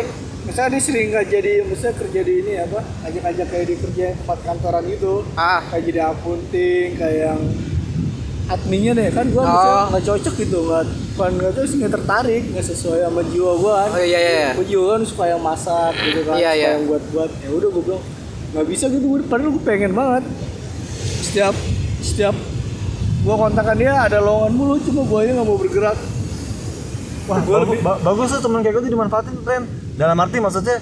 Misalnya 0.46 0.70
dia 0.78 0.82
sering 0.82 1.06
nggak 1.10 1.26
jadi 1.26 1.52
misalnya 1.66 1.94
kerja 1.98 2.20
di 2.22 2.32
ini 2.42 2.52
apa? 2.58 2.80
Ajak-ajak 3.02 3.46
kayak 3.50 3.66
di 3.66 3.74
kerja 3.82 4.06
tempat 4.14 4.38
kantoran 4.46 4.82
gitu. 4.86 5.14
Ah, 5.34 5.62
kayak 5.70 5.82
jadi 5.86 6.00
akunting 6.10 6.88
kayak 6.94 7.18
yang 7.30 7.40
adminnya 8.46 8.92
deh. 8.94 9.08
Kan 9.14 9.26
gua 9.34 9.42
Oh. 9.42 9.50
misalnya 9.50 9.82
nggak 9.90 10.04
cocok 10.06 10.34
gitu 10.38 10.58
nggak 10.66 10.84
bukan 11.16 11.32
nggak 11.34 11.52
tahu 11.52 11.64
sih 11.64 11.76
nggak 11.78 11.92
tertarik 11.92 12.42
nggak 12.46 12.66
sesuai 12.66 12.98
sama 13.02 13.22
jiwa 13.26 13.52
gua 13.56 13.72
kan 13.80 13.88
oh 13.90 13.98
iya 13.98 14.18
iya. 14.18 14.32
iya. 14.36 14.50
gua 14.52 14.64
jiwa 14.64 14.84
kan 14.86 15.00
suka 15.02 15.24
yang 15.26 15.40
masak 15.40 15.92
gitu 15.98 16.20
kan 16.22 16.34
Iya, 16.34 16.44
suka 16.46 16.52
iya. 16.54 16.68
yang 16.70 16.82
buat 16.84 17.02
buat 17.10 17.30
ya 17.34 17.50
udah 17.50 17.68
gua 17.70 17.82
bilang 17.82 18.02
nggak 18.46 18.66
bisa 18.68 18.84
gitu 18.86 19.04
gua 19.06 19.18
padahal 19.24 19.50
gua 19.50 19.62
pengen 19.64 19.92
banget 19.92 20.24
setiap 21.22 21.54
setiap 21.98 22.34
gua 23.22 23.34
kontakkan 23.38 23.74
dia 23.74 23.92
ada 23.96 24.18
lowongan 24.18 24.52
mulu 24.52 24.76
cuma 24.78 25.02
gua 25.02 25.18
aja 25.20 25.32
nggak 25.32 25.46
mau 25.46 25.56
bergerak 25.56 25.98
Wah, 27.26 27.42
Gua 27.42 27.58
bagus, 27.60 27.82
ba- 27.82 27.98
bagus 27.98 28.28
tuh 28.30 28.40
temen 28.40 28.62
kayak 28.62 28.78
gitu 28.78 28.86
dimanfaatin, 28.86 29.34
Ren. 29.42 29.66
Dalam 29.98 30.14
arti 30.14 30.38
maksudnya 30.38 30.78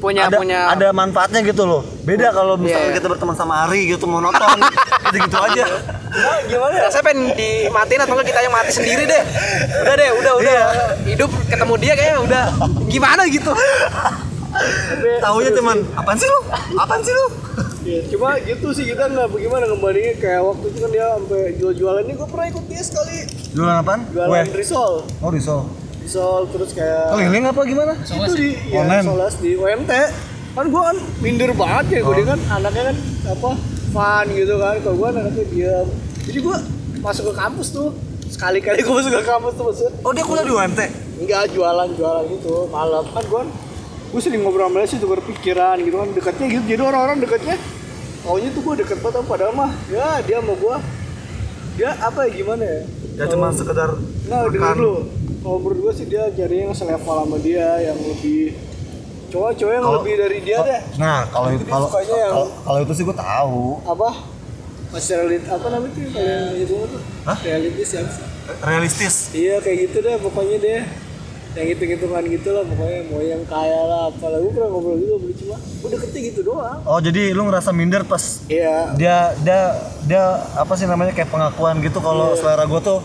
Punya 0.00 0.32
ada, 0.32 0.36
punya 0.36 0.68
ada 0.68 0.88
manfaatnya 0.90 1.44
gitu 1.44 1.64
loh. 1.64 1.84
Beda 2.02 2.32
kalau 2.32 2.56
misalnya 2.56 2.88
Iya. 2.88 2.96
kita 2.96 3.08
berteman 3.08 3.32
sama 3.32 3.68
Ari 3.68 3.92
gitu 3.92 4.04
monoton, 4.04 4.64
gitu-gitu 5.04 5.36
aja. 5.36 5.64
Nah, 6.16 6.38
gimana 6.44 6.72
ya 6.72 6.82
Rasanya 6.84 7.04
pengen 7.04 7.20
dimatiin 7.32 8.00
atau 8.00 8.14
enggak 8.14 8.28
kita 8.28 8.40
yang 8.40 8.54
mati 8.54 8.70
sendiri 8.70 9.02
deh. 9.04 9.22
Udah 9.80 9.94
deh, 9.94 10.10
udah 10.14 10.32
udah. 10.36 10.54
Iya. 10.54 10.66
Hidup 11.06 11.30
ketemu 11.44 11.74
dia 11.76 11.92
kayaknya 11.94 12.18
udah 12.20 12.44
gimana 12.86 13.22
gitu. 13.26 13.52
Taunya 15.20 15.50
cuman 15.52 15.76
apaan 15.94 16.14
sih 16.14 16.26
lu? 16.26 16.40
Apaan 16.76 17.02
sih 17.02 17.10
lu? 17.10 17.26
Iya, 17.84 18.00
cuma 18.08 18.38
gitu 18.38 18.68
sih 18.70 18.86
kita 18.86 19.04
nggak 19.06 19.28
bagaimana 19.28 19.66
ngebandingin 19.66 20.16
kayak 20.16 20.40
waktu 20.40 20.66
itu 20.66 20.78
kan 20.78 20.90
dia 20.90 21.06
sampai 21.12 21.40
jual-jualan 21.54 22.02
ini 22.02 22.12
gue 22.14 22.28
pernah 22.32 22.46
ikut 22.48 22.64
dia 22.64 22.80
sekali 22.80 23.18
Jualan 23.52 23.76
apaan? 23.76 24.00
jualan 24.08 24.48
risol 24.56 25.04
Oh, 25.20 25.28
risol. 25.28 25.68
risol 26.00 26.48
terus 26.48 26.72
kayak 26.72 27.12
Keliling 27.12 27.44
apa 27.44 27.60
gimana? 27.62 27.92
itu 27.98 28.32
di 28.32 28.48
ya, 28.66 28.80
Online. 28.80 29.04
solas 29.04 29.34
di 29.36 29.50
UMT 29.52 29.92
kan 30.54 30.64
gue 30.64 30.82
kan 30.82 30.96
minder 31.20 31.50
banget 31.52 31.84
ya 31.90 32.00
gue 32.00 32.14
dia 32.14 32.26
kan 32.26 32.40
anaknya 32.54 32.82
kan 32.88 32.96
apa 33.26 33.50
fun 33.90 34.26
gitu 34.32 34.54
kan 34.56 34.74
kalau 34.80 34.96
gue 34.96 35.08
anaknya 35.10 35.44
diam 35.44 35.86
jadi 36.24 36.38
gue 36.40 36.56
masuk 37.00 37.24
ke 37.28 37.34
kampus 37.34 37.68
tuh. 37.70 37.88
Sekali-kali 38.26 38.80
gue 38.80 38.94
masuk 38.94 39.12
ke 39.12 39.22
kampus 39.22 39.52
tuh 39.54 39.64
maksudnya 39.64 39.92
Oh, 40.00 40.10
dia 40.10 40.24
kuliah 40.24 40.42
di 40.42 40.52
UMT. 40.52 40.80
enggak 41.16 41.42
jualan-jualan 41.50 42.24
gitu 42.30 42.54
malam. 42.68 43.04
Kan 43.06 43.24
gue 43.24 43.42
gue 44.10 44.20
sering 44.20 44.40
ngobrol 44.40 44.66
sama 44.66 44.78
dia 44.78 44.88
sih 44.88 44.98
tukar 44.98 45.20
pikiran 45.20 45.76
gitu 45.78 45.94
kan. 45.94 46.08
Dekatnya 46.10 46.46
gitu 46.50 46.64
jadi 46.66 46.82
orang-orang 46.82 47.18
dekatnya 47.18 47.56
taunya 48.20 48.48
tuh 48.50 48.62
gue 48.62 48.74
deket 48.78 48.98
banget 48.98 49.20
padahal 49.22 49.52
mah 49.52 49.70
ya 49.86 50.18
dia 50.20 50.40
sama 50.40 50.54
gue 50.54 50.76
dia 51.74 51.90
apa 51.94 52.18
ya 52.24 52.30
gimana 52.32 52.64
ya? 52.64 52.80
Ya 53.14 53.24
cuma 53.28 53.52
sekedar 53.52 53.90
nah 54.24 54.48
dengar 54.48 54.74
dulu 54.74 55.04
kalau 55.38 55.58
menurut 55.60 55.78
gue 55.78 55.92
sih 55.94 56.06
dia 56.06 56.32
cari 56.32 56.56
yang 56.58 56.72
selevel 56.72 57.04
sama 57.20 57.36
dia 57.36 57.68
yang 57.84 57.98
lebih 58.00 58.56
cowok-cowok 59.28 59.72
yang 59.72 59.84
Kalau- 59.84 59.96
lebih 60.00 60.14
dari 60.16 60.38
dia 60.40 60.58
deh. 60.58 60.80
Nah, 60.96 61.28
kalau 61.28 61.52
Itu 61.52 61.66
kalau 61.66 61.88
kalau 62.64 62.78
itu 62.80 62.92
sih 62.92 63.04
gue 63.04 63.12
tahu. 63.12 63.76
apa 63.84 64.08
masih 64.94 65.12
realit 65.18 65.42
apa 65.44 65.66
namanya 65.66 65.90
tuh 65.92 66.06
kalau 66.08 66.30
yang 66.30 66.54
itu 66.56 66.74
tuh 66.86 67.00
Hah? 67.24 67.38
realitis 67.40 67.90
ya 67.90 68.02
Realistis. 68.62 69.14
iya 69.32 69.56
kayak 69.58 69.78
gitu 69.84 69.96
deh 70.00 70.14
pokoknya 70.18 70.56
deh 70.58 70.80
yang 71.54 71.66
hitung-hitungan 71.68 72.22
gitu 72.28 72.48
lah 72.50 72.62
pokoknya 72.62 73.00
mau 73.08 73.20
yang 73.20 73.42
kaya 73.44 73.80
lah 73.80 74.00
apalah 74.08 74.38
gue 74.38 74.50
pernah 74.50 74.68
ngobrol 74.68 74.96
gitu 74.96 75.14
beli 75.16 75.34
cuma 75.36 75.54
gue 75.56 75.88
deketnya 75.88 76.20
gitu 76.28 76.40
doang 76.44 76.78
Oh, 76.82 76.98
jadi 76.98 77.30
lu 77.30 77.42
ngerasa 77.44 77.70
minder 77.70 78.02
pas 78.02 78.42
iya 78.46 78.90
dia 78.94 79.16
dia 79.40 79.60
dia 80.04 80.22
apa 80.52 80.74
sih 80.74 80.84
namanya 80.84 81.10
kayak 81.10 81.26
pengakuan 81.28 81.78
gitu 81.80 81.98
kalau 81.98 82.34
selera 82.34 82.62
gue 82.64 82.80
tuh 82.80 83.00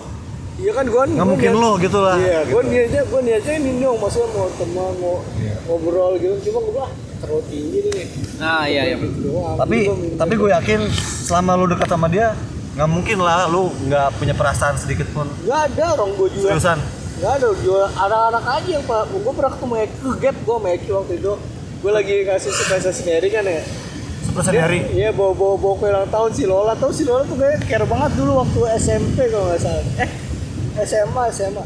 iya 0.58 0.72
kan 0.72 0.84
gue 0.84 1.04
nggak 1.10 1.26
mungkin 1.26 1.52
lo 1.56 1.78
gitu 1.78 1.98
lah. 1.98 2.18
iya 2.18 2.42
gitu. 2.42 2.52
gue 2.52 2.62
niatnya 2.68 3.02
gue 3.04 3.22
niatnya 3.24 3.54
ini 3.56 3.72
dong 3.80 3.98
maksudnya 3.98 4.28
mau 4.30 4.48
teman 4.52 4.92
mau 4.98 5.16
Iya. 5.36 5.56
ngobrol 5.66 6.12
gitu 6.18 6.36
cuma 6.46 6.60
gue 6.60 6.74
ah 6.80 6.92
terlalu 7.20 7.44
tinggi 7.46 7.80
nih. 7.86 8.06
Nah, 8.38 8.64
iya 8.64 8.82
iya. 8.86 8.98
Tapi 9.56 9.78
tapi 10.16 10.34
gue 10.34 10.50
yakin 10.52 10.80
selama 11.24 11.52
lu 11.56 11.66
dekat 11.68 11.88
sama 11.88 12.08
dia 12.08 12.34
nggak 12.70 12.90
mungkin 12.90 13.18
lah 13.20 13.46
lu 13.46 13.68
nggak 13.82 14.16
punya 14.16 14.32
perasaan 14.32 14.76
sedikit 14.76 15.10
pun. 15.12 15.28
nggak 15.44 15.62
ada 15.70 15.86
orang 15.94 16.12
gue 16.16 16.28
juga 16.32 16.56
Seriusan. 16.56 16.80
nggak 17.20 17.32
ada 17.36 17.48
jual 17.60 17.86
anak-anak 17.90 18.44
aja 18.50 18.70
yang 18.72 18.84
pak. 18.84 19.02
Gue 19.10 19.34
pernah 19.34 19.52
ketemu 19.52 19.74
Eki 19.82 20.10
gap 20.18 20.36
gue 20.40 20.56
sama 20.56 20.70
Eki 20.72 20.90
waktu 20.90 21.14
itu. 21.18 21.34
Gue 21.80 21.92
lagi 21.92 22.16
kasih 22.24 22.52
surprise 22.52 22.88
sendiri 22.90 23.28
kan 23.28 23.44
ya? 23.44 23.64
Seperti 24.20 24.50
Dia- 24.52 24.64
hari. 24.64 24.80
Iya 24.90 25.10
bawa 25.12 25.32
bawa 25.34 25.56
bawa 25.56 25.74
kue 25.76 25.90
ulang 25.90 26.08
tahun 26.08 26.30
si 26.32 26.44
Lola. 26.46 26.74
Tahu 26.74 26.92
si 26.92 27.04
Lola 27.04 27.24
tuh 27.24 27.36
kayak 27.36 27.66
care 27.66 27.84
banget 27.84 28.12
dulu 28.14 28.32
waktu 28.38 28.60
SMP 28.78 29.18
kalau 29.28 29.48
nggak 29.48 29.60
salah. 29.60 29.86
Eh 30.00 30.10
SMA 30.80 31.24
SMA 31.30 31.64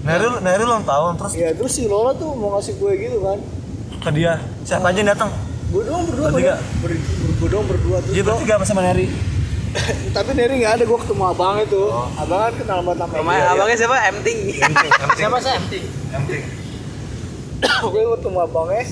Nari 0.00 0.24
Nari 0.38 0.62
ulang 0.62 0.86
tahun 0.86 1.18
terus? 1.18 1.32
Iya 1.34 1.50
terus 1.52 1.72
si 1.72 1.84
Lola 1.84 2.14
tuh 2.14 2.30
mau 2.32 2.54
ngasih 2.54 2.78
kue 2.78 2.94
gitu 2.94 3.20
kan 3.20 3.36
ke 4.06 4.10
dia 4.14 4.38
siapa 4.62 4.94
aja 4.94 4.98
yang 5.02 5.10
datang? 5.10 5.30
gue 5.66 5.82
doang 5.82 6.06
berdua 6.06 6.30
Bertiga? 6.30 6.54
ber, 6.78 6.90
ber, 6.94 7.30
gue 7.42 7.48
doang 7.50 7.66
berdua 7.66 7.96
tuh 7.98 8.12
Iya 8.14 8.22
bertiga 8.22 8.54
sama 8.62 8.86
Nari. 8.86 9.10
tapi 10.16 10.30
Neri 10.38 10.54
nggak 10.62 10.72
ada 10.78 10.84
gue 10.86 10.98
ketemu 11.02 11.22
abang 11.26 11.56
itu 11.58 11.82
abang 12.16 12.38
kan 12.38 12.52
kenal 12.54 12.78
sama 12.86 12.92
sama 12.94 13.34
abangnya 13.50 13.76
siapa? 13.76 13.96
Emting. 14.14 14.38
Siapa 15.18 15.36
sih 15.42 15.52
empty? 15.58 15.80
gue 17.92 18.02
ketemu 18.14 18.38
abangnya 18.46 18.84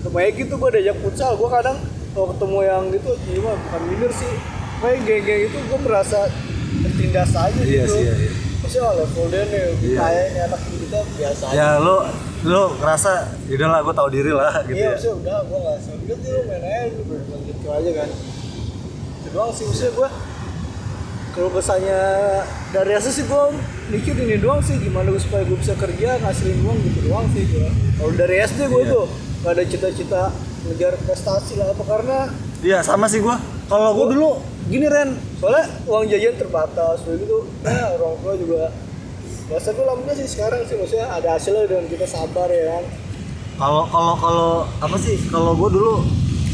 ketemu 0.00 0.16
Eki 0.32 0.42
tuh 0.48 0.56
gue 0.56 0.70
diajak 0.80 0.96
futsal 1.04 1.32
gue 1.36 1.48
kadang 1.52 1.76
kalau 2.16 2.26
ketemu 2.32 2.58
yang 2.64 2.82
gitu 2.88 3.10
gimana 3.28 3.56
bukan 3.68 3.80
minder 3.84 4.12
sih 4.16 4.32
kayak 4.80 4.98
geng-geng 5.04 5.40
itu 5.48 5.58
gue 5.60 5.78
merasa 5.84 6.18
tertindas 6.84 7.32
aja 7.36 7.60
Iya 7.60 7.84
gitu 7.84 7.94
sih, 7.94 8.04
iya, 8.04 8.14
iya. 8.16 8.80
oh, 8.84 8.92
level 8.96 9.24
dia 9.28 9.42
nih 9.48 9.64
Iya. 9.80 9.96
kayak 10.00 10.24
ini 10.28 10.40
anak 10.44 10.60
kita 10.60 10.98
biasa 11.20 11.44
aja 11.52 11.56
Ya 11.56 11.68
lu 11.80 11.96
lu 12.44 12.62
ngerasa 12.76 13.10
udah 13.48 13.68
lah 13.68 13.80
gue 13.80 13.94
tahu 13.94 14.08
diri 14.10 14.32
lah 14.32 14.52
gitu 14.62 14.76
iya 14.76 14.84
ya. 14.84 14.90
maksudnya 14.92 15.16
udah 15.16 15.38
gue 15.42 15.58
nggak 15.58 15.78
sedikit 15.80 16.18
lu 16.20 16.40
main 16.44 16.62
aja 16.62 16.82
lu 16.92 17.02
gitu 17.42 17.66
aja 17.66 17.90
kan 17.94 18.08
itu 19.14 19.28
doang 19.32 19.50
sih 19.50 19.64
maksudnya 19.64 19.92
gue 19.94 20.08
kalau 21.34 21.50
kesannya 21.50 22.00
dari 22.70 22.92
asal 22.94 23.10
sih 23.10 23.24
gue 23.24 23.42
mikir 23.90 24.14
ini 24.14 24.36
doang 24.38 24.60
sih 24.60 24.76
gimana 24.76 25.08
gue 25.08 25.18
supaya 25.18 25.42
gue 25.42 25.56
bisa 25.56 25.74
kerja 25.74 26.20
ngasilin 26.20 26.58
uang 26.62 26.78
gitu 26.84 26.98
doang 27.08 27.26
sih 27.32 27.42
gue 27.44 27.68
kalau 27.96 28.12
dari 28.12 28.34
SD 28.40 28.60
gue 28.66 28.82
Iya. 28.82 28.92
tuh 28.92 29.06
gak 29.40 29.52
ada 29.52 29.64
cita-cita 29.64 30.22
ngejar 30.64 30.92
prestasi 31.00 31.52
lah 31.56 31.68
apa 31.68 31.84
karena 31.84 32.18
Iya 32.64 32.80
sama 32.80 33.04
sih 33.04 33.20
gue. 33.20 33.36
Kalau 33.68 33.92
gue 33.92 34.16
dulu 34.16 34.40
gini 34.72 34.88
Ren, 34.88 35.12
soalnya 35.36 35.68
uang 35.84 36.08
jajan 36.08 36.32
terbatas 36.32 37.04
udah 37.04 37.16
gitu 37.20 37.38
ya 37.60 37.92
orang 37.92 38.16
tua 38.16 38.32
juga 38.40 38.72
Masa 39.44 39.76
gue 39.76 39.84
alhamdulillah 39.84 40.16
sih 40.16 40.28
sekarang 40.28 40.64
sih 40.64 40.72
maksudnya 40.80 41.06
ada 41.12 41.36
hasilnya 41.36 41.68
dan 41.68 41.84
kita 41.84 42.08
sabar 42.08 42.48
ya 42.48 42.80
kan. 42.80 42.84
Kalau 43.60 43.84
kalau 43.92 44.14
kalau 44.16 44.48
apa 44.80 44.96
sih? 44.96 45.20
Kalau 45.28 45.52
gue 45.52 45.68
dulu 45.68 46.00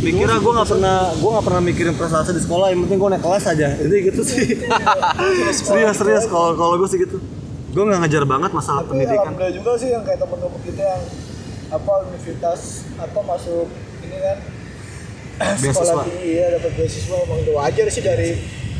mikirnya 0.03 0.43
gue 0.43 0.53
nggak 0.59 0.69
pernah 0.75 0.97
gue 1.15 1.31
nggak 1.31 1.47
pernah 1.47 1.63
mikirin 1.63 1.95
prestasi 1.95 2.35
di 2.35 2.43
sekolah 2.43 2.75
yang 2.75 2.83
penting 2.83 2.99
gue 2.99 3.11
naik 3.15 3.23
kelas 3.23 3.45
aja. 3.47 3.69
Itu 3.79 3.95
gitu 3.95 4.23
sih. 4.27 4.59
Serius 5.55 5.97
serius. 6.03 6.25
Kalau 6.27 6.59
kalau 6.59 6.75
gue 6.83 6.89
sih 6.91 6.99
gitu. 6.99 7.23
Gue 7.71 7.83
nggak 7.87 8.03
ngejar 8.03 8.27
banget 8.27 8.51
masalah 8.51 8.83
tapi 8.83 8.99
pendidikan. 8.99 9.23
alhamdulillah 9.23 9.55
juga 9.55 9.71
sih 9.79 9.89
yang 9.95 10.03
kayak 10.03 10.19
temen-temen 10.19 10.61
kita 10.67 10.83
yang 10.83 11.03
apa 11.71 11.93
universitas 12.11 12.61
apa 12.99 13.19
masuk 13.23 13.67
ini 14.03 14.19
kan. 14.19 14.39
Beasiswa. 15.63 15.73
sekolah 15.79 16.05
tinggi 16.11 16.31
ya 16.37 16.47
dapat 16.59 16.71
beasiswa 16.75 17.17
emang 17.23 17.39
udah 17.47 17.55
wajar 17.63 17.87
sih 17.87 18.03
dari 18.03 18.31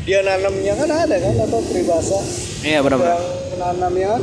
dia 0.03 0.19
nanamnya. 0.19 0.73
Kan 0.75 0.91
ada 0.91 1.15
kan 1.15 1.35
apa 1.39 1.57
peribahasa. 1.63 2.19
Iya 2.61 2.83
benar-benar. 2.83 3.17
yang 3.17 3.50
menanamnya 3.61 4.17
kan 4.17 4.21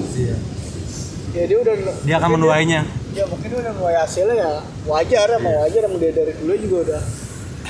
ya 1.30 1.44
dia 1.46 1.58
udah 1.62 1.74
dia 2.02 2.14
akan 2.18 2.30
menuainya. 2.40 2.80
Ya 3.14 3.24
mungkin 3.30 3.46
dia 3.46 3.58
udah 3.62 3.72
menuai 3.78 3.96
hasilnya 4.02 4.34
ya. 4.34 4.52
Wajar 4.88 5.26
emang 5.38 5.54
wajar. 5.62 5.80
Emang 5.86 6.00
dia 6.02 6.10
dari 6.10 6.32
dulu 6.34 6.54
juga 6.58 6.76
udah 6.88 7.00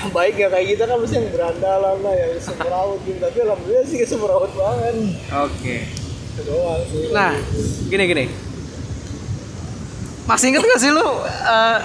baik 0.17 0.35
ya 0.41 0.47
kayak 0.49 0.67
kita 0.73 0.83
kan. 0.89 0.97
Mesti 0.97 1.15
yang 1.21 1.27
berandalan 1.29 1.97
lah 2.01 2.13
yang 2.17 2.31
semeraut 2.41 2.99
gitu. 3.05 3.19
Tapi 3.21 3.37
alhamdulillah 3.45 3.85
sih 3.85 3.97
semeraut 4.07 4.51
banget. 4.57 4.95
Oke. 5.29 5.77
doang 6.39 6.81
sih. 6.87 7.11
Nah, 7.11 7.35
gini 7.91 8.03
gini. 8.07 8.25
Masih 10.23 10.55
inget 10.55 10.63
gak 10.63 10.79
sih 10.79 10.91
lu 10.93 11.09
eh, 11.27 11.79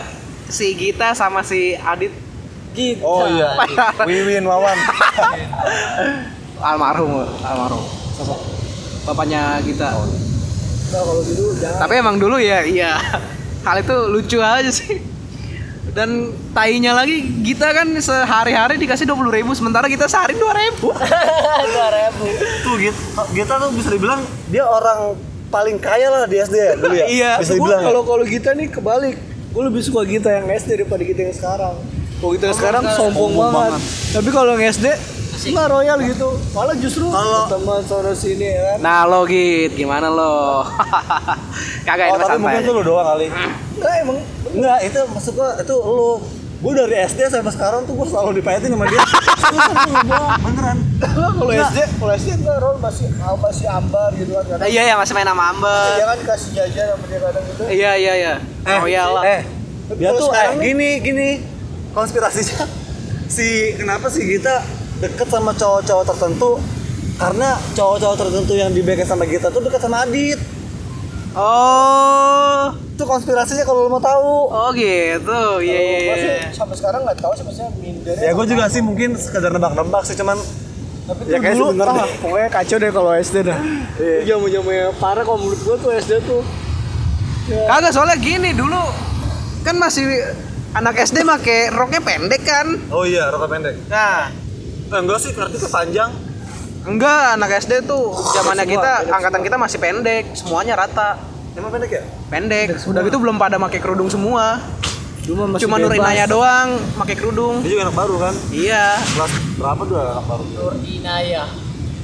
si 0.47 0.67
Gita 0.79 1.11
sama 1.17 1.43
si 1.43 1.75
Adit? 1.75 2.13
Gitu 2.75 3.03
oh 3.03 3.27
iya. 3.27 3.59
Wiwin 4.07 4.47
Wawan. 4.47 4.79
Almarhum 6.65 7.29
almarhum 7.45 7.85
bapaknya 9.05 9.61
Gita 9.63 9.93
nah 9.95 11.01
kalau 11.01 11.23
gitu 11.27 11.57
jangan 11.59 11.79
tapi 11.81 11.95
emang 12.01 12.17
dulu 12.19 12.37
ya 12.41 12.65
iya. 12.65 12.97
Hal 13.65 13.81
itu 13.81 13.97
lucu 14.13 14.39
aja 14.45 14.69
sih. 14.69 15.01
Dan 15.95 16.37
tainya 16.53 16.93
lagi 16.93 17.25
Gita 17.41 17.73
kan 17.73 17.89
sehari-hari 17.97 18.77
dikasih 18.77 19.09
dua 19.09 19.31
ribu 19.33 19.57
sementara 19.57 19.89
kita 19.89 20.05
sehari 20.05 20.37
dua 20.37 20.53
ribu. 20.53 20.93
dua 21.75 21.89
ribu. 21.89 22.25
Tuh 22.61 22.75
gitu 22.77 23.01
kita 23.33 23.57
tuh 23.57 23.71
bisa 23.73 23.89
dibilang 23.89 24.21
dia 24.53 24.69
orang 24.69 25.17
paling 25.49 25.79
kaya 25.81 26.11
lah 26.11 26.29
di 26.29 26.37
SD 26.45 26.57
ya 26.61 26.73
dulu 26.77 26.95
ya. 26.95 27.07
Iya. 27.17 27.33
bisa 27.41 27.57
dibilang 27.57 27.81
ya? 27.81 27.87
kalau 27.89 28.03
kalau 28.05 28.25
kita 28.29 28.53
nih 28.53 28.69
kebalik. 28.69 29.17
Gue 29.55 29.63
lebih 29.71 29.87
suka 29.87 30.03
kita 30.03 30.29
yang 30.35 30.51
SD 30.51 30.83
daripada 30.83 31.03
kita 31.07 31.21
yang 31.31 31.35
sekarang. 31.35 31.75
Kalau 32.19 32.33
kita 32.35 32.45
yang 32.51 32.59
sekarang 32.59 32.83
sombong, 32.91 33.33
sombong 33.33 33.35
banget. 33.39 33.79
banget. 33.79 33.81
tapi 34.13 34.29
kalau 34.35 34.51
yang 34.59 34.65
SD 34.67 34.87
nggak 35.35 35.67
royal 35.67 35.99
gitu 36.01 36.29
malah 36.51 36.77
justru 36.77 37.07
Kalau- 37.07 37.49
teman 37.51 37.83
sana 37.83 38.13
sini 38.13 38.47
ya 38.47 38.61
kan 38.75 38.77
nah 38.81 39.01
lo 39.05 39.23
Git 39.25 39.75
gimana 39.75 40.09
lo 40.09 40.63
kagak 41.87 42.07
oh 42.11 42.17
tapi 42.17 42.39
mungkin 42.39 42.63
tuh 42.63 42.73
lu 42.73 42.83
doang 42.83 43.07
kali 43.07 43.27
Enggak 43.75 43.95
emang 44.01 44.19
Enggak, 44.55 44.79
itu 44.87 44.99
maksud 45.11 45.33
gua 45.35 45.59
itu 45.59 45.75
lu. 45.75 46.23
Gua 46.63 46.73
dari 46.79 46.97
SD 46.97 47.27
sampai 47.27 47.51
sekarang 47.51 47.83
tuh 47.85 47.99
gua 47.99 48.07
selalu 48.07 48.39
dipayatin 48.39 48.71
sama 48.71 48.87
dia. 48.87 49.03
Beneran. 50.41 50.79
Kalau. 51.03 51.51
SD, 51.51 51.79
kalau 51.99 52.13
SD 52.15 52.29
enggak 52.39 52.57
Rol 52.63 52.77
masih 52.79 53.11
ah, 53.19 53.35
masih 53.35 53.67
ambar 53.67 54.15
gitu 54.15 54.31
kan 54.33 54.45
kadang. 54.47 54.71
Iya 54.71 54.83
ya 54.87 54.95
masih 54.95 55.13
main 55.13 55.27
sama 55.27 55.45
Amber. 55.51 55.91
Dia 55.93 56.07
kan 56.07 56.19
kasih 56.23 56.51
jajan 56.55 56.87
sama 56.95 57.05
dia 57.05 57.19
kadang 57.21 57.43
gitu. 57.51 57.63
Iya 57.67 57.91
iya 57.99 58.13
iya. 58.15 58.35
Oh 58.79 58.87
iyalah. 58.87 59.23
Eh, 59.27 59.41
dia 59.99 60.11
tuh 60.15 60.31
eh, 60.33 60.49
gini 60.63 60.91
gini 61.03 61.29
konspirasinya 61.93 62.65
si 63.27 63.75
kenapa 63.75 64.07
sih 64.09 64.23
kita 64.25 64.63
deket 65.05 65.29
sama 65.29 65.53
cowok-cowok 65.53 66.05
tertentu 66.07 66.51
karena 67.15 67.49
cowok-cowok 67.73 68.17
tertentu 68.19 68.53
yang 68.55 68.71
di 68.71 68.81
backup 68.81 69.07
sama 69.07 69.25
kita 69.25 69.49
tuh 69.49 69.61
deket 69.61 69.79
sama 69.79 70.03
Adit 70.03 70.41
Oh. 71.35 72.71
itu 72.89 73.03
konspirasinya 73.03 73.63
kalau 73.63 73.85
lo 73.85 73.91
mau 73.91 73.99
tahu 73.99 74.31
Oh 74.47 74.71
gitu. 74.71 75.41
Iya 75.59 75.79
iya 75.79 75.99
Gua 76.01 76.15
sih 76.15 76.31
iya. 76.31 76.47
sampai 76.49 76.77
sekarang 76.77 77.03
nggak 77.03 77.19
tahu 77.19 77.33
sebenarnya 77.35 77.69
minder. 77.77 78.15
ya 78.15 78.31
gue 78.31 78.47
juga 78.47 78.65
sih 78.67 78.81
mungkin 78.81 79.15
sekedar 79.15 79.51
nebak-nebak 79.51 80.03
sih 80.05 80.15
cuman 80.15 80.39
Tapi 81.05 81.21
Ya, 81.27 81.37
kayak 81.37 81.59
dulu, 81.59 81.69
sebenarnya. 81.69 82.01
ah, 82.01 82.09
pokoknya 82.17 82.49
kacau 82.49 82.77
deh 82.79 82.89
kalau 82.89 83.11
SD 83.13 83.37
dah. 83.43 83.59
Iya. 83.95 84.19
Jamu 84.31 84.47
jamunya 84.49 84.89
parah 84.95 85.21
kalau 85.21 85.37
menurut 85.37 85.61
gua 85.61 85.77
tuh 85.77 85.91
SD 85.93 86.13
tuh. 86.23 86.41
Kagak 87.45 87.93
soalnya 87.93 88.17
gini 88.17 88.51
dulu 88.51 88.81
kan 89.61 89.75
masih 89.75 90.07
anak 90.73 90.97
SD 90.97 91.21
make 91.23 91.45
roknya 91.71 92.01
pendek 92.01 92.41
kan. 92.43 92.79
oh 92.89 93.03
iya 93.03 93.29
rokok 93.29 93.51
pendek 93.51 93.75
Nah, 93.85 94.31
enggak 95.01 95.19
sih 95.19 95.31
kartu 95.33 95.57
tuh 95.57 95.71
panjang 95.71 96.11
enggak 96.85 97.41
anak 97.41 97.51
SD 97.65 97.89
tuh 97.89 98.13
zamannya 98.37 98.67
kita 98.69 98.93
angkatan 99.09 99.41
kita 99.41 99.57
masih 99.57 99.79
pendek, 99.81 100.25
semuanya 100.37 100.77
rata. 100.77 101.17
emang 101.55 101.71
pendek 101.71 101.91
ya 101.91 102.03
Pendek. 102.29 102.83
Udah 102.85 103.01
gitu 103.07 103.17
belum 103.17 103.39
pada 103.39 103.57
make 103.57 103.79
kerudung 103.79 104.11
semua. 104.11 104.59
Cuma 105.23 105.49
masih 105.49 105.65
Cuma. 105.65 105.79
Nurinaya 105.81 106.27
doang 106.27 106.77
make 106.99 107.15
kerudung. 107.15 107.63
dia 107.65 107.73
juga 107.73 107.89
anak 107.89 107.97
baru 107.97 108.15
kan 108.21 108.35
Iya. 108.51 108.99
kelas 109.01 109.33
berapa 109.57 109.81
tuh 109.87 109.97
anak 109.97 110.25
baru 110.29 110.45
Nur 110.51 110.75
Inaya. 110.83 111.45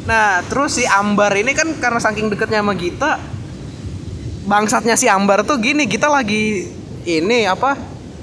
Nah, 0.06 0.40
terus 0.48 0.80
si 0.80 0.88
Ambar 0.88 1.36
ini 1.36 1.52
kan 1.52 1.68
karena 1.76 2.00
saking 2.00 2.32
deketnya 2.32 2.64
sama 2.64 2.72
Gita, 2.72 3.20
bangsatnya 4.46 4.96
si 4.96 5.10
Ambar 5.10 5.44
tuh 5.44 5.60
gini, 5.60 5.84
kita 5.84 6.08
lagi 6.08 6.70
ini 7.04 7.44
apa? 7.44 7.76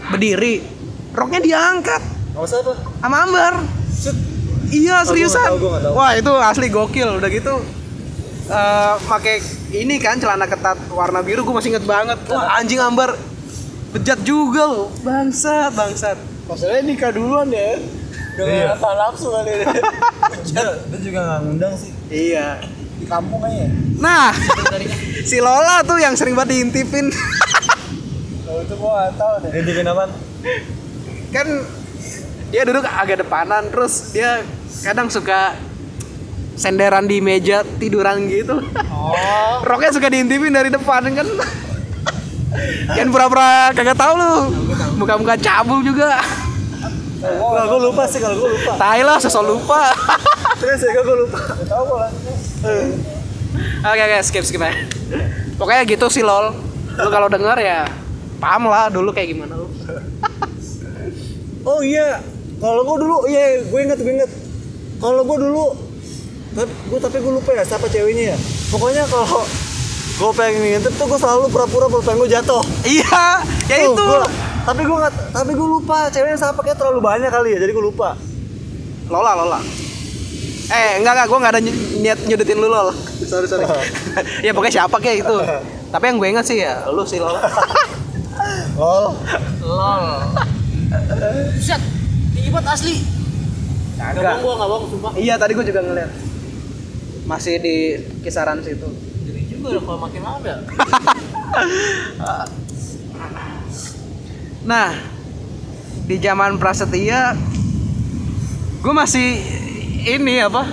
Berdiri. 0.09 0.63
Roknya 1.13 1.43
diangkat 1.43 2.01
nggak 2.33 2.45
usah 2.45 2.57
apa 2.61 2.73
sama 3.01 3.17
Ambar. 3.25 3.53
Iya, 4.67 4.95
Oh, 4.95 4.99
gua 4.99 5.09
seriusan. 5.09 5.45
tahu, 5.45 5.57
gua 5.59 5.79
tahu. 5.79 5.93
Wah, 5.93 6.11
itu 6.13 6.31
asli 6.33 6.67
gokil. 6.67 7.09
Udah 7.17 7.29
gitu 7.29 7.55
eh 8.47 8.95
pakai 9.03 9.43
ini 9.75 9.99
kan 9.99 10.15
celana 10.15 10.47
ketat 10.47 10.79
warna 10.87 11.19
biru 11.19 11.43
gue 11.43 11.51
masih 11.51 11.69
inget 11.69 11.83
banget. 11.83 12.15
Wah, 12.27 12.55
anjing 12.55 12.79
Ambar 12.79 13.19
bejat 13.91 14.23
juga 14.23 14.63
loh. 14.65 14.87
Bangsat, 15.01 15.75
bangsat. 15.75 16.15
Masalahnya 16.45 16.83
nikah 16.85 17.11
duluan 17.11 17.51
ya. 17.51 17.75
Dengan 18.37 18.71
Iya. 18.71 18.79
tak 18.79 18.93
nafsu 18.95 19.27
kali 19.27 19.51
ya. 19.51 19.67
dia, 20.47 20.67
juga 21.01 21.19
nggak 21.21 21.39
ngundang 21.43 21.73
sih 21.75 21.91
Iya. 22.07 22.63
Di 22.95 23.05
kampung 23.05 23.43
aja. 23.43 23.67
Nah, 23.97 24.31
si 25.29 25.37
Lola 25.37 25.83
tuh 25.83 25.97
yang 25.97 26.15
sering 26.15 26.31
banget 26.31 26.55
diintipin. 26.55 27.11
Kalau 28.39 28.63
itu 28.63 28.75
gua 28.77 28.91
nggak 29.01 29.13
tahu 29.17 29.33
deh. 29.43 29.49
dia 29.51 29.63
bikin 29.65 29.85
apaan 29.85 30.11
kan 31.27 31.47
dia 32.47 32.61
duduk 32.63 32.87
agak 32.87 33.23
depanan 33.23 33.67
terus 33.67 34.15
dia 34.15 34.43
kadang 34.83 35.11
suka 35.11 35.55
senderan 36.57 37.05
di 37.05 37.21
meja 37.21 37.61
tiduran 37.77 38.25
gitu. 38.27 38.63
Oh. 38.89 39.61
roknya 39.69 39.93
suka 39.93 40.09
diintipin 40.09 40.51
dari 40.51 40.73
depan 40.73 41.05
kan? 41.13 41.27
Kan 42.97 43.13
pura-pura 43.13 43.69
kagak 43.75 43.99
tahu 43.99 44.13
lu. 44.17 44.33
Muka-muka 44.97 45.37
cabul 45.37 45.85
juga. 45.85 46.17
Nggak, 47.21 47.65
gue 47.69 47.79
lupa 47.81 48.03
sih 48.09 48.17
kalau 48.23 48.35
gue 48.39 48.49
lupa. 48.57 48.73
Tai 48.79 49.01
lah 49.03 49.17
sosok 49.21 49.43
lupa. 49.45 49.93
Terus 50.61 50.81
ya 50.81 50.91
gue 50.97 51.17
lupa. 51.27 51.39
Tahu 51.67 51.85
oke 53.83 54.01
oke 54.09 54.17
skip 54.25 54.43
skip 54.47 54.61
aja. 54.63 54.73
Pokoknya 55.59 55.83
gitu 55.85 56.07
sih 56.09 56.23
lol. 56.25 56.55
Lu 56.97 57.09
kalau 57.13 57.29
denger 57.29 57.57
ya 57.61 57.85
paham 58.41 58.69
lah 58.69 58.89
dulu 58.89 59.13
kayak 59.13 59.33
gimana 59.33 59.53
lu. 59.53 59.67
Oh 61.67 61.83
iya, 61.83 62.23
kalau 62.57 62.81
gue 62.83 62.97
dulu, 62.99 63.17
iya 63.25 63.61
gue 63.61 63.79
inget 63.79 63.97
gue 63.97 64.13
inget. 64.13 64.31
Kalau 64.97 65.21
gue 65.21 65.37
dulu, 65.39 65.65
tapi 66.51 66.71
gue 66.87 66.99
tapi 66.99 67.17
gue 67.17 67.33
lupa 67.33 67.49
ya 67.51 67.63
siapa 67.63 67.85
ceweknya 67.85 68.33
ya. 68.33 68.37
Pokoknya 68.67 69.03
kalau 69.05 69.45
gue 70.17 70.31
pengen 70.33 70.57
ngintip 70.59 70.93
tuh 70.93 71.05
gue 71.05 71.17
selalu 71.17 71.47
pura-pura 71.47 71.85
pulpen 71.85 72.17
gue 72.17 72.29
jatuh. 72.29 72.63
iya 72.83 73.45
ya 73.65 73.77
Tuh, 73.83 73.93
itu 73.93 74.03
gua- 74.03 74.31
tapi 74.63 74.81
gue 74.81 74.97
nggak, 74.97 75.13
tapi 75.31 75.51
gue 75.51 75.67
lupa 75.69 76.09
ceweknya 76.09 76.35
siapa 76.35 76.59
kayak 76.59 76.75
terlalu 76.75 76.99
banyak 76.99 77.29
kali 77.29 77.53
ya, 77.53 77.59
jadi 77.59 77.71
gue 77.71 77.85
lupa. 77.85 78.17
Lola 79.07 79.33
Lola 79.33 79.59
eh 80.67 80.99
enggak 80.99 81.15
enggak 81.15 81.27
gue 81.27 81.37
nggak 81.39 81.53
ada 81.53 81.61
ny- 81.61 81.79
niat 81.97 82.19
nyudutin 82.27 82.59
lu 82.59 82.67
lol 82.67 82.91
sorry 83.23 83.47
sorry 83.47 83.63
ya 84.43 84.51
pokoknya 84.51 84.73
siapa 84.75 84.99
kayak 84.99 85.23
itu 85.23 85.35
tapi 85.95 86.03
yang 86.05 86.19
gue 86.19 86.27
inget 86.27 86.43
sih 86.43 86.59
ya 86.59 86.83
lu 86.91 87.07
sih 87.07 87.15
Lola 87.17 87.39
Lol. 88.75 89.15
Lol. 89.63 90.05
Buset. 91.55 91.79
Tinggi 92.37 92.49
banget 92.53 92.69
asli. 92.69 92.95
Gak 93.97 94.13
Kagak. 94.13 94.21
bohong 94.21 94.41
gua, 94.45 94.53
gak 94.61 94.69
bohong 94.69 94.85
sumpah. 94.93 95.11
iya 95.17 95.33
tadi 95.41 95.57
gue 95.57 95.65
juga 95.65 95.81
ngeliat 95.81 96.11
masih 97.25 97.57
di 97.59 97.75
kisaran 98.21 98.61
situ 98.61 98.85
Jadi 99.25 99.41
juga 99.51 99.81
kalau 99.81 99.99
makin 100.05 100.21
lama 100.21 100.45
ya. 100.45 100.57
nah 104.69 104.93
di 106.05 106.15
zaman 106.21 106.61
prasetya 106.61 107.33
gue 108.79 108.93
masih 108.93 109.41
ini 110.05 110.45
apa 110.45 110.63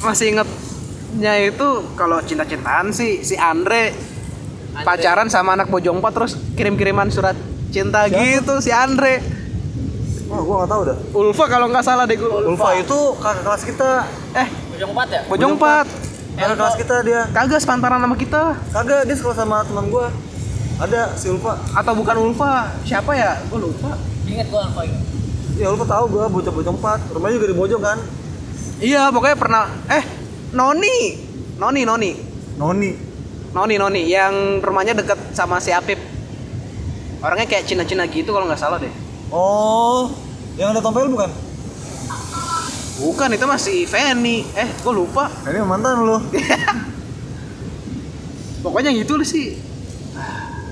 masih 0.00 0.30
ingetnya 0.30 1.34
itu 1.42 1.68
kalau 1.98 2.22
cinta-cintaan 2.22 2.94
sih 2.94 3.20
si 3.20 3.34
Andre, 3.34 3.90
Andre. 3.90 4.84
pacaran 4.86 5.26
sama 5.26 5.58
anak 5.58 5.66
Bojong 5.68 5.98
4 5.98 6.14
terus 6.14 6.32
kirim-kiriman 6.54 7.10
surat 7.10 7.34
cinta 7.70 8.06
gitu 8.06 8.58
si 8.60 8.70
Andre 8.70 9.22
Oh, 10.26 10.42
gue 10.42 10.54
nggak 10.58 10.70
tahu 10.74 10.82
dah. 10.82 10.96
Ulfa 11.14 11.44
kalau 11.46 11.70
nggak 11.70 11.86
salah 11.86 12.02
deh 12.02 12.18
gue 12.18 12.26
Ulfa 12.26 12.74
itu 12.74 12.98
kakak 13.22 13.46
kelas 13.46 13.62
kita, 13.62 13.90
eh 14.34 14.48
Bojong 14.74 14.90
empat 14.90 15.08
ya? 15.08 15.20
Bojong 15.30 15.52
4 15.54 15.86
kakak 16.34 16.56
kelas 16.58 16.74
kita 16.74 16.94
dia. 17.06 17.20
kagak 17.30 17.60
sepantaran 17.62 18.02
sama 18.02 18.18
kita 18.18 18.58
Kagak 18.74 19.06
dia 19.06 19.14
sekolah 19.14 19.36
sama 19.38 19.62
teman 19.62 19.86
gue. 19.86 20.06
Ada 20.82 21.14
si 21.14 21.30
Ulfa. 21.30 21.54
atau 21.72 21.92
bukan 21.94 22.16
Ulfa 22.18 22.74
siapa 22.82 23.14
ya 23.14 23.38
gue 23.46 23.58
lupa 23.62 23.94
Ingat 24.26 24.46
gua 24.50 24.66
apa 24.66 24.80
ingat. 24.82 25.02
Ya 25.54 25.66
Ulfa 25.70 25.86
tahu 25.86 26.04
gue 26.10 26.24
bocah-bocah 26.26 26.72
empat. 26.74 26.98
Rumahnya 27.14 27.34
juga 27.38 27.46
di 27.46 27.56
Bojong 27.56 27.82
kan. 27.86 27.98
iya 28.82 29.06
pokoknya 29.14 29.38
pernah 29.38 29.70
eh 29.86 30.02
Noni 30.50 31.22
Noni 31.54 31.82
Noni 31.86 32.10
Noni. 32.58 32.90
Noni 33.54 33.74
Noni 33.78 34.02
yang 34.10 34.58
rumahnya 34.58 34.98
deket 34.98 35.16
sama 35.32 35.62
si 35.62 35.70
Apip 35.70 36.15
orangnya 37.18 37.46
kayak 37.46 37.64
Cina-Cina 37.64 38.04
gitu 38.06 38.30
kalau 38.30 38.44
nggak 38.44 38.58
salah 38.58 38.76
deh 38.76 38.90
Oh, 39.26 40.06
yang 40.54 40.70
ada 40.70 40.78
tompel 40.78 41.06
bukan? 41.06 41.30
bukan 42.96 43.28
itu 43.30 43.44
masih 43.44 43.84
Feni 43.84 44.40
eh 44.52 44.68
gue 44.72 44.90
lupa 44.90 45.28
ini 45.44 45.60
mantan 45.60 46.00
lu. 46.00 46.16
pokoknya 48.64 48.90
gitu 48.90 49.20
sih 49.20 49.60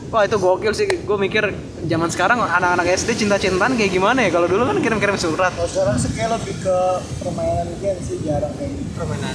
wah 0.08 0.22
itu 0.22 0.34
gokil 0.34 0.72
sih 0.72 0.88
gue 0.88 1.16
mikir 1.20 1.52
zaman 1.84 2.08
sekarang 2.08 2.40
anak-anak 2.40 2.86
SD 2.88 3.18
cinta-cintaan 3.18 3.74
kayak 3.74 3.90
gimana 3.90 4.22
ya 4.22 4.30
kalau 4.30 4.46
dulu 4.46 4.62
kan 4.64 4.78
kirim-kirim 4.78 5.14
surat 5.14 5.50
Kalau 5.52 5.68
sekarang 5.68 5.94
sih 5.98 6.10
kayak 6.14 6.30
lebih 6.32 6.54
ke 6.58 6.76
permainan 7.18 7.66
game 7.78 7.98
sih 8.00 8.16
jarang 8.22 8.50
kayak 8.56 8.70
gitu. 8.72 8.88
Permainan. 8.94 9.34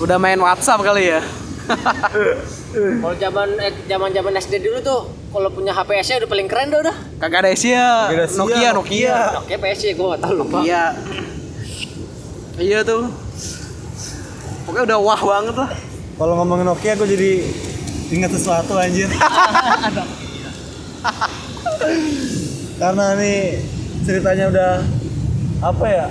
udah 0.00 0.16
main 0.18 0.36
WhatsApp 0.36 0.80
kali 0.82 1.08
ya 1.08 1.20
Kalau 3.02 3.16
zaman 3.18 3.48
eh, 3.58 3.72
zaman 3.86 4.10
zaman 4.14 4.32
SD 4.36 4.54
dulu 4.62 4.78
tuh 4.82 5.00
kalau 5.30 5.48
punya 5.50 5.70
HP 5.70 5.90
SC 6.02 6.10
udah 6.22 6.30
paling 6.30 6.46
keren 6.50 6.70
dah 6.70 6.80
udah. 6.82 6.96
kagak 7.18 7.46
ada 7.46 7.50
Asia 7.54 8.10
Kagak 8.10 8.18
ada 8.18 8.26
Asia, 8.26 8.38
Nokia 8.38 8.70
Nokia 8.74 8.74
Nokia. 8.74 9.16
Oke 9.42 9.54
PSC 9.58 9.84
gua 9.94 10.06
gak 10.14 10.22
tahu 10.26 10.34
lupa. 10.42 10.58
Iya 10.62 10.84
iya 12.58 12.78
tuh 12.82 13.10
pokoknya 14.66 14.84
udah 14.94 14.98
wah 15.00 15.18
banget 15.18 15.56
lah 15.56 15.70
Kalau 16.14 16.34
ngomongin 16.36 16.66
Nokia 16.68 16.92
gue 16.94 17.08
jadi 17.08 17.32
ingat 18.12 18.30
sesuatu 18.36 18.76
anjir. 18.76 19.08
Karena 22.80 23.16
nih 23.16 23.64
ceritanya 24.04 24.52
udah 24.52 24.72
apa 25.64 25.86
ya? 25.88 26.06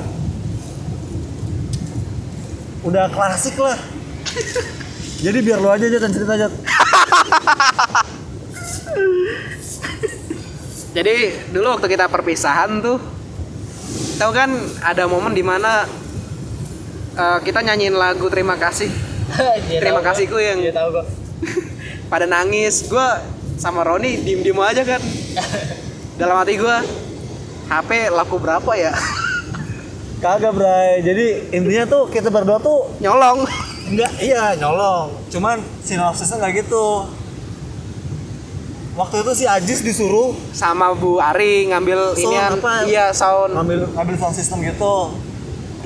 Udah 2.81 3.05
klasik 3.13 3.53
lah. 3.61 3.77
Jadi 5.19 5.37
biar 5.43 5.59
lu 5.59 5.67
aja 5.67 5.83
aja 5.83 5.99
dan 5.99 6.11
cerita 6.15 6.33
aja. 6.35 6.47
Jadi 10.89 11.15
dulu 11.53 11.77
waktu 11.77 11.87
kita 11.87 12.09
perpisahan 12.09 12.81
tuh, 12.81 12.97
tahu 14.17 14.31
kan 14.33 14.49
ada 14.81 15.05
momen 15.05 15.35
di 15.35 15.45
mana 15.45 15.85
uh, 17.13 17.37
kita 17.43 17.61
nyanyiin 17.61 17.93
lagu 17.93 18.25
terima 18.31 18.55
kasih. 18.57 18.89
Terima 19.69 20.01
tahu 20.01 20.09
kasih 20.09 20.25
gua. 20.25 20.33
ku 20.33 20.41
yang- 20.41 20.61
Dia 20.65 20.73
tahu 20.73 20.89
gua. 20.89 21.05
pada 22.11 22.25
nangis 22.25 22.89
gue 22.89 23.07
sama 23.61 23.85
Roni 23.85 24.17
diem 24.17 24.41
diem 24.41 24.57
aja 24.57 24.81
kan 24.81 24.97
dalam 26.17 26.41
hati 26.41 26.57
gue 26.57 26.77
HP 27.69 28.09
laku 28.09 28.41
berapa 28.41 28.71
ya 28.73 28.91
Kagak 30.19 30.51
Bray, 30.51 30.99
jadi 30.99 31.47
intinya 31.55 31.85
tuh 31.87 32.11
kita 32.11 32.27
berdua 32.27 32.59
tuh 32.59 32.91
nyolong 32.99 33.47
Enggak, 33.89 34.11
iya 34.21 34.53
nyolong. 34.53 35.17
Cuman 35.27 35.57
sinopsisnya 35.81 36.37
nggak 36.37 36.53
gitu. 36.61 37.09
Waktu 38.93 39.23
itu 39.23 39.31
si 39.33 39.45
Ajis 39.47 39.79
disuruh 39.79 40.35
sama 40.51 40.91
Bu 40.91 41.17
Ari 41.17 41.71
ngambil 41.71 42.13
Sound 42.13 42.35
inian 42.35 42.51
apa? 42.59 42.73
iya 42.83 43.05
sound 43.15 43.55
ngambil 43.55 43.87
ngambil 43.95 44.15
sound 44.19 44.35
system 44.35 44.59
gitu 44.59 45.15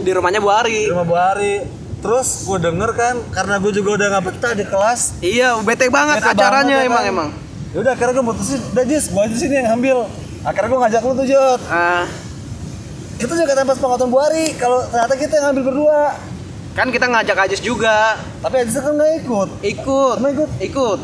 di 0.02 0.10
rumahnya 0.10 0.42
Bu 0.42 0.50
Ari 0.50 0.90
di 0.90 0.92
rumah 0.92 1.06
Bu 1.06 1.14
Hari. 1.14 1.56
Terus 2.04 2.44
gue 2.44 2.60
denger 2.60 2.90
kan, 3.00 3.16
karena 3.32 3.64
gue 3.64 3.72
juga 3.72 3.90
udah 3.96 4.08
nggak 4.12 4.24
betah 4.28 4.52
di 4.52 4.66
kelas. 4.68 5.02
iya 5.24 5.56
bete 5.62 5.88
banget 5.88 6.20
bete 6.20 6.36
acaranya 6.36 6.84
banget, 6.84 6.90
emang 6.92 7.00
kan. 7.00 7.12
emang 7.16 7.30
Ya 7.72 7.78
udah 7.80 7.92
akhirnya 7.96 8.14
gue 8.14 8.26
mutusin, 8.28 8.60
udah 8.70 8.84
Jis, 8.84 9.06
gue 9.08 9.22
aja 9.24 9.36
sini 9.40 9.54
yang 9.56 9.68
ngambil. 9.72 9.98
Akhirnya 10.44 10.68
gue 10.68 10.80
ngajak 10.84 11.02
lu 11.02 11.14
tuh 11.16 11.26
Jot. 11.26 11.62
Ah, 11.70 12.06
Itu 13.16 13.32
juga 13.32 13.54
tanpa 13.56 13.72
sepengetahuan 13.72 14.12
Bu 14.12 14.20
Hari, 14.20 14.46
kalau 14.58 14.84
ternyata 14.84 15.14
kita 15.16 15.32
yang 15.38 15.46
ngambil 15.48 15.64
berdua. 15.72 16.02
Kan 16.74 16.90
kita 16.90 17.06
ngajak 17.06 17.38
Ajis 17.40 17.60
juga 17.60 18.18
Tapi 18.40 18.56
Ajis 18.60 18.76
kan 18.76 18.92
nggak 18.92 19.12
ikut. 19.22 19.50
ikut 19.62 20.16
Emang 20.18 20.32
ikut? 20.34 20.50
ikut 20.60 21.00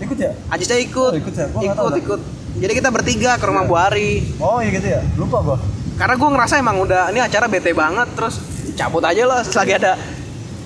Ikut 0.00 0.18
ya? 0.18 0.32
Ajisnya 0.48 0.78
ikut 0.78 1.10
Oh, 1.10 1.16
ikut 1.16 1.30
ya? 1.32 1.46
Gua 1.46 1.60
nggak 1.62 1.76
ikut 1.76 1.94
ikut 2.00 2.20
jadi 2.52 2.72
kita 2.74 2.88
bertiga 2.88 3.30
ke 3.34 3.44
rumah 3.44 3.62
Bu 3.62 3.74
Ari 3.74 4.36
Oh 4.36 4.58
iya 4.58 4.70
gitu 4.70 4.88
ya? 4.88 5.00
Lupa 5.14 5.40
gue. 5.40 5.58
karena 5.92 6.14
gue 6.14 6.24
ngerasa 6.26 6.54
emang 6.56 6.76
udah 6.78 7.08
ini 7.08 7.20
acara 7.20 7.46
bete 7.46 7.70
banget 7.70 8.08
terus 8.12 8.40
cabut 8.74 9.00
aja 9.00 9.22
lah 9.22 9.40
selagi 9.40 9.76
ada 9.76 9.94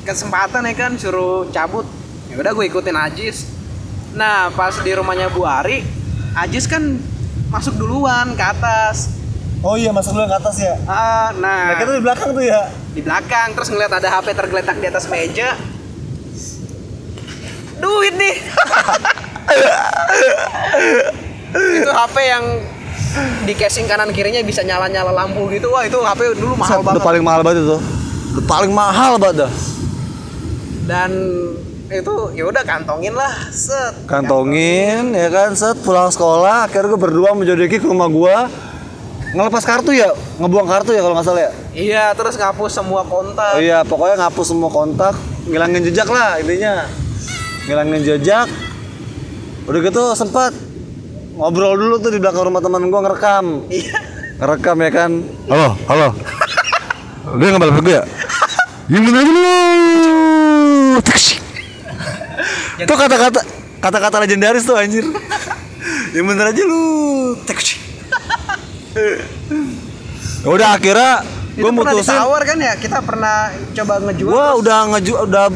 kesempatan 0.03 0.63
ya 0.63 0.75
kan 0.75 0.93
suruh 0.95 1.51
cabut 1.51 1.85
ya 2.27 2.39
udah 2.39 2.53
gue 2.53 2.65
ikutin 2.67 2.97
Ajis 2.97 3.51
nah 4.13 4.49
pas 4.51 4.73
di 4.77 4.91
rumahnya 4.91 5.29
Bu 5.29 5.43
Ari 5.43 5.85
Ajis 6.35 6.65
kan 6.65 6.97
masuk 7.47 7.77
duluan 7.77 8.33
ke 8.33 8.43
atas 8.43 9.16
Oh 9.67 9.75
iya, 9.75 9.91
masuk 9.91 10.15
dulu 10.15 10.25
ke 10.25 10.37
atas 10.37 10.57
ya. 10.57 10.79
ah 10.87 11.35
nah 11.35 11.75
Nah, 11.75 11.77
kita 11.77 11.91
di 11.91 12.01
belakang 12.01 12.31
tuh 12.31 12.45
ya. 12.45 12.71
di 12.89 13.03
belakang 13.03 13.49
terus 13.53 13.69
ngeliat 13.69 13.93
ada 13.93 14.09
HP 14.09 14.27
tergeletak 14.33 14.77
di 14.79 14.87
atas 14.87 15.05
meja 15.07 15.59
duit 17.77 18.15
nih 18.15 18.35
itu 21.77 21.91
HP 21.91 22.17
yang 22.23 22.45
di 23.43 23.53
casing 23.53 23.85
kanan 23.85 24.11
kirinya 24.11 24.41
bisa 24.41 24.63
nyala 24.63 24.87
nyala 24.87 25.11
lampu 25.11 25.45
gitu 25.51 25.69
wah 25.69 25.83
itu 25.83 25.97
HP 25.97 26.21
dulu 26.35 26.55
mahal 26.55 26.81
banget 26.81 26.97
Udah 26.97 27.05
paling 27.05 27.23
mahal 27.23 27.41
banget 27.43 27.59
itu. 27.61 27.77
Udah 28.33 28.45
paling 28.47 28.73
mahal 28.73 29.13
banget 29.17 29.37
dah. 29.43 29.53
dan 30.87 31.11
itu 31.89 32.15
ya 32.33 32.45
udah 32.45 32.63
kantongin 32.63 33.11
lah 33.11 33.31
set 33.51 34.07
Kantongin 34.07 35.11
ya 35.11 35.27
kan 35.29 35.51
set 35.53 35.75
pulang 35.81 36.09
sekolah 36.09 36.65
akhirnya 36.65 36.89
gue 36.89 37.01
berdua 37.01 37.31
menjodeki 37.33 37.77
ke 37.77 37.87
rumah 37.87 38.07
gua 38.07 38.47
ngelepas 39.37 39.63
kartu 39.69 39.93
ya? 39.93 40.09
Ngebuang 40.41 40.65
kartu 40.65 40.97
ya 40.97 41.05
kalau 41.05 41.15
nggak 41.15 41.27
salah 41.29 41.43
ya? 41.45 41.51
Iya 41.77 42.05
terus 42.17 42.41
ngapus 42.41 42.73
semua 42.73 43.05
kontak. 43.05 43.53
Oh 43.55 43.63
iya 43.63 43.85
pokoknya 43.85 44.17
ngapus 44.25 44.47
semua 44.57 44.73
kontak. 44.73 45.13
Ngilangin 45.45 45.85
jejak 45.85 46.09
lah 46.09 46.41
intinya. 46.41 46.89
Ngilangin 47.69 48.01
jejak. 48.01 48.49
Udah 49.69 49.81
gitu 49.85 50.03
sempat 50.17 50.57
ngobrol 51.37 51.77
dulu 51.77 52.01
tuh 52.01 52.09
di 52.09 52.19
belakang 52.19 52.49
rumah 52.49 52.65
teman 52.65 52.89
gua 52.89 53.05
ngerekam. 53.05 53.69
Iya. 53.69 54.01
Ngerekam 54.41 54.77
ya 54.81 54.91
kan? 54.91 55.11
Halo 55.53 55.69
halo. 55.93 56.09
Dia 57.37 57.47
nggak 57.53 57.61
balik 57.61 57.75
gue 57.85 57.95
ya? 58.01 58.05
Yang 58.89 59.03
bener 59.11 59.21
aja 59.21 59.33
lu 59.35 59.57
itu 62.77 62.93
kata-kata 62.93 63.41
kata-kata 63.81 64.17
legendaris 64.21 64.69
tuh 64.69 64.77
anjir. 64.77 65.05
Yang 66.13 66.25
bener 66.29 66.53
aja 66.53 66.63
lu. 66.69 66.85
Ya 67.49 67.86
udah 70.47 70.69
akhirnya 70.79 71.13
gue 71.57 71.73
mutusin. 71.73 72.13
ditawar 72.13 72.43
kan 72.45 72.59
ya? 72.61 72.75
Kita 72.77 72.99
pernah 73.01 73.51
coba 73.73 73.95
ngejual 74.05 74.33
gue 74.33 74.47
udah 74.61 74.79
ngejual 74.97 75.21
udah 75.29 75.47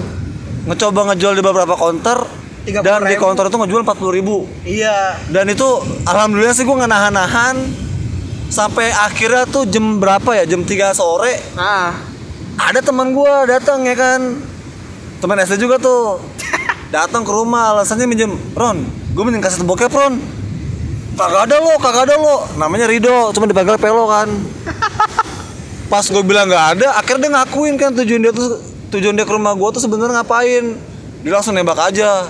ngecoba 0.70 1.01
ngejual 1.12 1.32
di 1.36 1.43
beberapa 1.45 1.74
30.000. 1.76 2.84
dan 2.84 3.01
di 3.09 3.16
counter 3.16 3.49
itu 3.49 3.57
ngejual 3.57 3.82
40.000 3.84 4.18
ribu. 4.20 4.36
Iya. 4.64 5.16
Dan 5.32 5.49
itu 5.49 5.68
alhamdulillah 6.05 6.55
sih 6.57 6.64
gue 6.64 6.76
nggak 6.76 6.91
nahan-nahan. 6.91 7.57
Sampai 8.51 8.91
akhirnya 8.91 9.47
tuh 9.47 9.62
jam 9.70 10.03
berapa 10.03 10.26
ya? 10.34 10.45
Jam 10.45 10.66
3 10.66 10.91
sore. 10.91 11.38
Ah. 11.55 11.95
Ada 12.59 12.82
teman 12.82 13.14
gue 13.14 13.34
datang 13.47 13.86
ya 13.86 13.95
kan? 13.95 14.20
Teman 15.22 15.38
SD 15.38 15.62
juga 15.62 15.78
tuh. 15.78 16.18
Datang 16.95 17.22
ke 17.22 17.30
rumah 17.30 17.70
alasannya 17.70 18.11
minjem 18.11 18.34
Ron. 18.59 18.82
Gue 19.14 19.22
minjem 19.22 19.38
kaset 19.38 19.62
bokep 19.62 19.95
Ron 19.95 20.39
kagak 21.21 21.43
ada 21.53 21.57
lo 21.61 21.73
kagak 21.77 22.03
ada 22.09 22.14
lo. 22.16 22.37
Namanya 22.57 22.87
Rido 22.89 23.33
cuma 23.37 23.45
dipanggil 23.45 23.77
Pelo 23.77 24.09
kan. 24.09 24.29
Pas 25.93 26.07
gue 26.07 26.23
bilang 26.25 26.49
nggak 26.49 26.66
ada 26.79 26.89
akhirnya 26.97 27.29
dia 27.29 27.31
ngakuin 27.35 27.75
kan 27.77 27.91
tujuan 27.93 28.21
dia 28.23 28.33
tuh 28.33 28.62
tujuan 28.95 29.12
dia 29.18 29.27
ke 29.27 29.33
rumah 29.35 29.53
gue 29.53 29.68
tuh 29.77 29.83
sebenarnya 29.83 30.23
ngapain? 30.23 30.64
Dia 31.21 31.33
langsung 31.37 31.53
nembak 31.53 31.77
aja. 31.93 32.25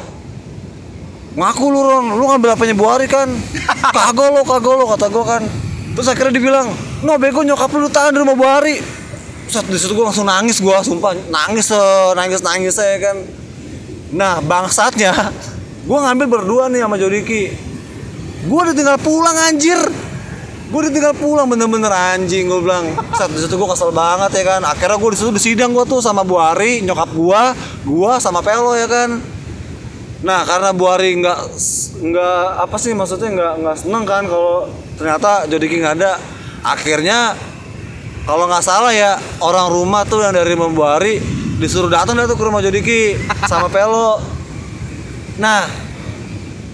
Ngaku 1.38 1.64
lu 1.70 1.80
Ron. 1.86 2.06
Lu 2.18 2.24
ngambil 2.26 2.58
apanya 2.58 2.74
Bu 2.74 2.90
Ari 2.90 3.06
kan? 3.06 3.30
Kagak 3.96 4.28
lo 4.34 4.42
kagak 4.42 4.74
lo 4.74 4.84
kata 4.90 5.06
gue 5.06 5.24
kan. 5.24 5.42
Terus 5.94 6.06
akhirnya 6.10 6.34
dibilang 6.34 6.66
no 7.06 7.14
bego 7.20 7.46
nyokap 7.46 7.70
lu 7.70 7.86
tahan 7.86 8.10
di 8.10 8.18
rumah 8.18 8.34
Bu 8.34 8.42
Ari. 8.42 8.76
Set, 9.50 9.66
di 9.66 9.78
situ 9.78 9.94
gue 9.94 10.02
langsung 10.02 10.26
nangis 10.26 10.58
gue 10.58 10.76
sumpah. 10.82 11.14
Nangis 11.30 11.70
eh, 11.70 12.10
nangis 12.18 12.42
nangis 12.42 12.74
saya 12.74 12.98
kan. 12.98 13.16
Nah 14.10 14.42
bangsatnya 14.42 15.14
gue 15.88 15.98
ngambil 16.00 16.26
berdua 16.26 16.66
nih 16.66 16.82
sama 16.82 16.98
Jodiki 16.98 17.69
gue 18.44 18.60
udah 18.60 18.74
tinggal 18.76 18.96
pulang 19.00 19.36
anjir. 19.48 19.80
Gue 20.70 20.86
udah 20.86 20.92
tinggal 20.94 21.14
pulang 21.18 21.50
bener-bener 21.50 21.90
anjing 21.90 22.46
gue 22.46 22.60
bilang. 22.62 22.94
Saat 23.18 23.34
di 23.34 23.42
situ 23.42 23.58
gue 23.58 23.68
kesel 23.68 23.90
banget 23.90 24.30
ya 24.38 24.44
kan. 24.56 24.62
Akhirnya 24.62 24.96
gue 25.02 25.10
di 25.10 25.18
situ 25.18 25.30
disidang 25.34 25.74
gue 25.74 25.82
tuh 25.82 25.98
sama 25.98 26.22
Bu 26.22 26.38
Ari 26.38 26.86
nyokap 26.86 27.10
gue 27.10 27.42
gue 27.90 28.12
sama 28.22 28.38
Pelo 28.40 28.78
ya 28.78 28.86
kan. 28.86 29.18
Nah 30.22 30.40
karena 30.46 30.70
Bu 30.70 30.86
Ari 30.86 31.18
nggak 31.18 31.40
nggak 32.06 32.44
apa 32.64 32.76
sih 32.78 32.94
maksudnya 32.94 33.28
nggak 33.34 33.54
nggak 33.66 33.76
seneng 33.82 34.04
kan 34.06 34.22
kalau 34.30 34.70
ternyata 34.94 35.50
Jodiki 35.50 35.82
nggak 35.82 35.94
ada. 35.98 36.14
Akhirnya 36.62 37.34
kalau 38.28 38.46
nggak 38.46 38.62
salah 38.62 38.94
ya 38.94 39.18
orang 39.42 39.74
rumah 39.74 40.06
tuh 40.06 40.22
yang 40.22 40.30
dari 40.30 40.54
rumah 40.54 40.70
Bu 40.70 40.82
Ari 40.86 41.18
disuruh 41.58 41.90
datang 41.90 42.14
tuh 42.14 42.38
ke 42.38 42.44
rumah 42.46 42.62
Jodiki 42.62 43.18
sama 43.50 43.66
Pelo. 43.66 44.22
Nah 45.42 45.89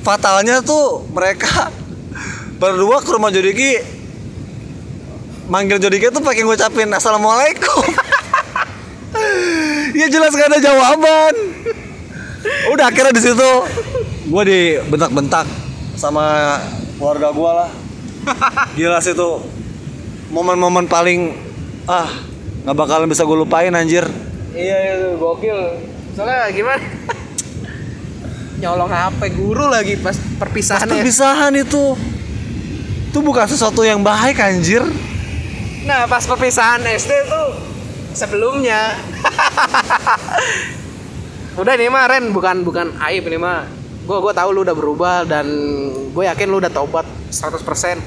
fatalnya 0.07 0.62
tuh 0.62 1.02
mereka 1.11 1.74
berdua 2.62 3.02
ke 3.02 3.11
rumah 3.11 3.34
Jodiki 3.34 3.82
manggil 5.50 5.82
Jodiki 5.82 6.14
tuh 6.14 6.22
pakai 6.22 6.46
ngucapin 6.46 6.86
assalamualaikum. 6.94 7.82
Ya 9.96 10.12
jelas 10.12 10.36
gak 10.36 10.52
ada 10.52 10.61
jawaban. 10.61 11.34
Udah 12.68 12.92
akhirnya 12.92 13.16
di 13.16 13.22
situ. 13.24 13.50
Gue 14.28 14.42
dibentak-bentak 14.44 15.48
sama 15.96 16.61
keluarga 17.00 17.32
gue 17.32 17.50
lah. 17.64 17.70
Gila 18.76 19.00
sih 19.00 19.16
tuh. 19.16 19.40
Momen-momen 20.28 20.84
paling 20.84 21.32
ah 21.88 22.12
nggak 22.68 22.76
bakalan 22.76 23.09
bisa 23.09 23.24
gue 23.24 23.40
lupain 23.40 23.72
anjir. 23.72 24.04
Iya 24.52 25.00
itu 25.00 25.09
gokil. 25.16 25.80
Soalnya 26.12 26.52
gimana? 26.52 26.84
Nyolong 28.57 28.88
HP 28.88 29.20
guru 29.36 29.68
lagi 29.68 30.00
pas 30.00 30.16
perpisahan 30.16 30.88
ya. 30.88 30.92
perpisahan 30.96 31.52
itu 31.57 31.92
itu 33.12 33.18
bukan 33.20 33.48
sesuatu 33.48 33.84
yang 33.84 34.00
baik 34.04 34.40
anjir 34.40 34.84
Nah 35.86 36.02
pas 36.11 36.26
perpisahan 36.26 36.82
SD 36.82 37.30
tuh 37.30 37.48
sebelumnya. 38.11 38.98
udah 41.62 41.72
ini 41.78 41.86
mah 41.86 42.04
Ren 42.11 42.34
bukan 42.34 42.66
bukan 42.66 42.98
aib 43.07 43.30
ini 43.30 43.38
mah. 43.38 43.70
Gue 44.02 44.18
gue 44.18 44.32
tahu 44.34 44.50
lu 44.50 44.66
udah 44.66 44.74
berubah 44.74 45.22
dan 45.22 45.46
gue 46.11 46.24
yakin 46.26 46.50
lu 46.50 46.59
udah 46.59 46.74
tobat 46.74 47.07
100%. 47.30 48.02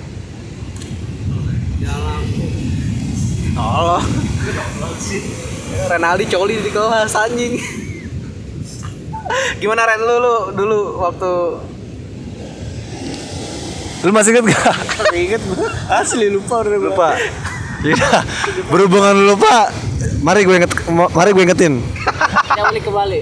Oh. 3.60 4.00
Renaldi 5.88 6.28
coli 6.28 6.60
di 6.60 6.72
kelas 6.72 7.16
anjing. 7.16 7.56
Gimana 9.62 9.86
Ren? 9.86 10.02
Lu, 10.02 10.16
lu 10.20 10.34
dulu 10.56 10.80
waktu 11.06 11.32
lu 14.00 14.16
masih 14.16 14.32
inget 14.32 14.56
gak? 14.56 14.76
inget 15.12 15.44
asli 15.92 16.32
lupa 16.32 16.64
udah 16.64 16.80
lupa. 16.80 17.10
Iya, 17.84 18.24
berhubungan 18.72 19.12
lu 19.12 19.36
lupa. 19.36 19.68
Mari 20.24 20.48
gue 20.48 20.56
inget 20.56 20.72
mari 21.12 21.36
gue 21.36 21.44
ingetin. 21.44 21.84
Yang 22.56 22.66
balik 22.72 22.84
kembali. 22.88 23.20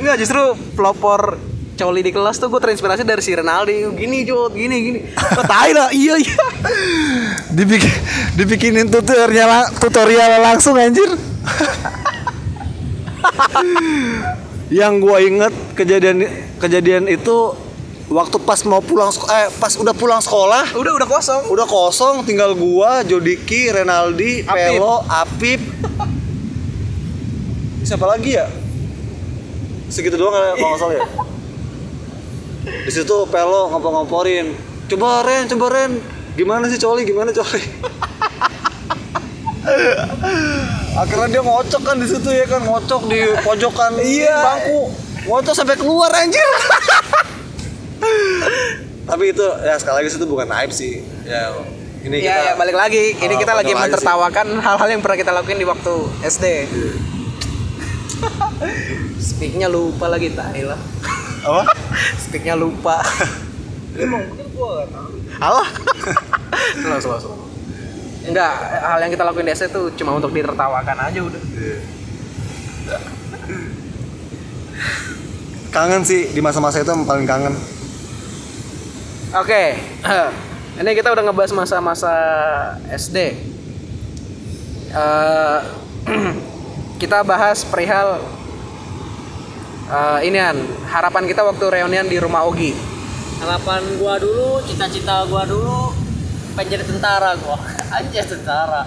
Enggak 0.00 0.16
justru 0.20 0.42
pelopor 0.76 1.40
coli 1.80 2.04
di 2.04 2.12
kelas 2.12 2.36
tuh 2.36 2.52
gue 2.52 2.60
terinspirasi 2.60 3.08
dari 3.08 3.24
si 3.24 3.32
Renaldi 3.32 3.88
gini 3.96 4.28
Jod 4.28 4.52
gini 4.52 4.76
gini. 4.84 5.00
Oh, 5.16 5.44
tai 5.48 5.72
lah 5.72 5.88
iya 5.88 6.20
iya. 6.20 6.36
Dibik 7.56 7.84
dibikinin 8.36 8.92
tutorialnya 8.92 9.72
tutorial 9.80 10.44
langsung 10.44 10.76
anjir 10.76 11.08
Yang 14.80 14.92
gue 15.02 15.16
inget 15.26 15.54
kejadian 15.74 16.18
kejadian 16.62 17.10
itu 17.10 17.58
waktu 18.10 18.36
pas 18.42 18.58
mau 18.66 18.82
pulang 18.82 19.14
eh 19.30 19.48
pas 19.62 19.72
udah 19.78 19.94
pulang 19.94 20.18
sekolah. 20.18 20.74
Udah 20.74 20.92
udah 20.98 21.08
kosong. 21.08 21.42
udah 21.46 21.66
kosong 21.66 22.26
tinggal 22.26 22.58
gua 22.58 23.06
Jodiki 23.06 23.70
Renaldi 23.70 24.42
Apip. 24.44 24.54
Pelo 24.54 24.94
Apip. 25.06 25.60
Siapa 27.88 28.06
lagi 28.06 28.36
ya? 28.36 28.46
Segitu 29.90 30.18
doang 30.18 30.34
kan 30.34 30.54
kalau 30.54 30.68
nggak 30.74 30.80
salah 30.82 30.94
ya? 30.98 31.06
Di 32.86 32.92
situ 32.92 33.16
Pelo 33.30 33.72
ngompor-ngomporin 33.72 34.52
coba 34.90 35.22
Ren 35.22 35.46
coba 35.46 35.66
Ren. 35.70 35.92
Gimana 36.34 36.70
sih 36.70 36.78
Coli? 36.78 37.06
Gimana 37.06 37.30
Coli 37.30 37.62
akhirnya 41.00 41.28
dia 41.28 41.42
ngocok 41.44 41.82
kan 41.84 41.96
di 42.00 42.06
situ 42.08 42.28
ya 42.32 42.44
kan 42.48 42.64
ngocok 42.64 43.02
di 43.08 43.20
pojokan 43.44 43.92
bangku. 44.00 44.80
Ngocok 45.28 45.54
sampai 45.54 45.76
keluar 45.76 46.10
anjir. 46.16 46.48
Tapi 49.10 49.24
itu 49.34 49.46
ya 49.66 49.74
sekali 49.76 50.00
lagi 50.00 50.08
itu 50.16 50.26
bukan 50.26 50.48
aib 50.62 50.70
sih. 50.72 51.04
Ya 51.26 51.52
ini 52.00 52.16
kita 52.24 52.32
Ya, 52.32 52.36
ya 52.52 52.52
balik 52.56 52.76
lagi. 52.76 53.12
Ini 53.18 53.34
Oh, 53.36 53.40
kita 53.40 53.52
lagi 53.52 53.72
mentertawakan 53.76 54.46
hal-hal 54.64 54.88
yang 54.88 55.02
pernah 55.04 55.18
kita 55.20 55.32
lakuin 55.36 55.60
di 55.60 55.68
waktu 55.68 55.94
SD. 56.24 56.46
Speaknya 59.20 59.68
lupa 59.68 60.08
lagi 60.08 60.32
tai 60.32 60.64
lah. 60.64 60.80
apa? 61.44 61.72
Speaknya 62.16 62.56
lupa. 62.56 63.00
emang 64.00 64.22
bener 64.32 64.46
gua 64.54 64.68
nggak 64.80 64.88
tahu. 64.94 65.08
Allah 65.40 65.68
slow, 67.00 67.18
slow, 67.18 67.36
Enggak, 68.20 68.52
hal 68.84 68.98
yang 69.00 69.12
kita 69.12 69.24
lakuin 69.24 69.48
di 69.48 69.52
SD 69.56 69.72
tuh 69.72 69.88
cuma 69.96 70.12
untuk 70.12 70.30
ditertawakan 70.34 70.98
aja 71.08 71.20
udah. 71.24 71.42
kangen 75.70 76.02
sih 76.02 76.34
di 76.34 76.42
masa-masa 76.42 76.82
itu 76.82 76.90
yang 76.90 77.06
paling 77.06 77.30
kangen 77.30 77.54
Oke, 79.30 79.78
ini 80.82 80.90
kita 80.90 81.14
udah 81.14 81.22
ngebahas 81.22 81.54
masa-masa 81.54 82.10
SD. 82.90 83.38
Eh, 84.90 85.60
kita 87.06 87.22
bahas 87.22 87.62
perihal 87.62 88.18
eh, 89.86 90.26
inian 90.26 90.58
harapan 90.90 91.30
kita 91.30 91.46
waktu 91.46 91.62
reunian 91.62 92.10
di 92.10 92.18
rumah 92.18 92.42
Ogi. 92.42 92.74
harapan 93.38 93.86
gua 94.02 94.18
dulu 94.18 94.58
cita-cita 94.66 95.22
gua 95.30 95.46
dulu 95.46 95.94
pengen 96.60 96.76
jadi 96.76 96.84
tentara 96.84 97.30
gua. 97.40 97.56
Aja 97.96 98.20
tentara. 98.20 98.82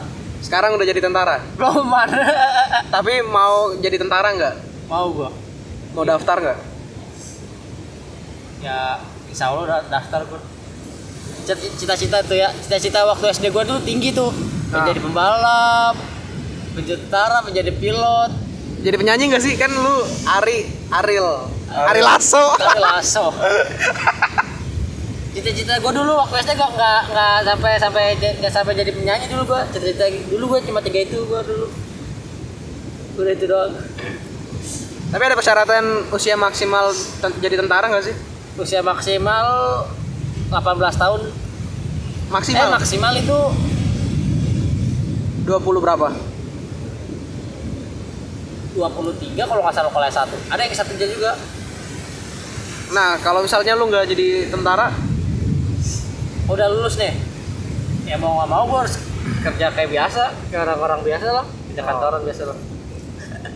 Sekarang 0.45 0.77
udah 0.77 0.85
jadi 0.85 1.01
tentara, 1.01 1.41
belum 1.55 1.87
tapi 2.93 3.23
mau 3.23 3.73
jadi 3.79 3.97
tentara 3.97 4.29
nggak? 4.29 4.55
mau 4.85 5.09
gua. 5.09 5.33
Mau 5.97 6.05
daftar 6.05 6.37
nggak? 6.37 6.59
ya 8.61 8.95
insya 9.27 9.49
Allah 9.49 9.63
udah 9.65 9.79
daftar 9.89 10.21
gua. 10.29 10.37
Cita- 11.43 11.73
cita-cita 11.75 12.17
tuh 12.21 12.37
ya 12.37 12.53
cita-cita 12.53 13.01
waktu 13.03 13.25
SD 13.33 13.49
gua 13.49 13.65
tuh 13.65 13.81
tinggi 13.81 14.13
tuh. 14.13 14.29
Ah. 14.69 14.85
menjadi 14.85 14.99
pembalap 15.01 15.95
menjadi 16.77 16.99
tentara 17.09 17.37
menjadi 17.41 17.71
pilot. 17.73 18.31
Jadi 18.83 18.95
penyanyi 18.99 19.23
nggak 19.33 19.43
sih? 19.43 19.53
Kan 19.57 19.71
lu 19.73 19.97
Ari 20.27 20.69
Aril 20.91 21.27
Ari 21.71 22.01
Lasso. 22.03 22.53
tapi 22.53 22.77
lasso 22.77 23.31
cita-cita 25.33 25.73
gue 25.75 25.91
dulu 25.91 26.13
waktu 26.15 26.35
SD 26.39 26.51
gak 26.53 26.71
nggak 26.71 27.01
nggak 27.09 27.35
sampai 27.43 27.71
sampai 27.75 28.03
nggak 28.15 28.53
sampai 28.53 28.73
jadi 28.73 28.91
penyanyi 28.91 29.25
dulu 29.27 29.43
gue 29.47 29.61
cita-cita 29.71 30.05
dulu 30.29 30.43
gue 30.47 30.59
cuma 30.63 30.79
tiga 30.79 30.99
itu 31.01 31.17
gue 31.19 31.41
dulu 31.43 31.67
udah 33.15 33.31
itu 33.31 33.45
doang 33.45 33.73
Tapi 35.09 35.21
ada 35.23 35.33
persyaratan 35.33 35.85
usia 36.09 36.33
maksimal 36.33 36.89
ten- 37.19 37.37
jadi 37.37 37.55
tentara 37.55 37.85
nggak 37.85 38.01
sih? 38.03 38.15
usia 38.55 38.81
maksimal 38.81 39.45
18 40.49 40.61
tahun 40.95 41.21
Maksimal. 42.29 42.57
eh 42.59 42.69
maksimal 42.71 43.13
itu 43.15 43.39
20 45.43 45.53
berapa? 45.79 46.09
23 48.73 49.37
kalau 49.39 49.61
nggak 49.61 49.75
salah 49.75 49.91
kelas 49.91 50.13
satu 50.15 50.35
ada 50.47 50.61
yang 50.61 50.71
S1 50.71 50.89
juga 50.99 51.33
Nah, 52.89 53.17
kalau 53.17 53.41
misalnya 53.41 53.73
lu 53.73 53.89
nggak 53.89 54.05
jadi 54.05 54.53
tentara, 54.53 54.93
udah 56.47 56.67
lulus 56.69 56.99
nih 56.99 57.13
ya 58.03 58.19
mau 58.19 58.35
nggak 58.41 58.49
mau 58.51 58.63
gue 58.67 58.79
harus 58.83 58.95
kerja 59.43 59.71
kayak 59.71 59.89
biasa 59.89 60.23
kayak 60.51 60.61
orang-orang 60.67 60.99
biasa 61.07 61.25
lah 61.31 61.45
kerja 61.71 61.81
kantoran 61.87 62.21
biasa 62.27 62.41
lah 62.51 62.57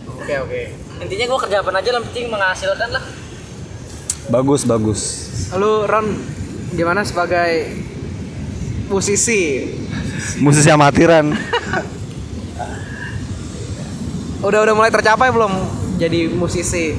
oke 0.08 0.34
oke. 0.48 0.62
intinya 1.04 1.24
gue 1.28 1.38
kerja 1.44 1.56
apa 1.60 1.70
aja 1.76 1.88
yang 1.92 2.04
penting 2.08 2.26
menghasilkan 2.32 2.88
lah 2.92 3.04
bagus 4.28 4.62
bagus 4.64 5.00
Lu 5.56 5.88
Ron 5.88 6.12
gimana 6.76 7.00
sebagai 7.00 7.72
musisi? 8.92 9.64
musisi 10.44 10.68
amatiran 10.68 11.32
Udah 14.38 14.62
udah 14.62 14.74
mulai 14.76 14.92
tercapai 14.94 15.34
belum 15.34 15.50
jadi 15.98 16.30
musisi? 16.30 16.94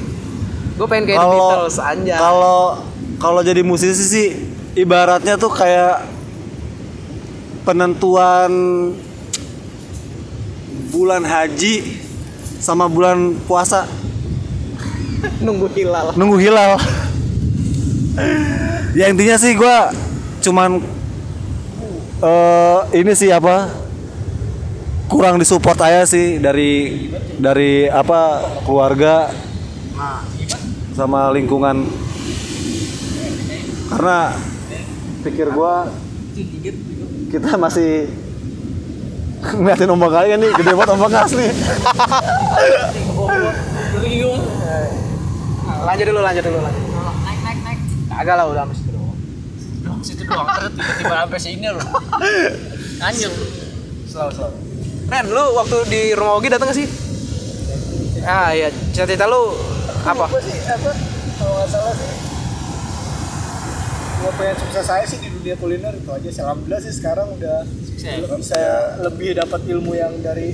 Gue 0.76 0.84
pengen 0.84 1.08
kayak 1.08 1.24
The 1.24 1.24
kalau 1.24 1.48
Beatles 1.48 1.76
aja. 1.80 2.14
kalau 2.20 2.60
kalau 3.16 3.40
jadi 3.40 3.64
musisi 3.64 4.04
sih 4.04 4.28
ibaratnya 4.74 5.34
tuh 5.34 5.50
kayak 5.50 6.06
penentuan 7.66 8.52
bulan 10.90 11.22
haji 11.22 12.02
sama 12.60 12.86
bulan 12.90 13.34
puasa. 13.46 13.86
Nunggu 15.40 15.68
hilal. 15.76 16.16
nunggu 16.16 16.36
hilal. 16.40 16.80
Ya 18.96 19.06
intinya 19.08 19.36
sih 19.38 19.54
gua 19.54 19.92
cuman 20.40 20.80
eh 22.20 22.80
ini 23.00 23.12
sih 23.16 23.28
apa 23.32 23.68
kurang 25.08 25.36
disupport 25.40 25.76
aja 25.84 26.02
sih 26.08 26.40
dari 26.40 27.08
dari 27.36 27.88
apa 27.88 28.44
keluarga 28.64 29.32
sama 30.96 31.32
lingkungan. 31.32 31.84
Karena 33.90 34.32
pikir 35.20 35.46
gua 35.50 35.88
kita 37.28 37.54
masih 37.56 38.08
ngeliatin 39.40 39.88
ombak 39.88 40.10
kalian 40.12 40.38
nih 40.38 40.50
gede 40.52 40.72
banget 40.72 40.90
ombak 40.90 41.10
gas 41.10 41.32
nih 41.32 41.50
Lanjut 45.80 46.06
dulu, 46.06 46.20
lanjut 46.20 46.44
dulu, 46.44 46.58
lanjut. 46.60 46.84
naik 47.24 47.40
naik 47.42 47.58
naik 47.64 47.78
Agak 48.12 48.34
lah 48.36 48.46
udah 48.46 48.62
habis 48.62 48.78
itu 48.78 48.90
doang. 48.92 49.16
situ 50.00 50.22
doang 50.22 50.46
tiba-tiba 50.70 51.14
sampai 51.18 51.40
sini 51.40 51.66
loh 51.66 51.84
lanjut 52.98 53.32
Slow, 54.04 54.28
slow. 54.28 54.50
Ren, 55.06 55.26
lu 55.26 55.44
waktu 55.54 55.76
di 55.86 56.00
rumah 56.12 56.34
Ogi 56.34 56.46
datang 56.46 56.66
gak 56.66 56.76
sih? 56.76 56.86
Ah 58.20 58.50
iya, 58.50 58.68
cita-cita 58.90 59.24
lu 59.24 59.54
apa? 60.00 60.26
Apa 60.26 60.38
sih 60.38 60.54
apa 60.62 60.90
kalau 61.36 61.52
nggak 61.56 61.68
salah 61.68 61.94
sih 61.94 62.10
gua 64.20 64.32
pengen 64.36 64.56
sukses 64.58 64.84
saya 64.84 65.04
sih 65.04 65.16
di 65.16 65.28
dunia 65.30 65.56
kuliner 65.56 65.92
itu 65.92 66.08
aja 66.08 66.28
sih. 66.28 66.40
alhamdulillah 66.40 66.80
sih 66.80 66.92
sekarang 66.92 67.26
udah 67.32 67.64
Sukses. 67.64 68.28
bisa 68.36 68.60
lebih 69.00 69.34
dapat 69.34 69.60
ilmu 69.66 69.92
yang 69.92 70.12
dari 70.20 70.52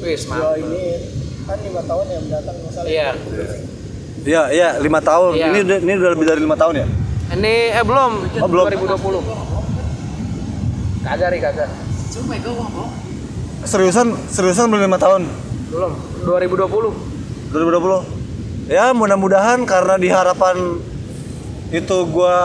Wis, 0.00 0.24
gua 0.24 0.56
mantap. 0.56 0.62
ini 0.62 0.84
kan 1.44 1.58
lima 1.60 1.82
tahun 1.82 2.06
yang 2.08 2.22
mendatang 2.24 2.56
masalah 2.62 2.88
Iya. 2.88 3.08
Iya, 4.20 4.42
iya, 4.50 4.68
lima 4.78 5.00
tahun. 5.00 5.32
Iya. 5.34 5.46
Ini 5.46 5.58
udah 5.62 5.78
ini 5.78 5.92
udah 5.94 6.10
lebih 6.10 6.26
dari 6.26 6.40
lima 6.40 6.52
tahun 6.54 6.74
ya? 6.74 6.86
Ini 7.30 7.54
eh 7.72 7.84
belum, 7.84 8.12
Oh, 8.38 8.48
belum. 8.48 8.64
2020. 8.68 9.24
Kagak, 11.00 11.28
Ri, 11.30 11.38
kagak. 11.38 11.68
cuma 12.10 12.34
gue 12.34 12.50
ngomong 12.50 12.90
Seriusan, 13.62 14.12
seriusan 14.26 14.68
belum 14.68 14.82
lima 14.82 14.96
tahun. 14.96 15.24
Belum, 15.70 15.92
2020. 16.22 16.92
2020. 17.50 18.04
Ya, 18.68 18.92
mudah-mudahan 18.92 19.64
karena 19.64 19.96
di 19.96 20.08
harapan 20.08 20.80
itu 21.70 21.96
gua 22.06 22.38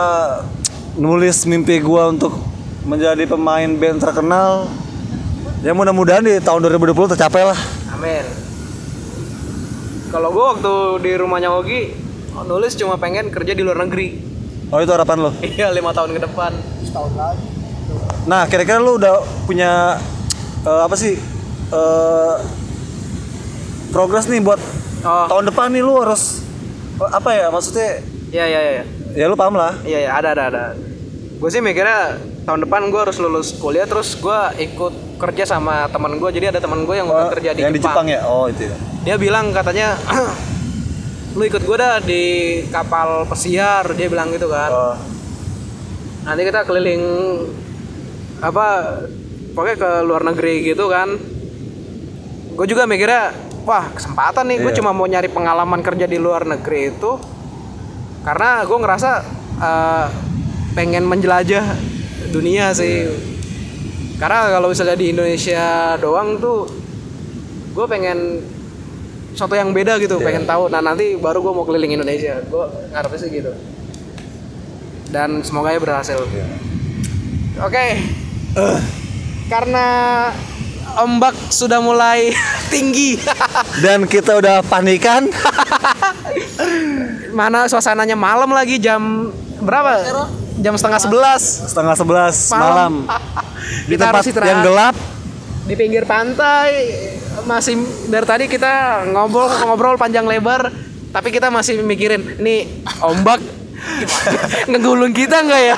nulis 0.96 1.44
mimpi 1.44 1.78
gua 1.80 2.08
untuk 2.08 2.34
menjadi 2.84 3.26
pemain 3.26 3.70
band 3.72 4.00
terkenal. 4.00 4.70
Ya 5.60 5.74
mudah-mudahan 5.74 6.22
di 6.22 6.38
tahun 6.38 6.62
2020 6.64 7.12
tercapai 7.12 7.42
lah. 7.44 7.58
Amin. 7.92 8.22
Kalau 10.08 10.30
gua 10.30 10.54
waktu 10.54 10.74
di 11.02 11.12
rumahnya 11.16 11.50
Ogi 11.52 11.92
nulis 12.38 12.76
cuma 12.76 12.96
pengen 12.96 13.30
kerja 13.30 13.52
di 13.52 13.62
luar 13.62 13.82
negeri. 13.82 14.22
Oh, 14.68 14.78
itu 14.78 14.90
harapan 14.90 15.18
lo. 15.20 15.32
Iya, 15.46 15.70
lima 15.72 15.90
tahun 15.90 16.12
ke 16.12 16.22
depan. 16.22 16.52
setahun 16.82 17.14
lagi 17.14 17.46
Nah, 18.26 18.46
kira-kira 18.46 18.78
lu 18.78 18.98
udah 18.98 19.20
punya 19.46 19.98
eh, 20.64 20.82
apa 20.82 20.96
sih? 20.96 21.18
eh 21.66 22.36
progres 23.90 24.28
nih 24.28 24.38
buat 24.40 24.62
Oh, 25.02 25.26
tahun 25.30 25.50
depan 25.50 25.70
nih 25.70 25.82
lu 25.82 25.98
harus 25.98 26.42
apa 26.98 27.30
ya 27.30 27.48
maksudnya 27.48 28.02
iya 28.28 28.46
iya 28.46 28.60
iya. 28.72 28.84
Ya 29.16 29.26
lu 29.26 29.34
paham 29.34 29.56
lah 29.56 29.80
Iya, 29.82 30.00
iya, 30.02 30.12
ada 30.14 30.30
ada 30.30 30.44
ada. 30.46 30.66
Gue 31.36 31.50
sih 31.50 31.60
mikirnya 31.60 32.16
tahun 32.44 32.62
depan 32.62 32.88
gue 32.88 33.02
harus 33.02 33.18
lulus 33.18 33.52
kuliah 33.54 33.84
terus 33.84 34.14
gue 34.16 34.40
ikut 34.62 34.94
kerja 35.18 35.44
sama 35.46 35.88
teman 35.88 36.16
gue. 36.16 36.30
Jadi 36.30 36.46
ada 36.48 36.60
teman 36.60 36.84
gue 36.84 36.94
yang 36.94 37.08
udah 37.08 37.32
kerja 37.32 37.52
di 37.52 37.62
yang 37.62 37.72
Jepang. 37.72 37.80
di 37.80 37.82
Jepang 37.82 38.08
ya 38.10 38.22
oh 38.26 38.46
itu 38.46 38.64
ya 38.66 38.76
Dia 39.04 39.16
bilang 39.16 39.50
katanya 39.50 39.96
lu 41.36 41.44
ikut 41.44 41.62
gue 41.62 41.78
dah 41.78 42.00
di 42.00 42.24
kapal 42.70 43.24
pesiar 43.26 43.88
dia 43.92 44.08
bilang 44.08 44.30
gitu 44.30 44.48
kan 44.48 44.70
Oh, 44.70 44.96
nanti 46.24 46.42
kita 46.44 46.64
keliling 46.64 47.04
apa 48.40 48.66
pokoknya 49.52 49.78
ke 49.78 49.90
luar 50.02 50.22
negeri 50.24 50.64
gitu 50.66 50.88
kan 50.88 51.12
gue 52.52 52.66
juga 52.66 52.84
mikirnya 52.84 53.36
wah 53.62 53.90
kesempatan 53.90 54.48
nih 54.48 54.58
gue 54.60 54.72
Iya. 54.72 54.78
cuma 54.80 54.90
mau 54.90 55.04
nyari 55.04 55.28
pengalaman 55.28 55.82
kerja 55.82 56.04
di 56.04 56.16
luar 56.16 56.44
negeri 56.46 56.90
itu 56.90 57.20
karena 58.26 58.66
gue 58.66 58.78
ngerasa 58.82 59.12
eh, 59.62 60.06
pengen 60.74 61.06
menjelajah 61.06 61.64
dunia 62.34 62.74
sih. 62.74 63.06
Karena 64.16 64.48
kalau 64.50 64.72
misalnya 64.72 64.96
di 64.96 65.12
Indonesia 65.12 65.96
doang 65.96 66.40
tuh 66.40 66.68
gue 67.72 67.86
pengen 67.86 68.40
sesuatu 69.36 69.52
yang 69.52 69.76
beda 69.76 70.00
gitu 70.00 70.16
Iya. 70.18 70.26
pengen 70.26 70.44
tahu. 70.48 70.72
Nah 70.72 70.80
nanti 70.80 71.16
baru 71.16 71.44
gue 71.44 71.54
mau 71.54 71.64
keliling 71.64 71.96
Indonesia. 71.96 72.40
Gue 72.48 72.66
ngarepnya 72.92 73.20
sih 73.20 73.30
gitu. 73.30 73.52
Dan 75.12 75.44
semoga 75.44 75.72
ya 75.72 75.80
berhasil. 75.80 76.18
Iya. 76.18 76.48
oke. 77.62 77.86
Karena 79.46 79.88
ombak 80.98 81.36
sudah 81.52 81.84
mulai 81.84 82.32
tinggi. 82.74 83.20
Dan 83.84 84.08
kita 84.08 84.40
udah 84.40 84.64
panikan. 84.64 85.28
mana 87.40 87.68
suasananya? 87.70 88.16
Malam 88.18 88.50
lagi 88.52 88.78
jam 88.78 89.32
berapa? 89.62 90.02
Jam 90.60 90.74
setengah 90.80 91.00
sebelas. 91.02 91.42
Setengah 91.72 91.96
sebelas 91.96 92.36
malam. 92.52 92.94
Di 93.90 93.98
Kita 93.98 94.14
tempat 94.14 94.46
yang 94.46 94.62
gelap. 94.62 94.96
di 95.66 95.74
pinggir 95.74 96.06
pantai. 96.06 96.94
Masih 97.50 97.74
dari 98.06 98.26
tadi 98.30 98.46
kita 98.46 99.02
ngobrol 99.10 99.50
ngobrol 99.66 99.98
panjang 99.98 100.30
lebar. 100.30 100.70
Tapi 101.10 101.34
kita 101.34 101.50
masih 101.50 101.82
mikirin 101.82 102.38
ini 102.38 102.86
ombak. 103.02 103.42
Ngegulung 104.70 105.10
kita 105.10 105.42
nggak 105.42 105.62
ya? 105.66 105.78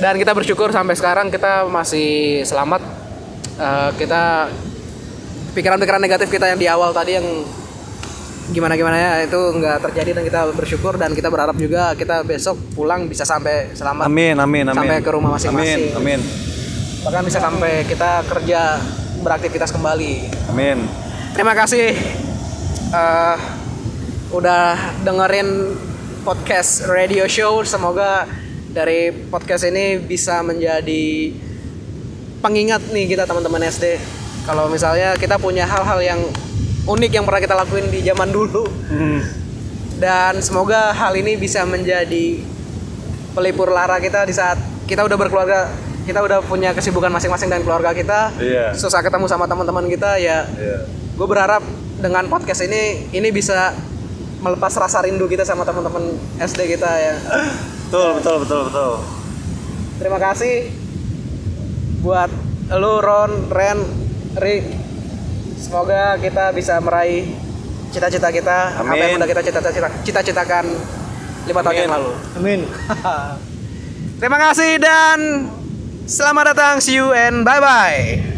Dan 0.00 0.16
kita 0.16 0.32
bersyukur 0.32 0.72
sampai 0.72 0.96
sekarang 0.96 1.28
kita 1.28 1.68
masih 1.68 2.40
selamat. 2.48 2.80
Eh, 3.58 3.90
kita 4.00 4.48
pikiran-pikiran 5.52 6.00
negatif 6.00 6.32
kita 6.32 6.48
yang 6.48 6.58
di 6.58 6.70
awal 6.70 6.96
tadi 6.96 7.18
yang 7.18 7.26
gimana 8.48 8.74
gimana 8.80 8.96
ya 8.96 9.12
itu 9.28 9.36
nggak 9.36 9.76
terjadi 9.88 10.10
dan 10.16 10.22
kita 10.24 10.40
bersyukur 10.56 10.96
dan 10.96 11.12
kita 11.12 11.28
berharap 11.28 11.52
juga 11.60 11.92
kita 11.92 12.24
besok 12.24 12.56
pulang 12.72 13.04
bisa 13.04 13.28
sampai 13.28 13.76
selamat 13.76 14.08
Amin, 14.08 14.36
amin, 14.40 14.64
amin. 14.72 14.76
Sampai 14.76 15.04
ke 15.04 15.10
rumah 15.12 15.36
masing-masing. 15.36 15.92
Amin, 15.92 16.18
amin. 16.18 16.20
bahkan 17.04 17.22
bisa 17.22 17.38
sampai 17.38 17.84
kita 17.86 18.26
kerja 18.26 18.80
beraktivitas 19.22 19.70
kembali 19.70 20.28
Amin. 20.50 20.82
terima 21.36 21.54
kasih 21.54 21.94
eh, 22.92 23.36
udah 24.34 24.98
dengerin 25.04 25.78
podcast 26.24 26.88
radio 26.88 27.24
show 27.30 27.62
semoga 27.64 28.26
dari 28.72 29.12
podcast 29.30 29.64
ini 29.68 30.00
bisa 30.02 30.40
menjadi 30.44 31.32
pengingat 32.40 32.92
nih 32.92 33.08
kita 33.12 33.24
teman-teman 33.24 33.62
SD 33.68 33.96
kalau 34.44 34.68
misalnya 34.72 35.16
kita 35.20 35.36
punya 35.36 35.68
hal-hal 35.68 36.00
yang 36.00 36.20
unik 36.88 37.10
yang 37.12 37.22
pernah 37.22 37.38
kita 37.38 37.54
lakuin 37.54 37.86
di 37.86 38.00
zaman 38.00 38.28
dulu 38.28 38.64
Hmm. 38.88 39.20
dan 39.96 40.40
semoga 40.40 40.90
hal 40.90 41.12
ini 41.12 41.34
bisa 41.34 41.62
menjadi 41.62 42.40
pelipur 43.30 43.68
lara 43.68 43.98
kita 43.98 44.24
di 44.24 44.32
saat 44.32 44.56
kita 44.84 45.02
udah 45.02 45.14
berkeluarga 45.14 45.68
kita 46.02 46.18
udah 46.18 46.40
punya 46.40 46.72
kesibukan 46.72 47.10
masing-masing 47.10 47.46
dan 47.46 47.60
keluarga 47.60 47.92
kita 47.92 48.32
Iya. 48.34 48.72
susah 48.72 48.98
ketemu 48.98 49.28
sama 49.28 49.44
teman-teman 49.44 49.84
kita 49.86 50.16
ya 50.16 50.48
Iya. 50.48 50.88
gue 50.88 51.26
berharap 51.26 51.60
dengan 51.98 52.24
podcast 52.26 52.62
ini 52.62 53.10
ini 53.10 53.28
bisa 53.28 53.76
melepas 54.38 54.70
rasa 54.72 55.02
rindu 55.02 55.26
kita 55.26 55.42
sama 55.42 55.62
teman-teman 55.62 56.08
SD 56.38 56.70
kita 56.70 56.88
ya 56.88 57.14
Betul, 57.84 58.16
betul, 58.16 58.36
betul, 58.40 58.60
betul. 58.64 58.92
terima 59.98 60.18
kasih 60.18 60.70
buat 61.98 62.30
lu 62.70 62.94
Ron 62.98 63.50
Ren 63.50 63.78
Ri 64.36 64.56
semoga 65.58 66.16
kita 66.22 66.54
bisa 66.54 66.78
meraih 66.78 67.34
cita-cita 67.90 68.28
kita 68.30 68.78
apa 68.78 68.90
Amin. 68.94 69.00
yang 69.02 69.12
udah 69.18 69.28
kita 69.28 69.42
cita-cita 69.42 69.88
cita-citakan 70.06 70.64
lima 71.48 71.60
tahun 71.64 71.74
yang 71.74 71.92
lalu 71.92 72.12
Amin. 72.38 72.60
terima 74.22 74.38
kasih 74.38 74.78
dan 74.78 75.18
selamat 76.06 76.54
datang 76.54 76.74
see 76.78 76.96
you 76.96 77.10
and 77.10 77.42
bye 77.42 77.58
bye 77.58 78.37